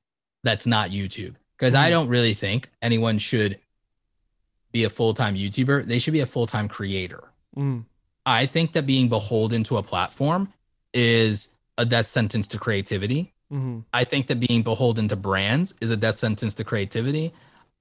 [0.45, 1.35] that's not YouTube.
[1.57, 1.91] Because I Mhm.
[1.91, 3.59] don't really think anyone should
[4.71, 5.85] be a full time YouTuber.
[5.85, 7.31] They should be a full time creator.
[7.57, 7.85] Mm.
[8.25, 10.51] I think that being beholden to a platform
[10.93, 13.33] is a death sentence to creativity.
[13.51, 17.31] hmm I think that being beholden to brands is a death sentence to creativity.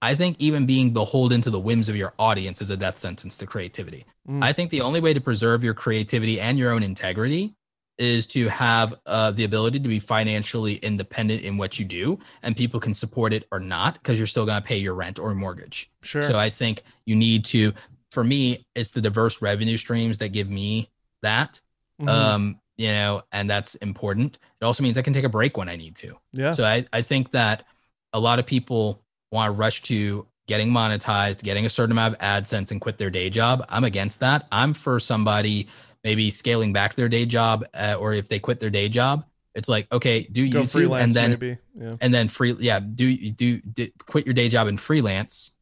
[0.03, 3.37] I think even being beholden to the whims of your audience is a death sentence
[3.39, 4.05] to creativity.
[4.29, 4.45] Mm.
[4.45, 7.55] I think the only way to preserve your creativity and your own integrity
[7.99, 12.57] is to have uh, the ability to be financially independent in what you do, and
[12.57, 15.35] people can support it or not because you're still going to pay your rent or
[15.35, 15.91] mortgage.
[16.03, 16.23] Sure.
[16.23, 17.73] So I think you need to.
[18.11, 20.89] For me, it's the diverse revenue streams that give me
[21.23, 21.61] that.
[22.01, 22.09] Mhm.
[22.09, 24.39] Um, you know, and that's important.
[24.61, 26.17] It also means I can take a break when I need to.
[26.33, 26.51] yeah.
[26.51, 27.65] So I, I think that
[28.13, 29.01] a lot of people
[29.31, 33.11] want to rush to getting monetized, getting a certain amount of AdSense and quit their
[33.11, 33.65] day job.
[33.69, 34.47] I'm against that.
[34.53, 35.69] I'm for somebody
[36.05, 39.25] maybe scaling back their day job uh, or if they quit their day job,
[39.55, 41.59] it's like, okay, do Go YouTube freelance, and then.
[41.77, 41.95] Yeah.
[42.01, 45.53] and then free yeah, do do, do quit your day job and freelance.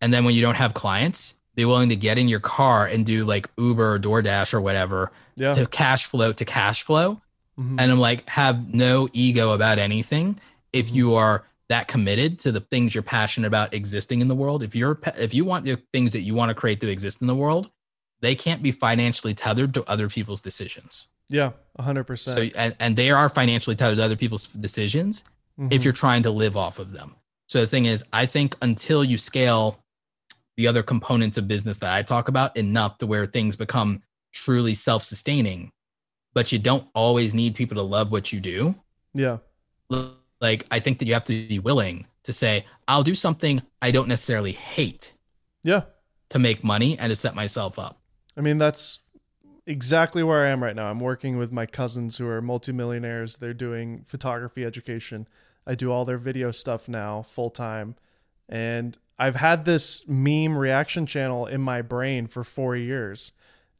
[0.00, 3.06] And then when you don't have clients, be willing to get in your car and
[3.06, 5.52] do like Uber or DoorDash or whatever Yeah.
[5.52, 7.20] to cash flow to cash flow
[7.58, 7.80] Mhm.
[7.80, 10.40] and I'm like, have no ego about anything.
[10.72, 14.62] If you are that committed to the things you're passionate about existing in the world,
[14.64, 17.26] if you're if you want the things that you want to create to exist in
[17.28, 17.70] the world,
[18.24, 21.06] they can't be financially tethered to other people's decisions.
[21.28, 21.50] yeah.
[21.78, 21.96] 100%.
[22.18, 22.52] So percent.
[22.56, 25.24] and, and they are financially tethered to other people's decisions
[25.56, 25.68] Mm-hmm.
[25.72, 27.14] if you're trying to live off of them.
[27.46, 29.78] So the thing is, I think until you scale
[30.56, 34.02] the other components of business that I talk about enough to where things become
[34.32, 35.70] truly self-sustaining,
[36.32, 38.74] but you don't always need people to love what you do.
[39.14, 39.38] yeah.
[40.40, 43.92] Like I think that you have to be willing to say, I'll do something I
[43.92, 45.12] don't necessarily hate
[45.62, 45.82] Yeah.
[46.30, 48.00] to make money and to set myself up.
[48.36, 49.00] I mean, that's
[49.66, 50.90] exactly where I am right now.
[50.90, 53.38] I'm working with my cousins who are multimillionaires.
[53.38, 55.26] They're doing photography education.
[55.66, 57.96] I do all their video stuff now full time.
[58.48, 63.32] And I've had this meme reaction channel in my brain for four years.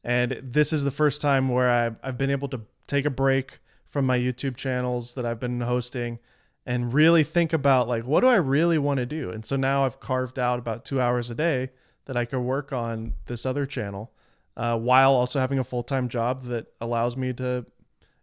[0.03, 3.59] And this is the first time where I've, I've been able to take a break
[3.85, 6.19] from my YouTube channels that I've been hosting
[6.65, 9.29] and really think about like what do I really want to do?
[9.29, 11.69] And so now I've carved out about two hours a day
[12.05, 14.11] that I could work on this other channel
[14.57, 17.65] uh, while also having a full time job that allows me to,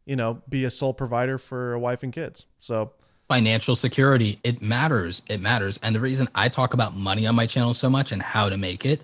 [0.05, 2.47] you know, be a sole provider for a wife and kids.
[2.59, 2.93] So
[3.29, 5.23] financial security, it matters.
[5.29, 5.79] It matters.
[5.83, 8.57] And the reason I talk about money on my channel so much and how to
[8.57, 9.03] make it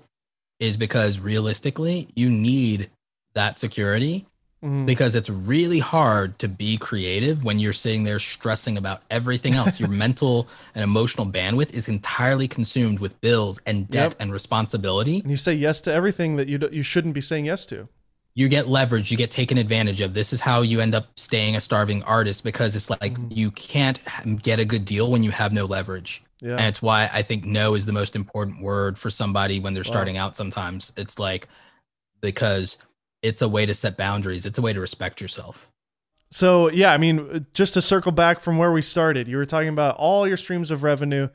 [0.61, 2.91] is because realistically, you need
[3.35, 4.27] that security
[4.63, 4.87] mm-hmm.
[4.87, 9.81] because it's really hard to be creative when you're sitting there stressing about everything else.
[9.81, 14.21] Your mental and emotional bandwidth is entirely consumed with bills and debt yep.
[14.21, 15.21] and responsibility.
[15.21, 17.89] And you say yes to everything that you you shouldn't be saying yes to.
[18.35, 20.15] You get leverage, you get taken advantage of.
[20.15, 23.33] This is how you end up staying a starving artist because it's like mm-hmm.
[23.33, 24.01] you can't
[24.43, 26.23] get a good deal when you have no leverage.
[26.41, 26.53] Yeah.
[26.53, 29.83] And it's why I think no is the most important word for somebody when they're
[29.83, 29.91] wow.
[29.91, 30.93] starting out sometimes.
[30.97, 31.49] It's like
[32.21, 32.77] because
[33.23, 34.47] it's a way to set boundaries.
[34.47, 35.71] It's a way to respect yourself.
[36.31, 39.69] So yeah, I mean, just to circle back from where we started, you were talking
[39.69, 41.29] about all your streams of revenue.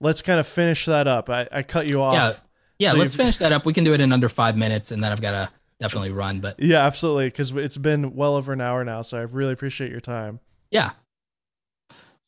[0.00, 1.30] Let's kind of finish that up.
[1.30, 2.14] I, I cut you off.
[2.14, 2.32] Yeah,
[2.78, 2.92] yeah.
[2.92, 3.64] So let's finish that up.
[3.64, 6.40] We can do it in under five minutes, and then I've got to definitely run.
[6.40, 9.02] But yeah, absolutely, because it's been well over an hour now.
[9.02, 10.40] So I really appreciate your time.
[10.70, 10.90] Yeah.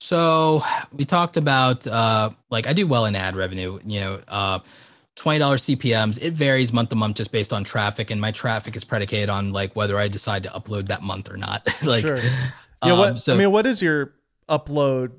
[0.01, 0.63] So
[0.93, 3.79] we talked about uh, like I do well in ad revenue.
[3.87, 4.59] You know, uh,
[5.17, 5.41] $20
[5.77, 6.19] CPMs.
[6.23, 8.11] It varies month to month just based on traffic.
[8.11, 11.37] And my traffic is predicated on like whether I decide to upload that month or
[11.37, 11.67] not.
[11.85, 12.19] like, sure.
[12.85, 12.99] Yeah.
[12.99, 14.13] What, um, so, I mean, what is your
[14.49, 15.13] upload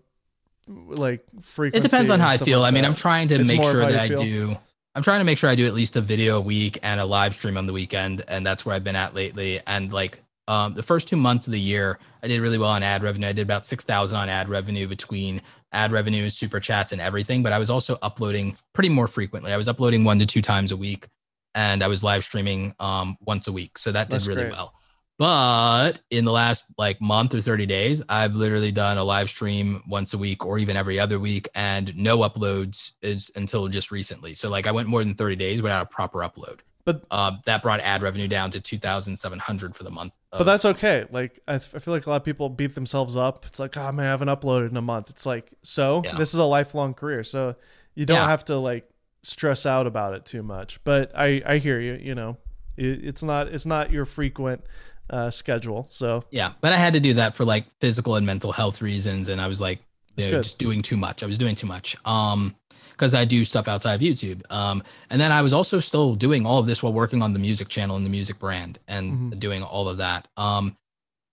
[0.68, 1.86] like frequency?
[1.86, 2.62] It depends on how I feel.
[2.62, 4.58] Like I mean, I'm trying to it's make sure that I do.
[4.96, 7.06] I'm trying to make sure I do at least a video a week and a
[7.06, 8.24] live stream on the weekend.
[8.28, 9.60] And that's where I've been at lately.
[9.66, 12.84] And like um, the first two months of the year, I did really well on
[12.84, 13.28] ad revenue.
[13.28, 15.42] I did about 6,000 on ad revenue between
[15.74, 17.44] ad revenue, super chats, and everything.
[17.44, 19.52] But I was also uploading pretty more frequently.
[19.52, 21.08] I was uploading one to two times a week,
[21.56, 23.78] and I was live streaming um, once a week.
[23.78, 24.54] So that did That's really great.
[24.54, 24.74] well.
[25.20, 29.84] But in the last like month or 30 days, I've literally done a live stream
[29.88, 34.34] once a week or even every other week and no uploads is until just recently.
[34.34, 36.60] So like I went more than 30 days without a proper upload.
[36.86, 40.18] But uh, that brought ad revenue down to 2,700 for the month.
[40.34, 41.06] Of, but that's okay.
[41.12, 43.46] Like I, f- I feel like a lot of people beat themselves up.
[43.46, 45.12] It's like, oh man, I haven't uploaded in a month.
[45.12, 46.16] It's like, so yeah.
[46.16, 47.24] this is a lifelong career.
[47.24, 47.56] So
[47.94, 48.28] you don't yeah.
[48.28, 48.90] have to like
[49.22, 50.84] stress out about it too much.
[50.84, 51.94] But I, I hear you.
[51.94, 52.38] You know,
[52.76, 54.66] it, it's not, it's not your frequent
[55.10, 55.86] uh, schedule.
[55.90, 59.30] So yeah, but I had to do that for like physical and mental health reasons,
[59.30, 59.80] and I was like,
[60.16, 61.24] you know, just doing too much.
[61.24, 61.96] I was doing too much.
[62.06, 62.56] Um,
[62.94, 64.50] because I do stuff outside of YouTube.
[64.52, 67.40] Um, and then I was also still doing all of this while working on the
[67.40, 69.40] music channel and the music brand and mm-hmm.
[69.40, 70.28] doing all of that.
[70.38, 70.78] Um,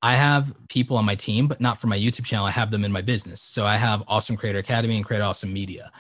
[0.03, 2.47] I have people on my team, but not for my YouTube channel.
[2.47, 3.41] I have them in my business.
[3.43, 5.93] So I have Awesome Creator Academy and Create Awesome Media.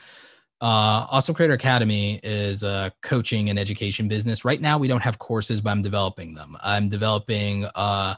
[0.63, 4.45] Uh, awesome Creator Academy is a coaching and education business.
[4.45, 6.57] Right now, we don't have courses, but I'm developing them.
[6.63, 7.67] I'm developing.
[7.75, 8.15] Uh,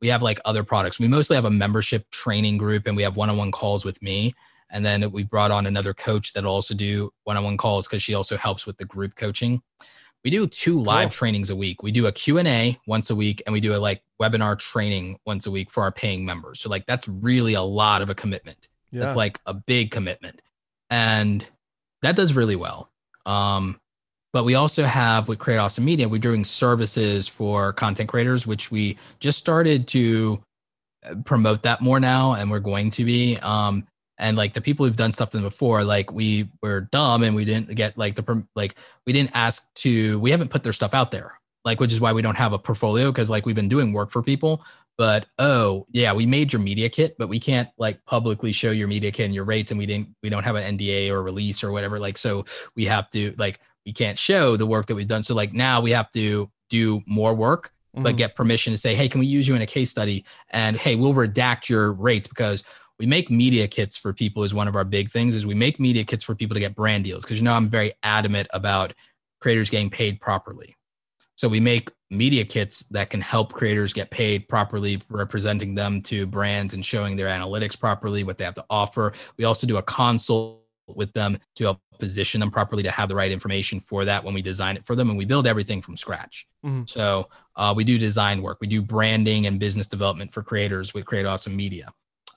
[0.00, 0.98] we have like other products.
[0.98, 4.34] We mostly have a membership training group, and we have one-on-one calls with me.
[4.70, 8.36] And then we brought on another coach that'll also do one-on-one calls because she also
[8.36, 9.62] helps with the group coaching.
[10.24, 11.10] We do two live cool.
[11.10, 11.82] trainings a week.
[11.84, 15.46] We do a Q&A once a week and we do a like webinar training once
[15.46, 16.58] a week for our paying members.
[16.58, 18.68] So like that's really a lot of a commitment.
[18.90, 19.02] Yeah.
[19.02, 20.42] That's like a big commitment.
[20.90, 21.46] And
[22.02, 22.90] that does really well.
[23.24, 23.80] Um,
[24.32, 28.70] but we also have with Create Awesome Media, we're doing services for content creators, which
[28.70, 30.42] we just started to
[31.08, 33.38] uh, promote that more now, and we're going to be.
[33.38, 33.86] Um,
[34.18, 37.44] and like the people who've done stuff them before like we were dumb and we
[37.44, 38.76] didn't get like the like
[39.06, 42.12] we didn't ask to we haven't put their stuff out there like which is why
[42.12, 44.64] we don't have a portfolio because like we've been doing work for people.
[44.96, 48.88] But oh yeah we made your media kit but we can't like publicly show your
[48.88, 51.62] media kit and your rates and we didn't we don't have an nda or release
[51.62, 55.06] or whatever like so we have to like we can't show the work that we've
[55.06, 55.22] done.
[55.22, 58.04] So like now we have to do more work mm-hmm.
[58.04, 60.24] but get permission to say hey can we use you in a case study?
[60.48, 62.64] And hey we'll redact your rates because
[62.98, 65.78] we make media kits for people is one of our big things is we make
[65.78, 68.92] media kits for people to get brand deals because you know i'm very adamant about
[69.40, 70.74] creators getting paid properly.
[71.36, 76.26] So we make media kits that can help creators get paid properly representing them to
[76.26, 79.12] brands and showing their analytics properly what they have to offer.
[79.36, 83.14] We also do a consult with them to help position them properly to have the
[83.14, 85.96] right information for that when we design it for them and we build everything from
[85.96, 86.46] scratch.
[86.64, 86.82] Mm-hmm.
[86.86, 88.58] so uh, we do design work.
[88.60, 91.92] We do branding and business development for creators with create awesome media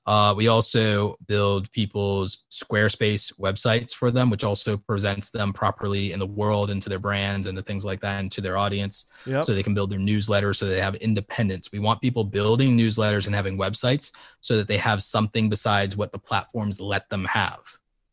[0.09, 6.17] Uh, we also build people's Squarespace websites for them, which also presents them properly in
[6.17, 9.11] the world and to their brands and to things like that and to their audience.
[9.27, 9.43] Yep.
[9.45, 11.71] So they can build their newsletters so they have independence.
[11.71, 14.11] We want people building newsletters and having websites
[14.41, 17.59] so that they have something besides what the platforms let them have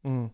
[0.04, 0.24] Mm.
[0.24, 0.30] in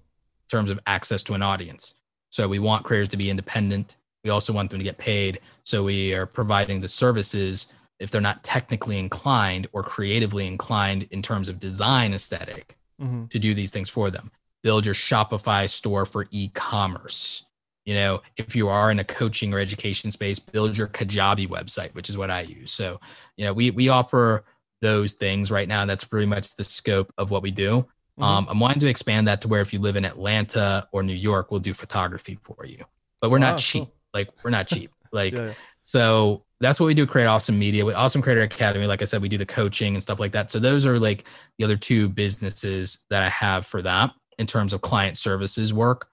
[0.48, 1.94] terms of access to an audience.
[2.30, 3.96] So we want creators to be independent.
[4.24, 5.38] We also want them to get paid.
[5.62, 7.68] So we are providing the services
[8.02, 13.38] if they're not technically inclined or creatively inclined in terms of design aesthetic hmm to
[13.38, 14.30] do these things for them.
[14.62, 17.44] Build your Shopify store for e-commerce.
[17.84, 21.94] You know, if you are in a coaching or education space, build your Kajabi website,
[21.94, 22.70] which is what I use.
[22.72, 23.00] So,
[23.36, 24.44] you know, we we offer
[24.82, 25.84] those things right now.
[25.84, 27.86] That's pretty much the scope of what we do.
[28.20, 28.24] Mhm.
[28.24, 31.14] Um, I'm wanting to expand that to where if you live in Atlanta or New
[31.14, 32.84] York, we'll do photography for you.
[33.20, 33.84] But we're Wow, not cheap.
[33.84, 33.94] cool.
[34.14, 34.90] Like we're not cheap.
[35.12, 35.52] Like Yeah, yeah.
[35.82, 37.06] so that's what we do.
[37.06, 38.86] Create awesome media with Awesome Creator Academy.
[38.86, 40.50] Like I said, we do the coaching and stuff like that.
[40.50, 41.24] So those are like
[41.58, 46.08] the other two businesses that I have for that in terms of client services work.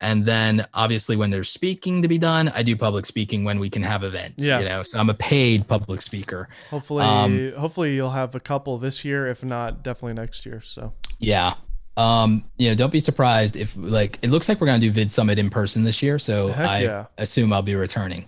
[0.00, 3.68] And then obviously when there's speaking to be done, I do public speaking when we
[3.68, 4.46] can have events.
[4.46, 4.60] Yeah.
[4.60, 6.48] You know, so I'm a paid public speaker.
[6.70, 9.26] Hopefully, Um, hopefully you'll have a couple this year.
[9.26, 10.60] If not, definitely next year.
[10.60, 11.54] So Yeah.
[11.96, 15.10] Um, you know, don't be surprised if like it looks like we're gonna do Vid
[15.10, 16.20] Summit in person this year.
[16.20, 17.06] So Heck I yeah.
[17.18, 18.26] assume I'll be returning.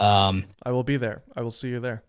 [0.00, 1.22] Um, I will be there.
[1.36, 2.02] I will see you there.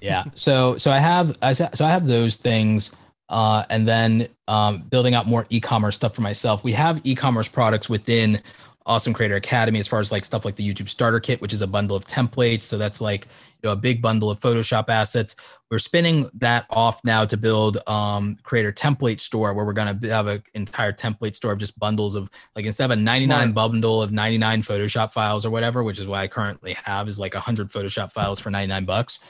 [0.00, 2.92] yeah so so i have I so i have those things
[3.28, 7.88] uh, and then um, building out more e-commerce stuff for myself we have e-commerce products
[7.88, 8.40] within
[8.86, 11.62] awesome creator academy as far as like stuff like the youtube starter kit which is
[11.62, 15.36] a bundle of templates so that's like you know a big bundle of photoshop assets
[15.70, 20.08] we're spinning that off now to build um creator template store where we're going to
[20.08, 23.54] have an entire template store of just bundles of like instead of a 99 Smart.
[23.54, 27.34] bundle of 99 photoshop files or whatever which is what i currently have is like
[27.34, 29.20] 100 photoshop files for 99 bucks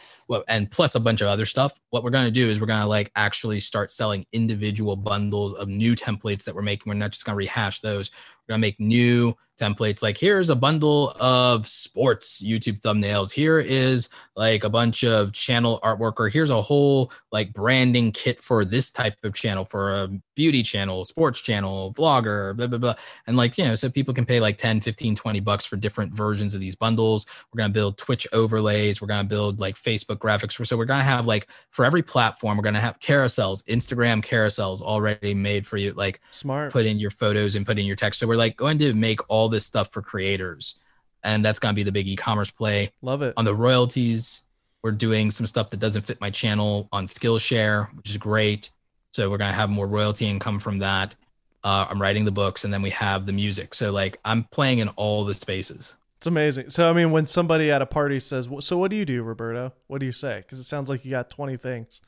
[0.49, 1.79] and plus a bunch of other stuff.
[1.91, 5.55] What we're going to do is we're going to like actually start selling individual bundles
[5.55, 6.91] of new templates that we're making.
[6.91, 8.11] We're not just going to rehash those.
[8.51, 10.03] We're to make new templates.
[10.03, 13.33] Like here's a bundle of sports YouTube thumbnails.
[13.33, 18.41] Here is like a bunch of channel artwork, or here's a whole like branding kit
[18.41, 20.09] for this type of channel, for a
[20.41, 22.95] beauty channel, sports channel, vlogger, blah, blah, blah.
[23.27, 26.15] And like, you know, so people can pay like 10, 15, 20 bucks for different
[26.15, 27.27] versions of these bundles.
[27.53, 29.03] We're going to build Twitch overlays.
[29.03, 30.67] We're going to build like Facebook graphics.
[30.67, 34.25] So we're going to have like for every platform, we're going to have carousels, Instagram
[34.25, 35.93] carousels already made for you.
[35.93, 36.73] Like Smart.
[36.73, 38.19] put in your photos and put in your text.
[38.19, 40.77] So we're like going to make all this stuff for creators.
[41.23, 42.93] And that's going to be the big e-commerce play.
[43.03, 43.35] Love it.
[43.37, 44.45] On the royalties,
[44.83, 48.71] we're doing some stuff that doesn't fit my channel on Skillshare, which is great.
[49.13, 51.17] So we're going to have more royalty income from that.
[51.63, 53.75] Uh, I'm writing the books and then we have the music.
[53.75, 55.97] So like I'm playing in all the spaces.
[56.19, 56.71] It's amazing.
[56.71, 59.73] So I mean, when somebody at a party says, "So what do you do, Roberto?"
[59.87, 60.39] What do you say?
[60.39, 62.03] Because it sounds like you got twenty things.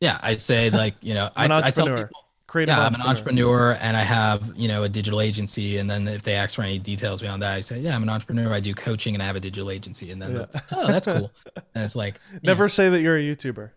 [0.00, 2.23] Yeah, I'd say like, you know, I, I tell people,
[2.54, 2.76] Creative.
[2.76, 5.78] yeah, I'm an entrepreneur and I have, you know, a digital agency.
[5.78, 8.08] And then if they ask for any details beyond that, I say, yeah, I'm an
[8.08, 8.52] entrepreneur.
[8.52, 10.12] I do coaching and I have a digital agency.
[10.12, 10.44] And then, Yeah.
[10.52, 11.32] that's, oh, that's cool.
[11.74, 12.38] And it's like, yeah.
[12.44, 13.70] Never say that you're a YouTuber.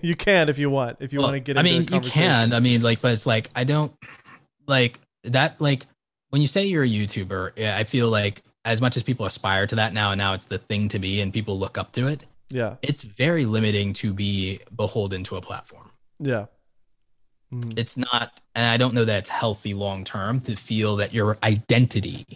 [0.02, 0.96] you can if you want.
[0.98, 1.56] If you Well, want to get.
[1.58, 2.52] I mean, you can.
[2.52, 3.92] I mean, like, but it's like I don't
[4.66, 5.60] like that.
[5.60, 5.86] Like
[6.30, 9.68] when you say you're a YouTuber, yeah, I feel like as much as people aspire
[9.68, 12.08] to that now, and now it's the thing to be, and people look up to
[12.08, 12.24] it.
[12.50, 12.76] Yeah.
[12.82, 15.90] It's very limiting to be beholden to a platform.
[16.18, 16.46] Yeah.
[17.52, 17.78] Mhm.
[17.78, 21.38] It's not, and I don't know that it's healthy long term to feel that your
[21.42, 22.26] identity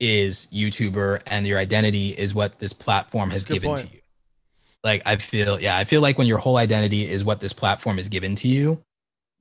[0.00, 3.94] is YouTuber and your identity is what this platform has That's a good given to
[3.94, 4.00] you.
[4.84, 7.96] Like I feel, yeah, I feel like when your whole identity is what this platform
[7.96, 8.82] has given to you,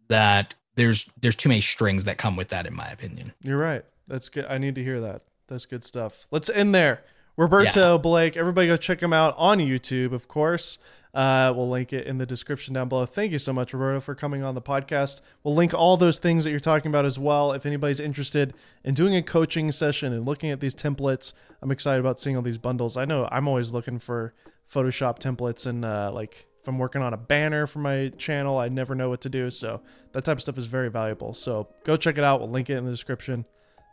[0.08, 3.34] that there's there's too many strings that come with that, in my opinion.
[3.42, 3.84] You're right.
[4.08, 4.46] That's good.
[4.46, 5.22] I need to hear that.
[5.48, 6.26] That's good stuff.
[6.32, 7.04] Let's end there.
[7.38, 8.38] Roberto Blake.
[8.38, 10.80] Everybody go check him out on YouTube, of course.
[11.16, 13.06] Uh, we'll link it in the description down below.
[13.06, 15.22] Thank you so much, Roberto, for coming on the podcast.
[15.44, 17.54] We'll link all those things that you're talking about as well.
[17.54, 21.32] If anybody's interested in doing a coaching session and looking at these templates,
[21.62, 22.98] I'm excited about seeing all these bundles.
[22.98, 24.34] I know I'm always looking for
[24.70, 28.68] Photoshop templates and uh, like if I'm working on a banner for my channel, I
[28.68, 29.50] never know what to do.
[29.52, 29.82] So
[30.12, 31.34] that type of stuff is very valuable.
[31.34, 32.42] So go check it out.
[32.42, 33.46] We'll link it in the description.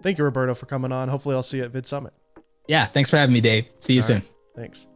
[0.03, 1.09] Thank you, Roberto, for coming on.
[1.09, 2.15] Hopefully, I'll see you at Vid Summit.
[2.67, 3.67] Yeah, thanks for having me, Dave.
[3.79, 4.17] See you All soon.
[4.17, 4.27] right.
[4.57, 4.87] Thanks.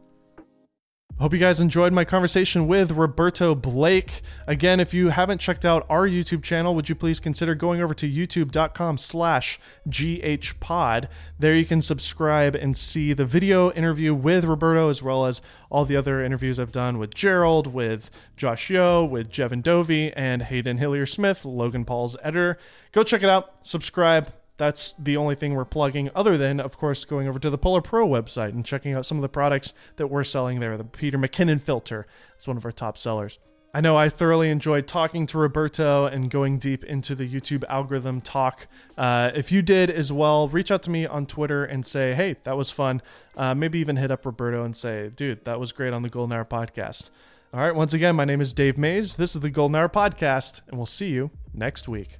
[1.19, 4.21] Hope you guys enjoyed my conversation with Roberto Blake.
[4.45, 7.95] Again, if you haven't checked out our YouTube channel, would you please consider going over
[7.95, 11.07] to youtube.com slash ghpod.
[11.39, 15.41] There you can subscribe and see the video interview with Roberto as well as
[15.71, 20.43] all the other interviews I've done with Gerald, with Josh Yo, with Jevin Dovey, and
[20.43, 22.59] Hayden Hillier Smith, Logan Paul's editor.
[22.91, 27.05] Go check it out, subscribe, that's the only thing we're plugging, other than, of course,
[27.05, 30.07] going over to the Polar Pro website and checking out some of the products that
[30.07, 30.77] we're selling there.
[30.77, 32.07] The Peter McKinnon filter
[32.39, 33.37] is one of our top sellers.
[33.73, 38.21] I know I thoroughly enjoyed talking to Roberto and going deep into the YouTube algorithm
[38.21, 38.67] talk.
[38.97, 42.37] Uh, if you did as well, reach out to me on Twitter and say, hey,
[42.43, 43.03] that was fun.
[43.35, 46.35] Uh, maybe even hit up Roberto and say, dude, that was great on the Golden
[46.35, 47.11] Hour podcast.
[47.53, 49.17] All right, once again, my name is Dave Maze.
[49.17, 52.19] This is the Golden Hour podcast, and we'll see you next week.